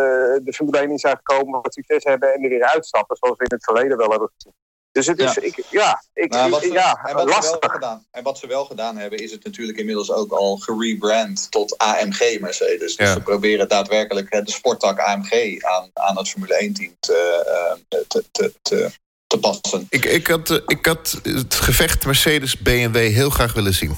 de 0.42 0.52
Formule 0.54 0.78
1 0.78 0.90
in 0.90 0.98
zijn 0.98 1.16
gekomen, 1.16 1.60
wat 1.62 1.74
succes 1.74 2.04
hebben 2.04 2.34
en 2.34 2.42
er 2.42 2.48
weer 2.48 2.64
uitstappen, 2.64 3.16
zoals 3.16 3.36
we 3.36 3.44
in 3.44 3.54
het 3.54 3.64
verleden 3.64 3.96
wel 3.96 4.10
hebben 4.10 4.30
gezien. 4.36 4.52
Dus 4.92 5.06
het 5.06 5.18
is, 5.18 5.34
Ja. 5.34 5.40
ik, 5.42 5.64
ja, 5.70 6.02
ik, 6.14 6.30
Nou, 6.30 6.50
wat 6.50 6.62
ik- 6.62 6.66
ze, 6.68 6.72
ja, 6.74 7.00
en, 7.04 7.14
wat 7.14 7.22
ze 7.22 7.26
wel 7.28 7.34
lastig. 7.36 7.72
gedaan, 7.72 8.06
en 8.10 8.22
wat 8.22 8.38
ze 8.38 8.46
wel 8.46 8.64
gedaan 8.64 8.96
hebben, 8.96 9.18
is 9.18 9.30
het 9.30 9.44
natuurlijk 9.44 9.78
inmiddels 9.78 10.10
ook 10.10 10.32
al 10.32 10.56
gerebrand 10.56 11.50
tot 11.50 11.78
AMG 11.78 12.40
Mercedes. 12.40 12.96
Dus 12.96 13.06
Ja. 13.06 13.12
ze 13.12 13.20
proberen 13.20 13.68
daadwerkelijk 13.68 14.28
eh, 14.30 14.44
de 14.44 14.50
sporttak 14.52 14.98
AMG 14.98 15.62
aan, 15.62 15.90
aan 15.94 16.16
het 16.16 16.28
Formule 16.28 16.54
1-team 16.64 16.96
te, 17.00 17.44
eh, 17.88 17.98
te, 18.08 18.24
te, 18.32 18.52
te, 18.62 18.90
te 19.26 19.38
passen. 19.38 19.86
Ik, 19.88 20.04
ik, 20.04 20.26
had, 20.26 20.50
eh, 20.50 20.58
ik 20.66 20.86
had 20.86 21.18
het 21.22 21.54
gevecht 21.54 22.04
Mercedes-BMW 22.06 22.96
heel 23.12 23.30
graag 23.30 23.52
willen 23.52 23.74
zien. 23.74 23.90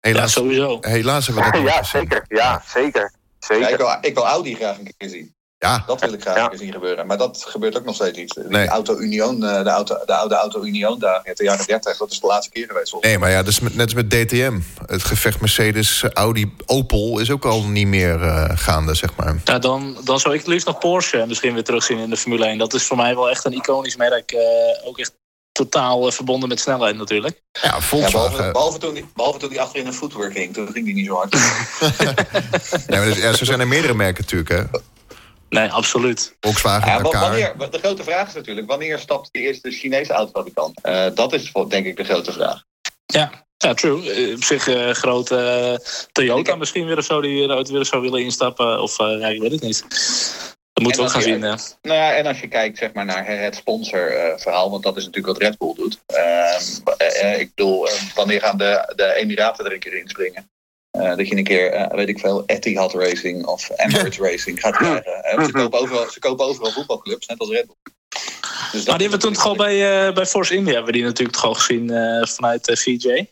Ja, 0.00 0.08
Helaas, 0.10 0.32
sowieso. 0.32 0.78
helaas 0.80 1.26
hebben 1.26 1.44
we 1.44 1.50
dat 1.50 1.60
niet 1.60 1.70
Ja, 1.72 1.82
gezien. 1.82 2.00
zeker. 2.00 2.24
Ja, 2.28 2.62
zeker. 2.66 3.00
Ja, 3.00 3.54
ik, 3.56 3.62
Zeker. 3.62 3.76
wil, 3.76 3.96
ik 4.00 4.14
wil 4.14 4.26
Audi 4.26 4.54
graag 4.54 4.78
een 4.78 4.94
keer 4.96 5.08
zien. 5.08 5.34
Ja, 5.60 5.84
Dat 5.86 6.00
wil 6.00 6.12
ik 6.12 6.20
graag 6.20 6.36
Ja. 6.36 6.56
zien 6.56 6.72
gebeuren. 6.72 7.06
Maar 7.06 7.18
dat 7.18 7.44
gebeurt 7.48 7.76
ook 7.76 7.84
nog 7.84 7.94
steeds 7.94 8.18
niet. 8.18 8.34
De. 8.34 8.66
Auto 8.66 8.98
Union, 8.98 9.44
eh, 9.44 9.62
de, 9.64 9.70
auto, 9.70 9.96
de 10.06 10.14
oude 10.14 10.34
Auto 10.34 10.62
Union 10.64 10.98
dagen 10.98 11.24
uit 11.26 11.36
de 11.36 11.44
jaren 11.44 11.66
30, 11.66 11.96
dat 11.96 12.10
is 12.10 12.20
de 12.20 12.26
laatste 12.26 12.50
keer 12.52 12.66
geweest. 12.66 12.90
volgens 12.90 13.10
nee, 13.10 13.20
maar 13.20 13.30
ja, 13.30 13.36
dat 13.36 13.46
is 13.52 13.60
met, 13.60 13.74
net 13.74 13.84
als 13.84 13.94
met 13.94 14.10
DTM. 14.10 14.58
Het 14.86 15.04
gevecht 15.04 15.40
Mercedes-Audi-Opel 15.40 17.18
is 17.18 17.30
ook 17.30 17.44
al 17.44 17.62
niet 17.64 17.86
meer 17.86 18.22
eh, 18.22 18.44
gaande, 18.54 18.94
zeg 18.94 19.10
maar. 19.16 19.36
Ja, 19.44 19.58
dan, 19.58 19.96
dan 20.04 20.20
zou 20.20 20.34
ik 20.34 20.40
het 20.40 20.48
liefst 20.48 20.66
nog 20.66 20.78
Porsche 20.78 21.24
misschien 21.26 21.54
weer 21.54 21.64
terugzien 21.64 21.98
in 21.98 22.10
de 22.10 22.16
Formule 22.16 22.46
1. 22.46 22.58
Dat 22.58 22.74
is 22.74 22.82
voor 22.84 22.96
mij 22.96 23.14
wel 23.14 23.30
echt 23.30 23.44
een 23.44 23.52
iconisch 23.52 23.96
merk. 23.96 24.30
eh, 24.32 24.40
ook 24.88 24.98
echt 24.98 25.12
totaal 25.52 26.12
verbonden 26.12 26.48
met 26.48 26.60
snelheid 26.60 26.96
natuurlijk. 26.96 27.42
Ja, 27.52 27.60
Ja, 27.62 27.80
Volkswagen. 27.80 28.30
behalve, 28.30 28.52
behalve, 28.52 28.78
toen 28.78 28.94
die, 28.94 29.06
behalve 29.14 29.38
toen 29.38 29.48
die 29.48 29.60
achterin 29.60 29.86
een 29.86 29.92
footwork 29.92 30.32
ging. 30.32 30.54
Toen 30.54 30.68
ging 30.72 30.84
die 30.84 30.94
niet 30.94 31.06
zo 31.06 31.14
hard. 31.14 31.32
Nee, 32.86 32.98
maar 32.98 33.04
dus, 33.08 33.16
ja, 33.16 33.32
zo 33.32 33.44
zijn 33.44 33.60
er 33.60 33.68
meerdere 33.68 33.94
merken 33.94 34.22
natuurlijk, 34.22 34.50
hè. 34.50 34.78
Nee, 35.48 35.68
absoluut. 35.68 36.36
Volkswagen, 36.40 36.92
Ja, 36.92 37.00
wanneer, 37.00 37.54
de 37.70 37.78
grote 37.78 38.02
vraag 38.02 38.28
is 38.28 38.34
natuurlijk, 38.34 38.66
wanneer 38.66 38.98
stapt 38.98 39.28
de 39.32 39.38
eerste 39.38 39.70
Chinese 39.70 40.12
autofabrikant? 40.12 40.80
Eh, 40.82 41.06
dat 41.14 41.32
is 41.32 41.50
voor- 41.50 41.68
denk 41.70 41.86
ik 41.86 41.96
de 41.96 42.04
grote 42.04 42.32
vraag. 42.32 42.62
Ja, 43.06 43.30
ja 43.56 43.74
true. 43.74 44.12
Eh, 44.12 44.34
op 44.34 44.44
zich 44.44 44.68
eh 44.68 44.90
grote 44.90 45.80
Toyota 46.12 46.56
misschien 46.56 46.86
weer 46.86 46.98
of 46.98 47.04
zo, 47.04 47.20
die 47.20 47.48
er 47.48 47.56
ooit 47.56 47.68
weer 47.70 47.84
zou 47.84 48.02
willen 48.02 48.22
instappen. 48.22 48.80
Of 48.82 48.98
eh, 49.00 49.20
ja, 49.20 49.26
ik 49.28 49.40
weet 49.40 49.52
het 49.52 49.62
niet. 49.62 49.84
Dat 50.72 50.82
moeten 50.86 51.02
we 51.02 51.08
ook 51.08 51.14
gaan 51.14 51.22
zien. 51.22 51.40
Nou 51.40 51.60
ja, 51.82 52.14
en 52.14 52.26
als 52.26 52.40
je 52.40 52.48
kijkt 52.48 52.78
zeg 52.78 52.92
maar, 52.92 53.04
naar 53.04 53.26
het 53.26 53.54
sponsorverhaal, 53.54 54.70
want 54.70 54.82
dat 54.82 54.96
is 54.96 55.04
natuurlijk 55.04 55.38
wat 55.38 55.48
Red 55.48 55.58
Bull 55.58 55.74
doet. 55.74 55.98
Ehm, 56.06 56.60
eh, 56.96 57.32
eh, 57.32 57.40
ik 57.40 57.54
bedoel, 57.54 57.88
wanneer 58.14 58.40
gaan 58.40 58.58
de, 58.58 58.92
de 58.96 59.14
Emiraten 59.14 59.64
er 59.64 59.72
een 59.72 59.78
keer 59.78 59.98
inspringen? 59.98 60.50
Eh, 60.98 61.16
dat 61.16 61.28
je 61.28 61.36
een 61.36 61.44
keer, 61.44 61.70
eh, 61.72 61.96
weet 61.96 62.08
ik 62.08 62.18
veel, 62.18 62.42
Etihad 62.46 62.94
Racing 62.94 63.46
of 63.46 63.70
Emirates 63.76 64.18
Racing 64.18 64.60
gaat 64.60 64.76
krijgen. 64.76 65.24
Eh, 65.24 65.44
ze, 65.44 65.52
kopen 65.52 65.78
overal, 65.80 66.10
ze 66.10 66.18
kopen 66.18 66.44
overal 66.46 66.70
voetbalclubs, 66.72 67.26
net 67.26 67.38
als 67.38 67.48
Red 67.50 67.66
Bull. 67.66 67.76
Dus 68.72 68.84
dat 68.84 68.86
Maar 68.86 68.98
die 68.98 69.08
hebben 69.08 69.28
we 69.28 69.34
toen 69.34 69.44
al 69.44 69.56
bij, 69.56 70.06
eh, 70.06 70.14
bij 70.14 70.26
Force 70.26 70.54
India, 70.54 70.72
hebben 70.72 70.92
we 70.92 70.98
die 70.98 71.06
natuurlijk 71.06 71.36
toch 71.36 71.44
al 71.46 71.54
gezien 71.54 71.90
eh, 71.90 72.26
vanuit 72.26 72.68
eh, 72.68 72.76
VJ. 72.76 73.26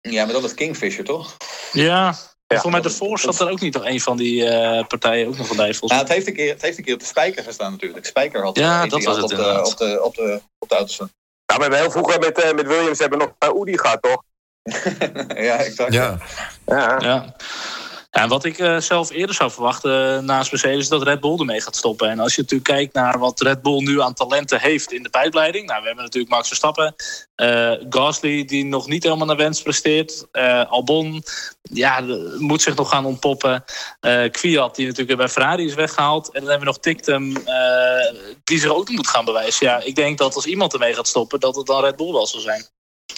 Ja, 0.00 0.24
maar 0.24 0.32
dat 0.32 0.44
is 0.44 0.54
Kingfisher, 0.54 1.04
toch? 1.04 1.36
Ja, 1.72 2.14
volgens 2.46 2.72
mij 2.72 2.80
de 2.80 2.90
Force 2.90 3.26
dat- 3.26 3.34
zat 3.34 3.46
er 3.46 3.52
ook 3.52 3.60
niet 3.60 3.74
nog 3.74 3.84
een 3.84 4.00
van 4.00 4.16
die 4.16 4.44
eh, 4.48 4.86
partijen 4.86 5.26
ook 5.28 5.36
nog 5.36 5.56
bij. 5.56 5.74
Volgens 5.74 5.90
Nou, 5.90 6.02
het 6.02 6.12
heeft, 6.12 6.26
een 6.26 6.34
keer, 6.34 6.52
het 6.52 6.62
heeft 6.62 6.78
een 6.78 6.84
keer 6.84 6.94
op 6.94 7.00
de 7.00 7.06
spijker 7.06 7.44
gestaan 7.44 7.70
natuurlijk. 7.72 8.06
Spijker 8.06 8.42
had 8.42 8.58
Ja, 8.58 8.86
dat 8.86 8.98
die 8.98 9.08
was 9.08 9.18
had 9.18 9.30
het 9.30 9.38
op 9.38 9.44
de, 9.44 9.60
op, 9.70 9.76
de, 9.78 10.02
op, 10.02 10.14
de, 10.14 10.40
op 10.58 10.68
de 10.68 10.74
auto's. 10.74 10.94
staan. 10.94 11.10
Nou, 11.46 11.58
we 11.58 11.62
hebben 11.64 11.78
heel 11.78 11.90
vroeger 11.90 12.18
met, 12.18 12.40
eh, 12.42 12.52
met 12.54 12.66
Williams 12.66 12.98
hebben 12.98 13.18
we 13.18 13.24
nog 13.24 13.34
bij 13.38 13.48
Audi 13.48 13.78
gehad, 13.78 14.02
toch? 14.02 14.22
ja, 15.48 15.56
exact. 15.56 15.92
Ja, 15.92 16.18
Ja. 16.66 16.96
Ja. 16.98 17.34
En 18.10 18.28
wat 18.28 18.44
ik 18.44 18.58
eh, 18.58 18.76
zelf 18.78 19.10
eerder 19.10 19.34
zou 19.34 19.50
verwachten 19.50 20.16
eh, 20.16 20.22
naast 20.22 20.50
Mercedes 20.50 20.78
is 20.78 20.88
dat 20.88 21.02
Red 21.02 21.20
Bull 21.20 21.38
ermee 21.38 21.60
gaat 21.60 21.76
stoppen. 21.76 22.10
En 22.10 22.18
als 22.18 22.34
je 22.34 22.40
natuurlijk 22.40 22.70
kijkt 22.70 22.94
naar 22.94 23.18
wat 23.18 23.40
Red 23.40 23.62
Bull 23.62 23.82
nu 23.82 24.00
aan 24.02 24.14
talenten 24.14 24.60
heeft 24.60 24.92
in 24.92 25.02
de 25.02 25.08
pijpleiding. 25.08 25.66
Nou, 25.66 25.80
we 25.80 25.86
hebben 25.86 26.04
natuurlijk 26.04 26.32
Max 26.32 26.46
Verstappen. 26.48 26.94
eh 27.34 27.72
Gasly 27.90 28.44
die 28.44 28.64
nog 28.64 28.86
niet 28.86 29.02
helemaal 29.02 29.26
naar 29.26 29.36
wens 29.36 29.62
presteert. 29.62 30.26
eh, 30.32 30.70
Albon 30.70 31.22
ja, 31.62 32.00
moet 32.38 32.62
zich 32.62 32.74
nog 32.76 32.88
gaan 32.88 33.04
ontpoppen. 33.04 33.64
eh 34.00 34.30
Kwiat 34.30 34.76
die 34.76 34.86
natuurlijk 34.86 35.18
bij 35.18 35.28
Ferrari 35.28 35.64
is 35.64 35.74
weggehaald. 35.74 36.26
En 36.26 36.40
dan 36.40 36.50
hebben 36.50 36.66
we 36.66 36.72
nog 36.72 36.78
Tictum 36.82 37.36
eh, 37.36 38.14
die 38.44 38.58
zich 38.60 38.70
ook 38.70 38.88
moet 38.88 39.08
gaan 39.08 39.24
bewijzen. 39.24 39.66
Ja, 39.66 39.80
ik 39.80 39.94
denk 39.94 40.18
dat 40.18 40.34
als 40.34 40.46
iemand 40.46 40.72
ermee 40.72 40.94
gaat 40.94 41.08
stoppen 41.08 41.40
dat 41.40 41.56
het 41.56 41.66
dan 41.66 41.82
Red 41.82 41.96
Bull 41.96 42.12
wel 42.12 42.26
zal 42.26 42.40
zijn. 42.40 42.66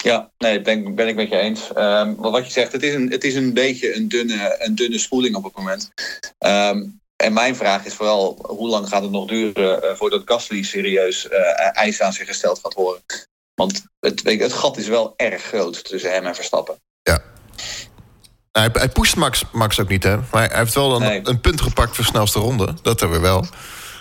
Ja, 0.02 0.30
nee, 0.38 0.60
ben, 0.60 0.94
ben 0.94 1.08
ik 1.08 1.14
met 1.14 1.28
je 1.28 1.36
eens. 1.36 1.72
Ehm, 1.72 2.14
wat 2.14 2.46
je 2.46 2.52
zegt, 2.52 2.72
het 2.72 2.82
is 2.82 2.94
een, 2.94 3.10
het 3.10 3.24
is 3.24 3.34
een 3.34 3.54
beetje 3.54 3.96
een 3.96 4.08
dunne, 4.08 4.56
een 4.58 4.74
dunne 4.74 4.98
spoeling 4.98 5.34
op 5.36 5.44
het 5.44 5.56
moment. 5.56 5.90
Ehm, 6.38 6.84
en 7.16 7.32
mijn 7.32 7.56
vraag 7.56 7.84
is 7.84 7.94
vooral, 7.94 8.38
hoe 8.46 8.68
lang 8.68 8.88
gaat 8.88 9.02
het 9.02 9.10
nog 9.10 9.28
duren 9.28 9.82
eh, 9.82 9.94
voordat 9.94 10.22
Gasly 10.24 10.62
serieus 10.62 11.28
eh, 11.28 11.76
eisen 11.76 12.04
aan 12.06 12.12
zich 12.12 12.26
gesteld 12.26 12.60
gaat 12.62 12.74
worden? 12.74 13.02
Want 13.54 13.82
het, 14.00 14.22
het 14.24 14.52
gat 14.52 14.76
is 14.76 14.88
wel 14.88 15.14
erg 15.16 15.42
groot 15.42 15.84
tussen 15.84 16.12
hem 16.12 16.26
en 16.26 16.34
Verstappen. 16.34 16.74
hij, 18.52 18.68
hij 18.72 18.88
pusht 18.88 19.16
Max, 19.16 19.44
Max 19.52 19.80
ook 19.80 19.88
niet, 19.88 20.02
hè. 20.02 20.16
Maar 20.16 20.48
hij 20.48 20.58
heeft 20.58 20.74
wel 20.74 20.94
een, 20.94 21.02
Nee. 21.02 21.20
een 21.22 21.40
punt 21.40 21.60
gepakt 21.60 21.96
voor 21.96 22.04
snelste 22.04 22.38
ronde. 22.38 22.74
Dat 22.82 23.00
hebben 23.00 23.20
we 23.20 23.26
wel. 23.26 23.44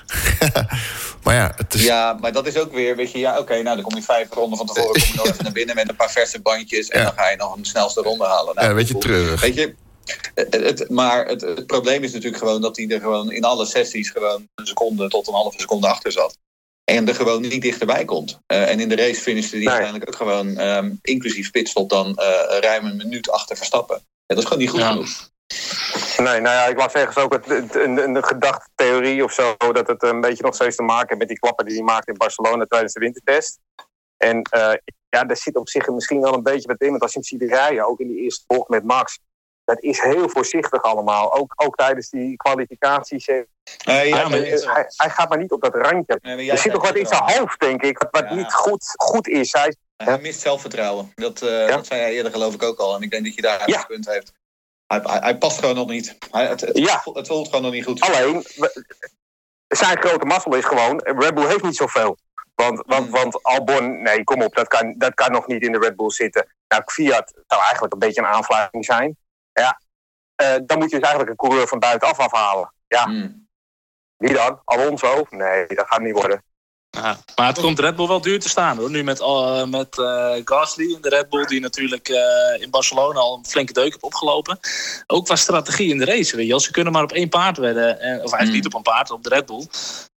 maar 1.23 1.35
ja, 1.35 1.53
het 1.55 1.73
is... 1.73 1.83
Ja, 1.83 2.17
maar 2.21 2.31
dat 2.31 2.47
is 2.47 2.57
ook 2.57 2.71
weer, 2.73 2.95
weet 2.95 3.11
je, 3.11 3.19
ja, 3.19 3.39
oké, 3.39 3.61
nou 3.61 3.75
dan 3.75 3.81
kom 3.85 3.95
je 3.95 4.01
vijf 4.03 4.27
ronden 4.33 4.57
van 4.57 4.67
tevoren 4.67 4.91
kom 5.01 5.01
je 5.11 5.15
nog 5.17 5.27
even 5.31 5.43
naar 5.43 5.51
binnen 5.53 5.75
met 5.75 5.89
een 5.89 5.95
paar 5.95 6.11
verse 6.11 6.41
bandjes 6.41 6.87
en 6.87 6.99
Ja. 6.99 7.05
dan 7.05 7.13
ga 7.17 7.29
je 7.29 7.35
nog 7.37 7.55
een 7.55 7.65
snelste 7.65 8.01
ronde 8.01 8.25
halen. 8.25 8.55
Nou, 8.55 8.65
Ja, 8.65 8.71
een 8.71 8.77
beetje 8.77 8.97
treurig. 8.97 9.41
Weet 9.41 9.55
je, 9.55 9.75
het, 10.33 10.53
het- 10.53 10.89
maar 10.89 11.25
het, 11.25 11.41
het 11.41 11.65
probleem 11.67 12.03
is 12.03 12.11
natuurlijk 12.13 12.43
gewoon 12.43 12.61
dat 12.61 12.77
hij 12.77 12.87
er 12.87 12.99
gewoon 12.99 13.31
in 13.31 13.43
alle 13.43 13.65
sessies 13.65 14.09
gewoon 14.09 14.47
een 14.55 14.65
seconde 14.67 15.07
tot 15.07 15.27
een 15.27 15.33
halve 15.33 15.59
seconde 15.59 15.87
achter 15.87 16.11
zat. 16.11 16.37
En 16.83 17.07
er 17.07 17.15
gewoon 17.15 17.41
niet 17.41 17.61
dichterbij 17.61 18.05
komt. 18.05 18.39
Eh, 18.45 18.69
en 18.69 18.79
in 18.79 18.89
de 18.89 18.95
race 18.95 19.21
finishte 19.21 19.55
hij 19.55 19.65
Nee. 19.65 19.73
uiteindelijk 19.73 20.09
ook 20.09 20.15
gewoon, 20.15 20.57
ehm, 20.57 20.91
inclusief 21.01 21.51
pitstop, 21.51 21.89
dan 21.89 22.15
eh, 22.17 22.57
ruim 22.59 22.85
een 22.85 22.97
minuut 22.97 23.29
achter 23.31 23.57
Verstappen. 23.57 23.95
Ja, 23.95 24.35
dat 24.35 24.37
is 24.37 24.43
gewoon 24.43 24.59
niet 24.59 24.69
goed 24.69 24.79
Ja. 24.79 24.91
genoeg. 24.91 25.29
Nee, 26.17 26.39
nou 26.41 26.56
ja, 26.56 26.65
ik 26.65 26.77
las 26.77 26.93
ergens 26.93 27.17
ook 27.17 27.34
het, 27.34 27.45
het- 27.45 27.75
een, 27.75 27.97
een 27.97 29.23
of 29.23 29.32
zo... 29.34 29.56
dat 29.71 29.88
het 29.88 30.03
een 30.03 30.21
beetje 30.21 30.43
nog 30.43 30.56
steeds 30.56 30.75
te 30.75 30.84
maken 30.84 31.08
heeft 31.08 31.19
met 31.19 31.27
die 31.27 31.39
klappen 31.39 31.65
die 31.65 31.73
hij 31.75 31.84
maakte 31.84 32.12
in 32.12 32.17
Barcelona 32.17 32.65
tijdens 32.65 32.93
de 32.93 32.99
wintertest. 32.99 33.60
En 34.17 34.41
eh, 34.41 34.73
ja, 35.10 35.23
daar 35.23 35.38
zit 35.38 35.56
op 35.56 35.69
zich 35.69 35.88
misschien 35.88 36.21
wel 36.21 36.34
een 36.34 36.43
beetje 36.43 36.67
wat 36.67 36.82
in. 36.82 36.89
Want 36.89 37.01
als 37.01 37.13
je 37.13 37.19
hem 37.19 37.27
ziet 37.27 37.49
rijden, 37.49 37.88
ook 37.88 37.99
in 37.99 38.08
die 38.08 38.21
eerste 38.23 38.43
bocht 38.47 38.69
met 38.69 38.84
Max... 38.84 39.19
dat 39.63 39.82
is 39.82 40.01
heel 40.01 40.30
voorzichtig 40.30 40.82
allemaal. 40.82 41.34
Ook, 41.34 41.53
ook 41.56 41.75
tijdens 41.75 42.10
die 42.10 42.36
kwalificaties. 42.38 43.27
eh, 43.27 43.36
Ja, 43.77 44.10
maar- 44.10 44.30
maar- 44.30 44.39
hij, 44.39 44.86
hij 44.95 45.10
gaat 45.10 45.30
maar 45.30 45.38
niet 45.38 45.51
op 45.51 45.62
dat 45.62 45.75
randje. 45.75 46.19
nee, 46.21 46.51
Er 46.51 46.58
zit 46.58 46.73
nog 46.73 46.82
wat 46.86 46.95
in 46.95 47.06
zijn 47.06 47.23
hoofd, 47.23 47.60
denk 47.60 47.82
ik, 47.84 47.97
wat, 47.97 48.08
wat 48.12 48.30
Ja. 48.30 48.36
niet 48.36 48.53
goed, 48.53 48.93
goed 48.95 49.27
is. 49.27 49.51
Hij, 49.53 49.75
Hij 49.97 50.19
mist 50.19 50.39
zelfvertrouwen. 50.41 51.12
Dat, 51.15 51.41
eh, 51.41 51.49
Ja. 51.67 51.75
dat 51.75 51.86
zei 51.88 52.01
hij 52.01 52.12
eerder 52.13 52.32
geloof 52.32 52.53
ik 52.53 52.63
ook 52.63 52.80
al. 52.80 52.95
En 52.95 53.01
ik 53.01 53.12
denk 53.12 53.23
dat 53.25 53.36
je 53.36 53.41
daar 53.41 53.67
een 53.67 53.86
punt 53.88 54.06
heeft. 54.08 54.34
Hij, 54.88 55.00
hij, 55.04 55.19
hij 55.19 55.38
past 55.38 55.60
gewoon 55.60 55.76
nog 55.76 55.88
niet. 55.88 56.17
Hij, 56.32 56.47
het, 56.47 56.62
het, 56.62 56.78
Ja. 56.78 57.00
voelt- 57.00 57.15
het 57.17 57.28
voelt 57.28 57.45
gewoon 57.47 57.62
nog 57.62 57.71
niet 57.71 57.86
goed. 57.86 58.02
Alleen, 58.02 58.43
zijn 59.67 59.97
grote 59.97 60.26
mazzel 60.26 60.56
is 60.56 60.65
gewoon, 60.65 61.00
Red 61.04 61.34
Bull 61.36 61.47
heeft 61.47 61.63
niet 61.63 61.76
zoveel. 61.76 62.17
Want, 62.56 62.82
want, 62.86 63.04
Hmm. 63.04 63.12
want 63.13 63.43
Albon, 63.43 64.02
nee, 64.02 64.23
kom 64.23 64.41
op, 64.41 64.56
dat 64.56 64.67
kan, 64.67 64.93
dat 64.97 65.13
kan 65.13 65.32
nog 65.32 65.47
niet 65.47 65.62
in 65.62 65.71
de 65.71 65.80
Red 65.80 65.95
Bull 65.95 66.10
zitten. 66.10 66.47
Nou, 66.67 66.84
Fiat 66.86 67.34
zou 67.47 67.62
eigenlijk 67.62 67.93
een 67.93 68.00
beetje 68.00 68.21
een 68.21 68.28
aanfluiting 68.28 68.86
zijn. 68.86 69.17
Ja, 69.54 69.82
eh, 70.36 70.56
dan 70.65 70.78
moet 70.78 70.89
je 70.89 70.95
dus 71.00 71.08
eigenlijk 71.10 71.30
een 71.30 71.47
coureur 71.47 71.67
van 71.67 71.80
buitenaf 71.80 72.19
afhalen. 72.19 72.73
Ja, 72.88 73.04
Hmm. 73.04 73.47
wie 74.17 74.34
dan? 74.34 74.62
Alonso? 74.63 75.26
Nee, 75.30 75.67
dat 75.67 75.88
gaat 75.88 76.00
niet 76.02 76.13
worden. 76.13 76.43
Ja, 77.01 77.17
maar 77.36 77.47
het 77.47 77.60
komt 77.60 77.79
Red 77.79 77.95
Bull 77.95 78.07
wel 78.07 78.21
duur 78.21 78.39
te 78.39 78.49
staan 78.49 78.77
hoor. 78.77 78.89
Nu 78.89 79.03
met, 79.03 79.19
eh, 79.19 79.63
met 79.63 79.97
eh, 79.99 80.33
Gasly 80.45 80.93
en 80.95 81.01
de 81.01 81.10
Red 81.10 81.29
Bull, 81.29 81.45
die 81.45 81.60
natuurlijk 81.60 82.10
eh, 82.10 82.62
in 82.62 82.69
Barcelona 82.69 83.19
al 83.19 83.36
een 83.38 83.45
flinke 83.45 83.73
deuk 83.73 83.83
heeft 83.83 84.01
opgelopen. 84.01 84.60
Ook 85.07 85.25
qua 85.25 85.36
strategie 85.36 85.89
in 85.89 85.97
de 85.97 86.05
race. 86.05 86.36
Weet 86.36 86.45
je. 86.45 86.51
wel. 86.51 86.60
Ze 86.60 86.71
kunnen 86.71 86.93
maar 86.93 87.03
op 87.03 87.12
één 87.12 87.29
paard 87.29 87.57
wedden. 87.57 87.99
eh, 87.99 88.07
of 88.07 88.07
eigenlijk 88.10 88.41
Hmm. 88.43 88.51
niet 88.53 88.65
op 88.65 88.73
een 88.73 88.81
paard, 88.81 89.12
op 89.12 89.23
de 89.23 89.29
Red 89.29 89.45
Bull. 89.45 89.65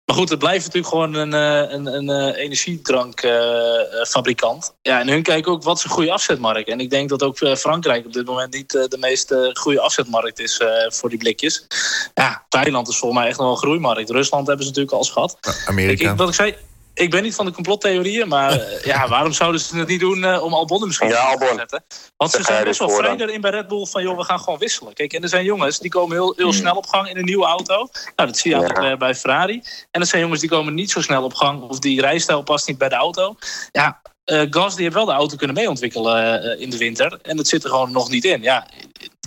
Maar 0.06 0.18
goed, 0.18 0.30
het 0.30 0.39
blijft 0.39 0.65
natuurlijk 0.65 0.94
gewoon 0.94 1.13
een, 1.13 1.34
eh, 1.34 1.72
een, 1.74 1.86
een, 1.86 2.10
eh, 2.10 2.44
energiedrankfabrikant. 2.44 4.74
ja, 4.82 5.00
en 5.00 5.08
hun 5.08 5.24
kijken 5.24 5.52
ook 5.52 5.63
wat 5.63 5.78
is 5.78 5.84
een 5.84 5.89
goede 5.89 6.12
afzetmarkt. 6.12 6.70
En 6.70 6.80
ik 6.80 6.89
denk 6.89 7.10
dat 7.10 7.24
ook 7.24 7.38
Frankrijk 7.58 8.06
op 8.06 8.13
dit 8.13 8.26
moment 8.26 8.54
niet 8.54 8.70
de 8.72 8.98
meest 9.00 9.34
goede 9.54 9.80
afzetmarkt 9.80 10.39
is 10.39 10.58
eh, 10.58 10.68
voor 10.92 11.10
die 11.10 11.18
blikjes. 11.18 11.65
Ja, 12.13 12.46
Thailand 12.50 12.88
is 12.88 12.98
volgens 12.98 13.20
mij 13.22 13.30
echt 13.30 13.38
nog 13.39 13.48
wel 13.48 13.56
een 13.56 13.62
groeimarkt. 13.62 14.10
Rusland 14.10 14.48
hebben 14.48 14.65
ze 14.65 14.72
natuurlijk 14.72 14.98
al 14.98 15.04
eens 15.04 15.12
gehad. 15.13 15.38
Ik, 15.42 15.63
Amerika. 15.68 16.12
ik, 16.12 16.18
wat 16.18 16.28
ik 16.30 16.34
zei, 16.36 16.56
ik 17.00 17.10
ben 17.10 17.24
niet 17.24 17.36
van 17.36 17.46
de 17.46 17.52
complottheorieën, 17.52 18.28
maar 18.28 18.52
eh, 18.60 18.84
ja, 18.84 19.08
waarom 19.08 19.34
zouden 19.34 19.62
ze 19.62 19.78
het 19.78 19.88
niet 19.88 20.00
doen 20.00 20.24
eh, 20.24 20.44
om 20.44 20.54
Albon 20.54 20.86
misschien 20.86 21.10
Ja, 21.10 21.32
in 21.32 21.38
te 21.38 21.54
zetten? 21.56 21.84
Want 22.18 22.32
ze 22.32 22.44
zijn 22.44 22.64
best 22.64 22.80
dit 22.80 22.88
wel 22.88 22.90
voor 22.90 22.98
vrij 23.06 23.18
dan? 23.18 23.28
erin 23.28 23.42
bij 23.42 23.52
Red 23.52 23.68
Bull 23.68 23.86
van, 23.86 24.04
joh, 24.04 24.18
we 24.18 24.24
gaan 24.24 24.40
gewoon 24.40 24.60
wisselen. 24.60 24.94
Kijk, 24.94 25.14
en 25.14 25.24
er 25.24 25.30
zijn 25.30 25.44
jongens 25.44 25.80
die 25.80 25.90
komen 25.92 26.16
heel, 26.16 26.34
heel 26.38 26.54
snel 26.54 26.76
op 26.76 26.88
gang 26.88 27.10
in 27.10 27.18
een 27.18 27.26
nieuwe 27.26 27.46
auto. 27.46 27.76
Nou, 27.76 28.30
dat 28.30 28.38
zie 28.38 28.52
je 28.52 28.58
Ja. 28.58 28.62
eigenlijk 28.64 28.90
bij, 28.90 29.08
bij 29.08 29.16
Ferrari. 29.16 29.62
En 29.92 30.02
er 30.02 30.08
zijn 30.08 30.22
jongens 30.22 30.40
die 30.42 30.50
komen 30.50 30.74
niet 30.74 30.92
zo 30.92 31.02
snel 31.02 31.24
op 31.24 31.34
gang 31.34 31.62
of 31.62 31.80
die 31.80 32.02
rijstijl 32.02 32.42
past 32.44 32.68
niet 32.68 32.78
bij 32.78 32.90
de 32.90 32.96
auto. 32.96 33.36
Ja, 33.72 34.02
eh 34.24 34.42
Gas 34.50 34.74
die 34.76 34.84
heeft 34.84 34.96
wel 34.96 35.06
de 35.06 35.12
auto 35.12 35.36
kunnen 35.36 35.56
meeontwikkelen 35.56 36.44
eh, 36.44 36.62
in 36.62 36.70
de 36.70 36.78
winter. 36.78 37.20
En 37.22 37.38
dat 37.38 37.48
zit 37.48 37.64
er 37.64 37.70
gewoon 37.70 37.92
nog 37.92 38.10
niet 38.10 38.26
in. 38.26 38.42
Ja, 38.42 38.68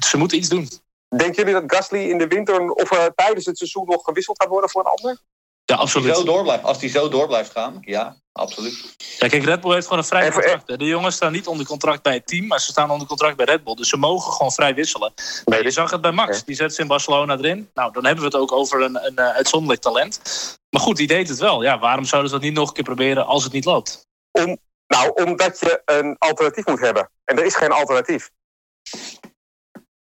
ze 0.07 0.17
moeten 0.17 0.39
iets 0.39 0.49
doen. 0.49 0.69
Denken 1.17 1.35
jullie 1.45 1.61
dat 1.61 1.77
Gasly 1.77 1.99
in 1.99 2.19
de 2.19 2.27
winter 2.27 2.71
of 2.71 2.91
eh, 2.91 3.05
tijdens 3.15 3.47
het 3.47 3.59
seizoen 3.59 3.85
nog 3.87 4.03
gewisseld 4.05 4.43
gaat 4.43 4.51
worden 4.51 4.71
voor 4.71 4.81
een 4.81 4.91
ander? 4.97 5.19
Ja, 5.73 5.79
Als 5.79 5.93
hij 5.93 6.03
zo 6.03 6.09
absoluut. 6.09 6.35
door 6.35 6.43
blijft, 6.43 6.65
als 6.65 6.81
hij 6.81 6.89
zo 6.89 7.09
door 7.09 7.27
blijft 7.27 7.51
gaan, 7.51 7.79
ja, 7.81 8.17
absoluut. 8.33 8.95
Ja, 9.19 9.29
kijk, 9.29 9.45
Red 9.45 9.61
Bull 9.61 9.73
heeft 9.73 9.87
gewoon 9.87 9.99
een 9.99 10.09
vrij 10.09 10.31
contract. 10.31 10.69
hè. 10.69 10.77
De 10.77 10.85
jongens 10.85 11.15
staan 11.17 11.33
niet 11.33 11.47
onder 11.47 11.67
contract 11.67 12.03
bij 12.03 12.15
het 12.15 12.27
team, 12.27 12.47
maar 12.47 12.61
ze 12.61 12.71
staan 12.71 12.91
onder 12.91 13.07
contract 13.07 13.37
bij 13.37 13.47
Red 13.47 13.65
Bull. 13.65 13.75
Dus 13.75 13.89
ze 13.89 13.97
mogen 13.97 14.33
gewoon 14.33 14.53
vrij 14.53 14.75
wisselen. 14.75 15.13
Maar 15.45 15.63
je 15.63 15.71
zag 15.71 15.91
het 15.91 16.01
bij 16.01 16.13
Max. 16.13 16.45
Die 16.45 16.55
zet 16.55 16.75
ze 16.75 16.81
in 16.81 16.87
Barcelona 16.87 17.37
erin. 17.37 17.71
Nou, 17.75 17.93
dan 17.93 18.05
hebben 18.05 18.25
we 18.25 18.31
het 18.31 18.41
ook 18.41 18.53
over 18.53 18.83
een, 18.83 19.07
een 19.07 19.17
eh, 19.17 19.35
uitzonderlijk 19.35 19.81
talent. 19.81 20.21
Maar 20.71 20.81
goed, 20.83 20.97
die 20.97 21.07
deed 21.07 21.29
het 21.29 21.39
wel. 21.39 21.63
Ja, 21.63 21.79
waarom 21.79 22.05
zouden 22.05 22.31
ze 22.31 22.37
dat 22.37 22.45
niet 22.45 22.55
nog 22.55 22.69
een 22.69 22.75
keer 22.75 22.85
proberen 22.85 23.27
als 23.27 23.45
het 23.45 23.53
niet 23.53 23.65
loopt? 23.65 24.07
Nou, 24.87 25.11
omdat 25.15 25.61
je 25.61 25.83
een 25.85 26.17
alternatief 26.19 26.67
moet 26.67 26.81
hebben. 26.81 27.11
En 27.25 27.39
er 27.39 27.45
is 27.45 27.55
geen 27.55 27.73
alternatief. 27.73 28.31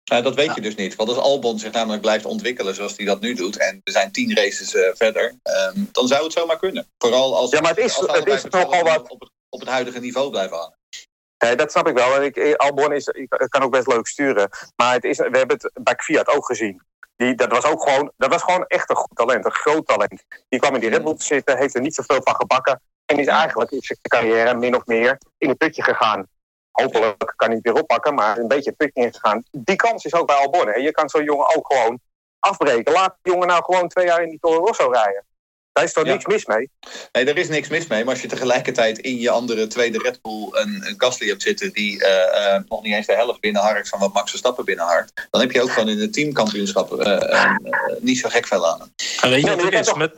Nou, 0.04 0.22
dat 0.22 0.34
weet 0.34 0.54
je 0.54 0.60
dus 0.60 0.74
niet. 0.74 0.94
Want 0.94 1.08
als 1.08 1.18
Albon 1.18 1.58
zich 1.58 1.72
namelijk 1.72 2.02
blijft 2.02 2.24
ontwikkelen 2.24 2.74
zoals 2.74 2.96
hij 2.96 3.06
dat 3.06 3.20
nu 3.20 3.34
doet... 3.34 3.56
en 3.56 3.80
er 3.84 3.92
zijn 3.92 4.12
tien 4.12 4.36
races 4.36 4.74
eh, 4.74 4.90
verder, 4.94 5.34
ehm, 5.42 5.84
dan 5.92 6.06
zou 6.06 6.22
het 6.24 6.32
zomaar 6.32 6.58
kunnen. 6.58 6.86
Vooral 6.98 7.36
als, 7.36 7.50
Ja, 7.50 7.60
maar 7.60 7.70
het 7.70 7.78
is- 7.84 7.98
als 7.98 8.16
het 8.16 8.26
is 8.28 8.44
nogal 8.44 8.82
wat- 8.82 9.10
op 9.10 9.20
het, 9.20 9.30
op 9.48 9.60
het 9.60 9.68
huidige 9.68 9.98
niveau 10.00 10.30
blijven 10.30 10.56
hangen. 10.56 10.76
Nee, 11.38 11.56
dat 11.56 11.70
snap 11.70 11.88
ik 11.88 11.94
wel. 11.94 12.14
En 12.16 12.22
ik, 12.22 12.54
Albon 12.56 12.92
is, 12.92 13.06
ik, 13.06 13.28
kan 13.48 13.62
ook 13.62 13.70
best 13.72 13.86
leuk 13.86 14.06
sturen. 14.06 14.48
Maar 14.76 14.92
het 14.94 15.04
is, 15.04 15.18
we 15.18 15.22
hebben 15.38 15.56
het 15.60 15.70
bij 15.82 15.94
Fiat 15.96 16.28
ook 16.28 16.46
gezien. 16.46 16.82
Die, 17.16 17.34
dat, 17.34 17.50
was 17.50 17.64
ook 17.64 17.82
gewoon, 17.88 18.12
dat 18.16 18.30
was 18.30 18.42
gewoon 18.42 18.64
echt 18.66 18.90
een 18.90 18.96
goed 18.96 19.16
talent, 19.16 19.44
een 19.44 19.52
groot 19.52 19.86
talent. 19.86 20.22
Die 20.48 20.60
kwam 20.60 20.74
in 20.74 20.80
die 20.80 20.90
Red 20.90 21.04
Bull 21.04 21.14
te 21.16 21.24
zitten, 21.24 21.58
heeft 21.58 21.74
er 21.74 21.80
niet 21.80 21.94
zoveel 21.94 22.20
van 22.22 22.34
gebakken. 22.34 22.82
En 23.04 23.18
is 23.18 23.26
eigenlijk 23.26 23.70
in 23.70 23.82
zijn 23.82 23.98
carrière 24.02 24.54
min 24.54 24.76
of 24.76 24.86
meer 24.86 25.18
in 25.38 25.48
een 25.48 25.56
putje 25.56 25.82
gegaan. 25.82 26.26
Hopelijk 26.72 27.32
kan 27.36 27.48
hij 27.48 27.56
het 27.56 27.64
weer 27.72 27.82
oppakken, 27.82 28.14
maar 28.14 28.38
een 28.38 28.48
beetje 28.48 28.72
putje 28.72 29.02
ingegaan. 29.02 29.42
Die 29.50 29.76
kans 29.76 30.04
is 30.04 30.14
ook 30.14 30.26
bij 30.26 30.36
Albon. 30.36 30.68
En 30.68 30.82
je 30.82 30.90
kan 30.92 31.08
zo'n 31.08 31.24
jongen 31.24 31.56
ook 31.56 31.72
gewoon 31.72 32.00
afbreken. 32.38 32.92
Laat 32.92 33.16
die 33.22 33.32
jongen 33.32 33.48
nou 33.48 33.64
gewoon 33.64 33.88
twee 33.88 34.06
jaar 34.06 34.22
in 34.22 34.28
die 34.30 34.38
Toro 34.40 34.64
Rosso 34.64 34.90
rijden. 34.90 35.24
Daar 35.72 35.84
is 35.84 35.92
toch 35.92 36.04
Ja. 36.04 36.12
niks 36.12 36.26
mis 36.26 36.46
mee? 36.46 36.70
Nee, 37.12 37.24
er 37.24 37.38
is 37.38 37.48
niks 37.48 37.68
mis 37.68 37.86
mee. 37.86 38.04
Maar 38.04 38.12
als 38.12 38.22
je 38.22 38.28
tegelijkertijd 38.28 38.98
in 38.98 39.18
je 39.18 39.30
andere 39.30 39.66
tweede 39.66 39.98
Red 39.98 40.22
Bull 40.22 40.48
een, 40.50 40.82
een 40.86 40.94
Gasly 40.96 41.28
hebt 41.28 41.42
zitten 41.42 41.72
die 41.72 42.04
eh, 42.04 42.54
eh, 42.54 42.62
nog 42.68 42.82
niet 42.82 42.94
eens 42.94 43.06
de 43.06 43.14
helft 43.14 43.40
binnenharkt 43.40 43.88
van 43.88 43.98
wat 43.98 44.12
Max 44.12 44.30
Verstappen 44.30 44.64
binnenharkt, 44.64 45.28
dan 45.30 45.40
heb 45.40 45.52
je 45.52 45.62
ook 45.62 45.70
gewoon 45.70 45.88
in 45.88 46.00
het 46.00 46.12
teamkampioenschap 46.12 47.00
eh, 47.00 47.54
niet 48.00 48.18
zo 48.18 48.28
gek 48.28 48.46
veel 48.46 48.66
aan. 48.72 48.78
hem. 48.80 48.92
En 49.22 49.30
weet 49.30 49.40
je 49.44 49.56
wat 49.56 49.62
het 49.72 49.86
is? 49.86 49.94
Met, 49.94 50.14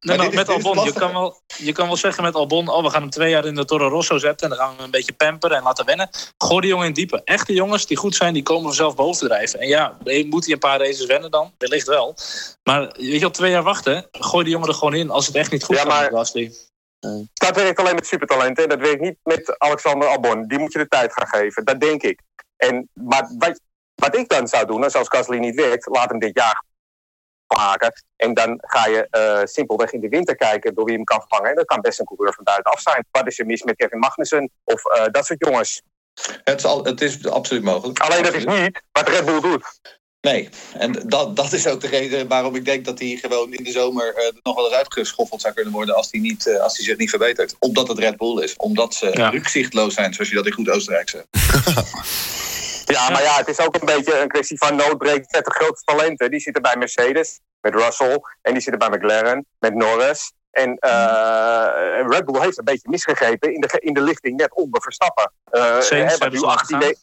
nee, 0.00 0.16
maar 0.16 0.34
met 0.34 0.48
is 0.48 0.54
Albon, 0.54 0.84
je 0.84 0.92
kan, 0.92 1.12
wel, 1.12 1.40
je 1.56 1.72
kan 1.72 1.86
wel 1.86 1.96
zeggen 1.96 2.22
met 2.22 2.34
Albon... 2.34 2.68
oh, 2.68 2.82
we 2.82 2.90
gaan 2.90 3.00
hem 3.00 3.10
twee 3.10 3.30
jaar 3.30 3.44
in 3.44 3.54
de 3.54 3.64
Toro 3.64 3.88
Rosso 3.88 4.18
zetten... 4.18 4.50
en 4.50 4.56
dan 4.56 4.58
gaan 4.58 4.70
we 4.70 4.76
hem 4.76 4.84
een 4.84 4.90
beetje 4.90 5.12
pamperen 5.12 5.56
en 5.56 5.62
laten 5.62 5.84
wennen. 5.84 6.08
Gooi 6.38 6.60
die 6.60 6.70
jongen 6.70 6.86
in 6.86 6.92
diepe. 6.92 7.20
Echte 7.24 7.52
jongens 7.52 7.86
die 7.86 7.96
goed 7.96 8.14
zijn, 8.14 8.34
die 8.34 8.42
komen 8.42 8.62
vanzelf 8.62 8.94
boven 8.94 9.20
te 9.20 9.26
drijven. 9.26 9.60
En 9.60 9.68
ja, 9.68 9.96
moet 10.04 10.44
hij 10.44 10.52
een 10.52 10.58
paar 10.58 10.78
races 10.78 11.06
wennen 11.06 11.30
dan? 11.30 11.52
Wellicht 11.58 11.86
wel. 11.86 12.14
Maar 12.62 12.80
weet 12.96 13.20
je, 13.20 13.26
op 13.26 13.32
twee 13.32 13.50
jaar 13.50 13.62
wachten, 13.62 14.08
gooi 14.12 14.44
die 14.44 14.52
jongen 14.52 14.68
er 14.68 14.74
gewoon 14.74 14.94
in... 14.94 15.10
als 15.10 15.26
het 15.26 15.36
echt 15.36 15.50
niet 15.50 15.64
goed 15.64 15.76
Ja, 15.76 15.82
gaat 15.82 16.10
maar-. 16.10 16.26
Dat 17.34 17.56
werkt 17.56 17.78
alleen 17.78 17.94
met 17.94 18.06
supertalenten. 18.06 18.62
En 18.62 18.68
dat 18.68 18.78
werkt 18.78 19.00
niet 19.00 19.16
met 19.22 19.58
Alexander 19.58 20.08
Albon. 20.08 20.46
Die 20.46 20.58
moet 20.58 20.72
je 20.72 20.78
de 20.78 20.88
tijd 20.88 21.12
gaan 21.12 21.26
geven. 21.26 21.64
Dat 21.64 21.80
denk 21.80 22.02
ik. 22.02 22.20
En, 22.56 22.88
maar 22.92 23.30
wat, 23.38 23.60
wat 23.94 24.16
ik 24.16 24.28
dan 24.28 24.48
zou 24.48 24.66
doen, 24.66 24.84
als 24.84 24.94
als 24.94 25.08
Gasly 25.08 25.38
niet 25.38 25.54
werkt, 25.54 25.86
laat 25.86 26.10
hem 26.10 26.18
dit 26.18 26.34
jaar 26.34 26.64
maken. 27.54 27.92
En 28.16 28.34
dan 28.34 28.58
ga 28.62 28.86
je 28.86 29.06
eh, 29.10 29.40
simpelweg 29.44 29.92
in 29.92 30.00
de 30.00 30.08
winter 30.08 30.36
kijken 30.36 30.74
door 30.74 30.84
wie 30.84 30.94
hem 30.94 31.04
kan 31.04 31.20
vervangen. 31.20 31.50
En 31.50 31.56
dat 31.56 31.64
kan 31.66 31.80
best 31.80 31.98
een 31.98 32.06
coureur 32.06 32.34
van 32.34 32.44
buitenaf 32.44 32.80
zijn. 32.80 33.06
Wat 33.10 33.26
is 33.26 33.38
er 33.38 33.46
mis 33.46 33.62
met 33.62 33.76
Kevin 33.76 33.98
Magnussen? 33.98 34.50
Of 34.64 34.84
eh, 34.84 35.04
dat 35.10 35.26
soort 35.26 35.44
jongens. 35.46 35.82
Het 36.44 36.58
is, 36.58 36.64
al, 36.64 36.84
het 36.84 37.00
is 37.00 37.26
absoluut 37.28 37.62
mogelijk. 37.62 37.98
Alleen 37.98 38.22
dat 38.22 38.34
is 38.34 38.44
niet 38.44 38.82
wat 38.92 39.08
Red 39.08 39.24
Bull 39.24 39.40
doet. 39.40 39.64
Nee, 40.20 40.48
en 40.74 40.92
dat, 40.92 41.36
dat 41.36 41.52
is 41.52 41.66
ook 41.66 41.80
de 41.80 41.86
reden 41.86 42.28
waarom 42.28 42.54
ik 42.54 42.64
denk 42.64 42.84
dat 42.84 42.98
hij 42.98 43.18
gewoon 43.20 43.52
in 43.52 43.64
de 43.64 43.70
zomer 43.70 44.14
eh, 44.14 44.32
nog 44.42 44.54
wel 44.54 44.64
eens 44.64 44.74
uitgeschoffeld 44.74 45.40
zou 45.40 45.54
kunnen 45.54 45.72
worden 45.72 45.94
als 45.94 46.08
hij, 46.10 46.20
niet, 46.20 46.46
eh, 46.46 46.60
als 46.60 46.76
hij 46.76 46.84
zich 46.84 46.96
niet 46.96 47.10
verbetert. 47.10 47.56
Omdat 47.58 47.88
het 47.88 47.98
Red 47.98 48.16
Bull 48.16 48.42
is. 48.42 48.56
Omdat 48.56 48.94
ze 48.94 49.10
Ja. 49.12 49.28
rukzichtloos 49.28 49.94
zijn, 49.94 50.14
zoals 50.14 50.28
je 50.30 50.36
dat 50.36 50.46
in 50.46 50.52
goed 50.52 50.70
Oostenrijk 50.70 51.08
zegt. 51.08 51.26
Ja, 52.94 53.10
maar 53.10 53.22
ja, 53.22 53.36
het 53.36 53.48
is 53.48 53.60
ook 53.60 53.74
een 53.74 53.86
beetje 53.86 54.18
een 54.18 54.28
kwestie 54.28 54.58
van 54.58 54.76
noodbreekt 54.76 55.32
met 55.32 55.44
de 55.44 55.50
grootste 55.50 55.84
talenten. 55.84 56.30
Die 56.30 56.40
zitten 56.40 56.62
bij 56.62 56.76
Mercedes, 56.76 57.40
met 57.60 57.74
Russell. 57.74 58.20
En 58.42 58.52
die 58.52 58.62
zitten 58.62 58.78
bij 58.90 58.98
McLaren, 58.98 59.46
met 59.58 59.74
Norris. 59.74 60.32
En 60.50 60.76
eh, 60.78 62.04
Red 62.08 62.24
Bull 62.24 62.40
heeft 62.40 62.58
een 62.58 62.64
beetje 62.64 62.88
misgegrepen 62.90 63.54
in 63.54 63.60
de, 63.60 63.68
in 63.78 63.94
de 63.94 64.00
lichting 64.00 64.36
net 64.36 64.54
onder 64.54 64.82
Verstappen. 64.82 65.32
Eh, 65.44 65.80
Saints 65.80 65.90
hebben 66.18 66.30
nu 66.32 66.38
ze 66.38 66.44
laten 66.46 66.60
18 66.60 66.78
ne- 66.78 66.94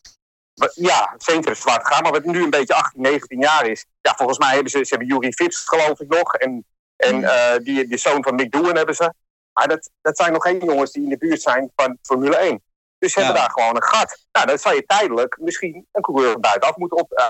wat- 0.54 0.76
Ja, 0.76 1.13
Saints 1.17 1.60
ze 1.62 1.67
laten 1.67 1.86
gaan. 1.86 2.04
Maar 2.04 2.12
wat 2.12 2.24
nu 2.24 2.43
een 2.43 2.50
beetje 2.50 2.74
18, 2.74 3.02
19 3.02 3.39
jaar 3.39 3.65
is. 3.67 3.86
Ja, 4.02 4.13
volgens 4.15 4.38
mij 4.38 4.54
hebben 4.54 4.72
ze, 4.72 4.78
ze 4.78 4.89
hebben 4.96 5.08
Yuri 5.08 5.34
Vips 5.34 5.63
geloof 5.65 6.00
ik 6.00 6.08
nog. 6.08 6.34
En, 6.36 6.65
en 6.96 7.24
eh, 7.24 7.58
die, 7.63 7.88
die 7.88 7.98
zoon 7.98 8.24
van 8.24 8.36
Mick 8.36 8.52
Doohan 8.52 8.76
hebben 8.76 8.96
ze. 8.96 9.13
Maar 9.54 9.67
dat, 9.67 9.89
dat 10.02 10.17
zijn 10.17 10.34
nog 10.34 10.43
geen 10.43 10.60
jongens 10.65 10.91
die 10.91 11.04
in 11.04 11.10
de 11.10 11.17
buurt 11.17 11.41
zijn 11.41 11.72
van 11.76 11.98
Formule 12.02 12.36
1. 12.36 12.63
Dus 13.04 13.13
ze 13.13 13.20
Ja. 13.20 13.26
hebben 13.26 13.44
daar 13.44 13.52
gewoon 13.54 13.76
een 13.76 13.84
gat. 13.84 14.26
Nou, 14.32 14.46
dan 14.48 14.58
zou 14.58 14.76
je 14.76 14.84
tijdelijk 14.86 15.38
misschien 15.42 15.86
een 15.92 16.02
coureur 16.02 16.39
buitenaf 16.39 16.76
moeten, 16.76 16.98
op, 16.98 17.12
eh, 17.12 17.26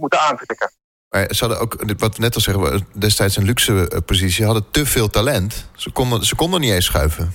moeten 0.00 0.20
aantrekken. 0.20 0.72
Maar 1.08 1.26
ze 1.34 1.44
hadden 1.44 1.60
ook, 1.60 1.76
wat 1.98 2.16
we 2.16 2.22
net 2.22 2.34
al 2.34 2.40
zeggen, 2.40 2.62
we- 2.62 2.80
destijds 2.92 3.36
een 3.36 3.44
luxe 3.44 3.88
eh, 3.88 3.98
positie. 4.06 4.44
hadden 4.44 4.66
te 4.70 4.86
veel 4.86 5.10
talent. 5.10 5.66
Ze 5.76 5.90
konden, 5.90 6.24
ze 6.24 6.34
konden 6.34 6.60
niet 6.60 6.72
eens 6.72 6.84
schuiven. 6.84 7.34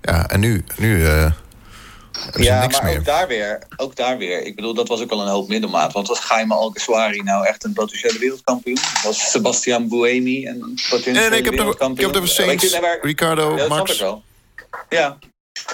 Ja, 0.00 0.28
en 0.28 0.40
nu, 0.40 0.64
nu 0.76 1.06
eh, 1.06 1.32
ze 2.34 2.42
Ja, 2.42 2.60
niks 2.60 2.74
maar 2.80 2.84
meer. 2.90 2.98
ook 2.98 3.04
daar, 3.04 3.26
weer, 3.28 3.62
ook 3.76 3.96
daar 3.96 4.18
weer. 4.18 4.42
Ik 4.42 4.56
bedoel, 4.56 4.74
dat 4.74 4.88
was 4.88 5.00
ook 5.02 5.10
al 5.10 5.20
een 5.22 5.28
hoop 5.28 5.48
middelmaat. 5.48 5.92
Want 5.92 6.08
was 6.08 6.26
Jaime 6.28 6.54
Alguersuari 6.54 7.22
nou 7.22 7.46
echt 7.46 7.64
een 7.64 7.72
potentiële 7.72 8.18
wereldkampioen? 8.18 8.78
Was 9.04 9.30
Sebastian 9.30 9.88
Buemi 9.88 10.48
een 10.48 10.58
potentiële 10.90 11.18
Nee, 11.20 11.28
nee, 11.28 11.38
ik 11.38 11.44
heb 11.44 11.52
het 11.54 11.62
over- 11.62 11.72
ik 11.72 11.78
wereldkampioen? 11.78 12.12
heb 12.12 12.22
je, 12.22 12.28
Saints, 12.28 12.78
Ricardo, 13.02 13.50
Ja, 13.50 13.56
dat 13.56 13.66
snap 13.66 13.78
Max. 13.78 13.92
ik 13.92 14.00
wel. 14.00 14.22
Ja. 14.88 15.18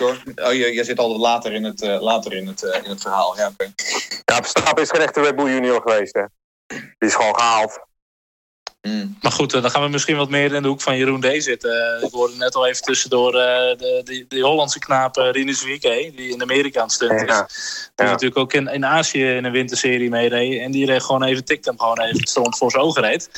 Oh, 0.01 0.53
je, 0.53 0.73
je 0.73 0.85
zit 0.85 0.99
altijd 0.99 1.21
later 1.21 1.53
in 1.53 1.65
het, 1.65 1.83
eh, 1.83 2.01
later 2.03 2.33
in 2.33 2.47
het, 2.47 2.63
eh, 2.63 2.83
in 2.85 2.91
het 2.91 3.01
verhaal. 3.03 3.37
Ja, 3.37 3.47
oké. 3.49 3.73
Ja, 4.25 4.37
Verstappen 4.37 4.83
is 4.83 4.91
geen 4.91 5.01
echte 5.01 5.21
Red 5.21 5.37
Bull 5.37 5.51
junior 5.51 5.81
geweest, 5.81 6.15
hè. 6.15 6.25
Die 6.99 7.09
is 7.09 7.15
gewoon 7.15 7.35
gehaald. 7.35 7.79
Mm. 8.83 9.19
Maar 9.23 9.33
goed, 9.33 9.53
eh, 9.55 9.63
dan 9.63 9.71
gaan 9.71 9.83
we 9.83 9.89
misschien 9.89 10.17
wat 10.17 10.29
meer 10.29 10.53
in 10.55 10.63
de 10.63 10.69
hoek 10.69 10.81
van 10.81 10.97
Jeroen 10.97 11.21
D. 11.21 11.27
zitten. 11.43 12.03
Ik 12.03 12.13
hoorde 12.13 12.37
net 12.37 12.55
al 12.55 12.67
even 12.67 12.83
tussendoor 12.83 13.35
eh, 13.35 13.77
de, 13.79 14.01
de, 14.05 14.25
de 14.29 14.41
Hollandse 14.41 14.79
knaap 14.79 15.17
Rinus 15.17 15.65
Wieke, 15.65 16.13
die 16.17 16.33
in 16.33 16.43
Amerika 16.43 16.79
aan 16.79 16.85
het 16.87 16.95
stunt 16.95 17.21
is. 17.21 17.29
Ja. 17.29 17.47
Die 17.95 18.07
Ja. 18.07 18.11
natuurlijk 18.13 18.39
ook 18.39 18.53
in, 18.53 18.69
in 18.69 18.87
Azië 18.87 19.25
in 19.25 19.45
een 19.45 19.53
winterserie 19.53 20.11
meereed. 20.11 20.61
En 20.61 20.71
die 20.71 20.87
reed 20.87 21.03
gewoon 21.03 21.23
even, 21.23 21.45
tikte 21.45 21.69
hem 21.69 21.79
gewoon 21.79 22.01
even, 22.01 22.27
stond 22.27 22.57
voor 22.57 22.71
zijn 22.71 22.83
ogen 22.83 23.03
reed. 23.03 23.29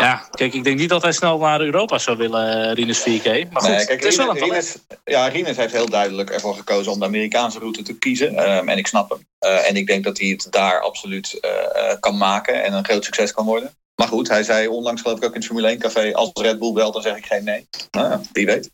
Ja, 0.00 0.28
kijk, 0.30 0.54
ik 0.54 0.64
denk 0.64 0.78
niet 0.78 0.88
dat 0.88 1.02
hij 1.02 1.12
snel 1.12 1.38
naar 1.38 1.60
Europa 1.60 1.98
zou 1.98 2.16
willen, 2.16 2.68
eh, 2.68 2.72
Rinus 2.72 3.04
Wieke. 3.04 3.46
Maar 3.50 3.62
goed, 3.62 3.70
Nee, 3.70 3.86
kijk, 3.86 4.00
het 4.00 4.12
is 4.12 4.16
wel 4.16 4.30
een 4.30 4.38
Rinus, 4.38 4.76
ja, 5.04 5.28
Rinus 5.28 5.56
heeft 5.56 5.72
heel 5.72 5.88
duidelijk 5.88 6.30
ervoor 6.30 6.54
gekozen 6.54 6.92
om 6.92 6.98
de 6.98 7.04
Amerikaanse 7.04 7.58
route 7.58 7.82
te 7.82 7.98
kiezen. 7.98 8.36
Ehm, 8.36 8.68
en 8.68 8.78
ik 8.78 8.86
snap 8.86 9.10
hem. 9.10 9.26
Eh, 9.38 9.68
en 9.68 9.76
ik 9.76 9.86
denk 9.86 10.04
dat 10.04 10.18
hij 10.18 10.28
het 10.28 10.46
daar 10.50 10.80
absoluut 10.80 11.38
eh, 11.40 11.50
eh, 11.50 12.00
kan 12.00 12.16
maken 12.16 12.64
en 12.64 12.72
een 12.72 12.84
groot 12.84 13.04
succes 13.04 13.32
kan 13.32 13.44
worden. 13.44 13.76
Maar 13.94 14.08
goed, 14.08 14.28
hij 14.28 14.42
zei 14.42 14.68
onlangs 14.68 15.02
geloof 15.02 15.16
ik 15.16 15.24
ook 15.24 15.30
in 15.30 15.36
het 15.36 15.46
Formule 15.46 15.68
1 15.68 15.78
café... 15.78 16.14
als 16.14 16.30
Red 16.32 16.58
Bull 16.58 16.72
belt, 16.72 16.92
dan 16.92 17.02
zeg 17.02 17.16
ik 17.16 17.26
geen 17.26 17.44
nee. 17.44 17.68
Nou, 17.90 18.10
ja, 18.10 18.20
wie 18.32 18.46
weet. 18.46 18.70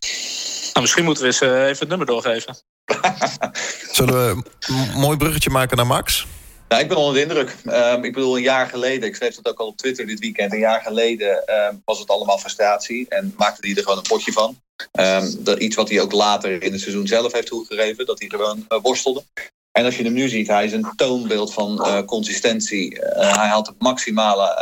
Nou, 0.73 0.81
misschien 0.81 1.05
moeten 1.05 1.23
we 1.23 1.29
eens 1.29 1.41
even 1.41 1.79
het 1.79 1.89
nummer 1.89 2.07
doorgeven. 2.07 2.57
Zullen 3.93 4.15
we 4.15 4.43
een 4.61 5.01
mooi 5.01 5.17
bruggetje 5.17 5.51
maken 5.51 5.77
naar 5.77 5.87
Max? 5.87 6.27
Nou, 6.73 6.85
ik 6.85 6.91
ben 6.91 6.99
onder 6.99 7.15
de 7.15 7.21
indruk. 7.21 7.57
Ehm, 7.65 8.05
ik 8.05 8.13
bedoel, 8.13 8.37
een 8.37 8.43
jaar 8.43 8.67
geleden, 8.67 9.09
ik 9.09 9.15
schreef 9.15 9.35
dat 9.35 9.53
ook 9.53 9.61
al 9.61 9.67
op 9.67 9.77
Twitter 9.77 10.07
dit 10.07 10.19
weekend. 10.19 10.53
Een 10.53 10.59
jaar 10.59 10.81
geleden 10.81 11.47
ehm, 11.47 11.75
was 11.85 11.99
het 11.99 12.09
allemaal 12.09 12.39
frustratie 12.39 13.09
en 13.09 13.35
maakte 13.37 13.67
hij 13.67 13.77
er 13.77 13.83
gewoon 13.83 13.99
een 13.99 14.09
potje 14.09 14.33
van. 14.33 14.61
Ehm, 14.93 15.33
dat, 15.39 15.59
iets 15.59 15.77
wat 15.77 15.89
hij 15.89 16.01
ook 16.01 16.13
later 16.13 16.63
in 16.63 16.73
het 16.73 16.81
seizoen 16.81 17.07
zelf 17.07 17.33
heeft 17.33 17.47
toegegeven, 17.47 18.07
dat 18.07 18.19
hij 18.19 18.29
gewoon 18.29 18.65
eh, 18.69 18.79
worstelde. 18.83 19.25
En 19.73 19.85
als 19.85 19.97
je 19.97 20.03
hem 20.03 20.13
nu 20.13 20.29
ziet, 20.29 20.49
hij 20.49 20.65
is 20.65 20.73
een 20.73 20.93
toonbeeld 20.97 21.53
van 21.53 21.85
eh, 21.85 22.03
consistentie. 22.05 23.01
Eh, 23.01 23.37
hij 23.37 23.49
haalt 23.49 23.67
het 23.67 23.79
maximale 23.79 24.57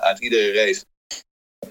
uit 0.00 0.18
iedere 0.18 0.52
race. 0.52 0.84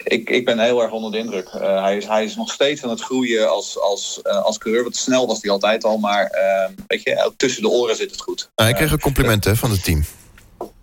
Ik, 0.03 0.29
ik 0.29 0.45
ben 0.45 0.59
heel 0.59 0.81
erg 0.81 0.91
onder 0.91 1.11
de 1.11 1.17
indruk. 1.17 1.47
Eh, 1.47 1.83
hij, 1.83 1.97
is, 1.97 2.05
hij 2.05 2.23
is 2.23 2.35
nog 2.35 2.51
steeds 2.51 2.83
aan 2.83 2.89
het 2.89 3.01
groeien 3.01 3.49
als, 3.49 3.79
als, 3.79 4.19
eh, 4.21 4.43
als 4.43 4.57
coureur. 4.57 4.83
Want 4.83 4.95
snel 4.95 5.27
was 5.27 5.41
hij 5.41 5.51
altijd 5.51 5.83
al, 5.83 5.97
maar 5.97 6.25
ehm, 6.25 6.71
weet 6.87 7.03
je, 7.03 7.31
tussen 7.37 7.61
de 7.61 7.69
oren 7.69 7.95
zit 7.95 8.11
het 8.11 8.21
goed. 8.21 8.51
Nou, 8.55 8.69
ik 8.69 8.75
kreeg 8.75 8.91
een 8.91 8.99
compliment 8.99 9.43
hè, 9.43 9.55
van 9.55 9.71
het 9.71 9.83
team. 9.83 10.05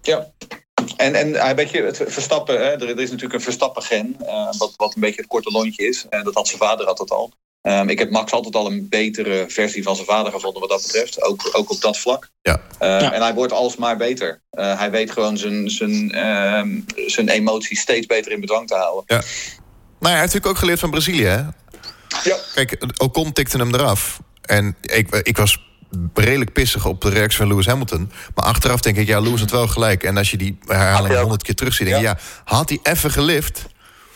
Ja. 0.03 0.33
En, 0.97 1.15
en 1.15 1.35
hij 1.35 1.55
weet 1.55 1.71
je, 1.71 1.83
het 1.83 2.03
Verstappen, 2.07 2.55
hè, 2.55 2.71
er, 2.71 2.89
is 2.89 3.11
natuurlijk 3.11 3.35
een 3.35 3.41
Verstappen-gen, 3.41 4.17
eh, 4.27 4.53
wat, 4.59 4.73
wat 4.77 4.95
een 4.95 5.01
beetje 5.01 5.21
het 5.21 5.31
korte 5.31 5.51
lontje 5.51 5.87
is. 5.87 6.07
En 6.09 6.25
dat 6.25 6.35
had 6.35 6.47
zijn 6.47 6.59
vader 6.59 6.87
had 6.87 6.97
dat 6.97 7.11
al. 7.11 7.33
Ehm, 7.67 7.89
ik 7.89 7.99
heb 7.99 8.11
Max 8.11 8.33
altijd 8.33 8.55
al 8.55 8.67
een 8.67 8.87
betere 8.89 9.45
versie 9.49 9.83
van 9.83 9.95
zijn 9.95 10.07
vader 10.07 10.33
gevonden 10.33 10.61
wat 10.61 10.71
dat 10.71 10.83
betreft. 10.83 11.23
Ook, 11.23 11.49
ook 11.53 11.71
op 11.71 11.81
dat 11.81 11.99
vlak. 11.99 12.31
Ja. 12.43 12.61
Ehm, 12.79 13.03
Ja. 13.03 13.13
En 13.13 13.23
hij 13.23 13.35
wordt 13.35 13.53
alsmaar 13.53 13.97
beter. 13.97 14.41
Eh, 14.51 14.79
hij 14.79 14.91
weet 14.91 15.11
gewoon 15.11 15.37
zijn, 15.39 15.71
zijn, 15.71 16.13
ehm, 16.13 16.69
zijn 17.07 17.29
emoties 17.29 17.81
steeds 17.81 18.07
beter 18.07 18.33
in 18.33 18.41
bedwang 18.41 18.69
te 18.69 18.75
houden. 18.75 19.05
Nou, 19.07 19.23
ja, 20.01 20.09
hij 20.09 20.11
heeft 20.11 20.21
natuurlijk 20.21 20.47
ook 20.47 20.59
geleerd 20.59 20.79
van 20.79 20.91
Brazilië, 20.91 21.25
hè? 21.25 21.43
Ja. 22.25 22.37
Kijk, 22.55 22.85
Ocon 22.97 23.33
tikte 23.33 23.59
hem 23.59 23.75
eraf. 23.75 24.21
En 24.43 24.77
ik, 24.83 25.15
ik 25.15 25.37
was 25.37 25.59
redelijk 26.15 26.53
pissig 26.53 26.87
op 26.87 27.01
de 27.01 27.09
reactie 27.09 27.39
van 27.39 27.49
Lewis 27.49 27.67
Hamilton. 27.67 28.11
Maar 28.35 28.45
achteraf 28.45 28.81
denk 28.81 28.97
ik, 28.97 29.07
ja, 29.07 29.21
Lewis 29.21 29.41
had 29.41 29.51
wel 29.51 29.69
gelijk. 29.69 30.03
En 30.03 30.17
als 30.17 30.31
je 30.31 30.37
die 30.37 30.59
herhaling 30.67 31.15
honderd 31.19 31.43
keer 31.43 31.55
terugziet, 31.55 31.87
denk 31.87 31.99
je, 31.99 32.05
ja, 32.05 32.19
had 32.45 32.69
hij 32.69 32.79
even 32.83 33.11
gelift? 33.11 33.67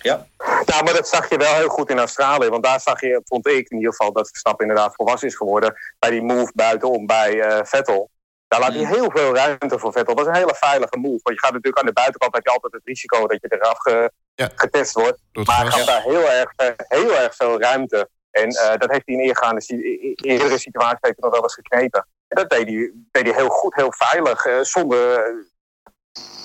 Ja. 0.03 0.27
Nou, 0.65 0.85
maar 0.85 0.93
dat 0.95 1.09
zag 1.09 1.29
je 1.29 1.37
wel 1.37 1.55
heel 1.55 1.69
goed 1.69 1.91
in 1.91 1.99
Australië. 1.99 2.49
Want 2.49 2.63
daar 2.65 2.81
zag 2.81 3.01
je, 3.01 3.21
vond 3.25 3.47
ik 3.47 3.69
in 3.69 3.77
ieder 3.77 3.91
geval, 3.95 4.13
dat 4.13 4.29
Verstappen 4.29 4.67
inderdaad 4.67 4.95
volwassen 4.95 5.29
is 5.29 5.37
geworden. 5.37 5.75
Bij 5.99 6.11
die 6.11 6.23
move 6.23 6.53
buitenom 6.55 7.07
bij 7.07 7.41
eh, 7.41 7.65
Vettel. 7.65 8.11
Daar 8.49 8.61
laat 8.61 8.73
hij 8.73 8.81
Mm. 8.83 8.87
heel 8.93 9.11
veel 9.11 9.35
ruimte 9.35 9.79
voor 9.79 9.93
Vettel. 9.93 10.15
Dat 10.15 10.25
is 10.27 10.31
een 10.33 10.39
hele 10.41 10.55
veilige 10.55 10.97
move. 10.99 11.21
Want 11.23 11.37
je 11.37 11.39
gaat 11.41 11.53
natuurlijk 11.53 11.79
aan 11.79 11.87
de 11.87 11.93
buitenkant 11.93 12.35
heb 12.35 12.45
je 12.47 12.51
altijd 12.53 12.73
het 12.73 12.83
risico 12.85 13.27
dat 13.27 13.41
je 13.41 13.47
eraf 13.59 13.79
ge- 13.79 14.11
Ja. 14.35 14.51
getest 14.55 14.93
wordt. 14.95 15.19
Maar 15.33 15.57
hij 15.61 15.67
gaf 15.71 15.85
daar 15.85 16.03
heel 16.03 16.29
erg, 16.31 16.53
eh, 16.57 16.67
heel 16.77 17.17
erg 17.17 17.35
veel 17.37 17.61
ruimte. 17.61 18.09
En 18.31 18.49
eh, 18.49 18.77
dat 18.79 18.91
heeft 18.91 19.03
hij 19.05 19.15
in 19.15 19.21
eergaande 19.21 19.61
eerdere 20.15 20.59
situaties 20.59 20.99
heeft 21.01 21.17
hij 21.21 21.29
nog 21.29 21.33
wel 21.33 21.43
eens 21.43 21.55
geknepen. 21.55 22.07
En 22.29 22.37
dat 22.37 22.51
deed 22.51 22.67
hij, 22.67 22.93
deed 23.11 23.25
hij 23.25 23.35
heel 23.35 23.49
goed, 23.49 23.75
heel 23.75 23.93
veilig, 23.97 24.45
eh, 24.45 24.61
zonder, 24.61 25.35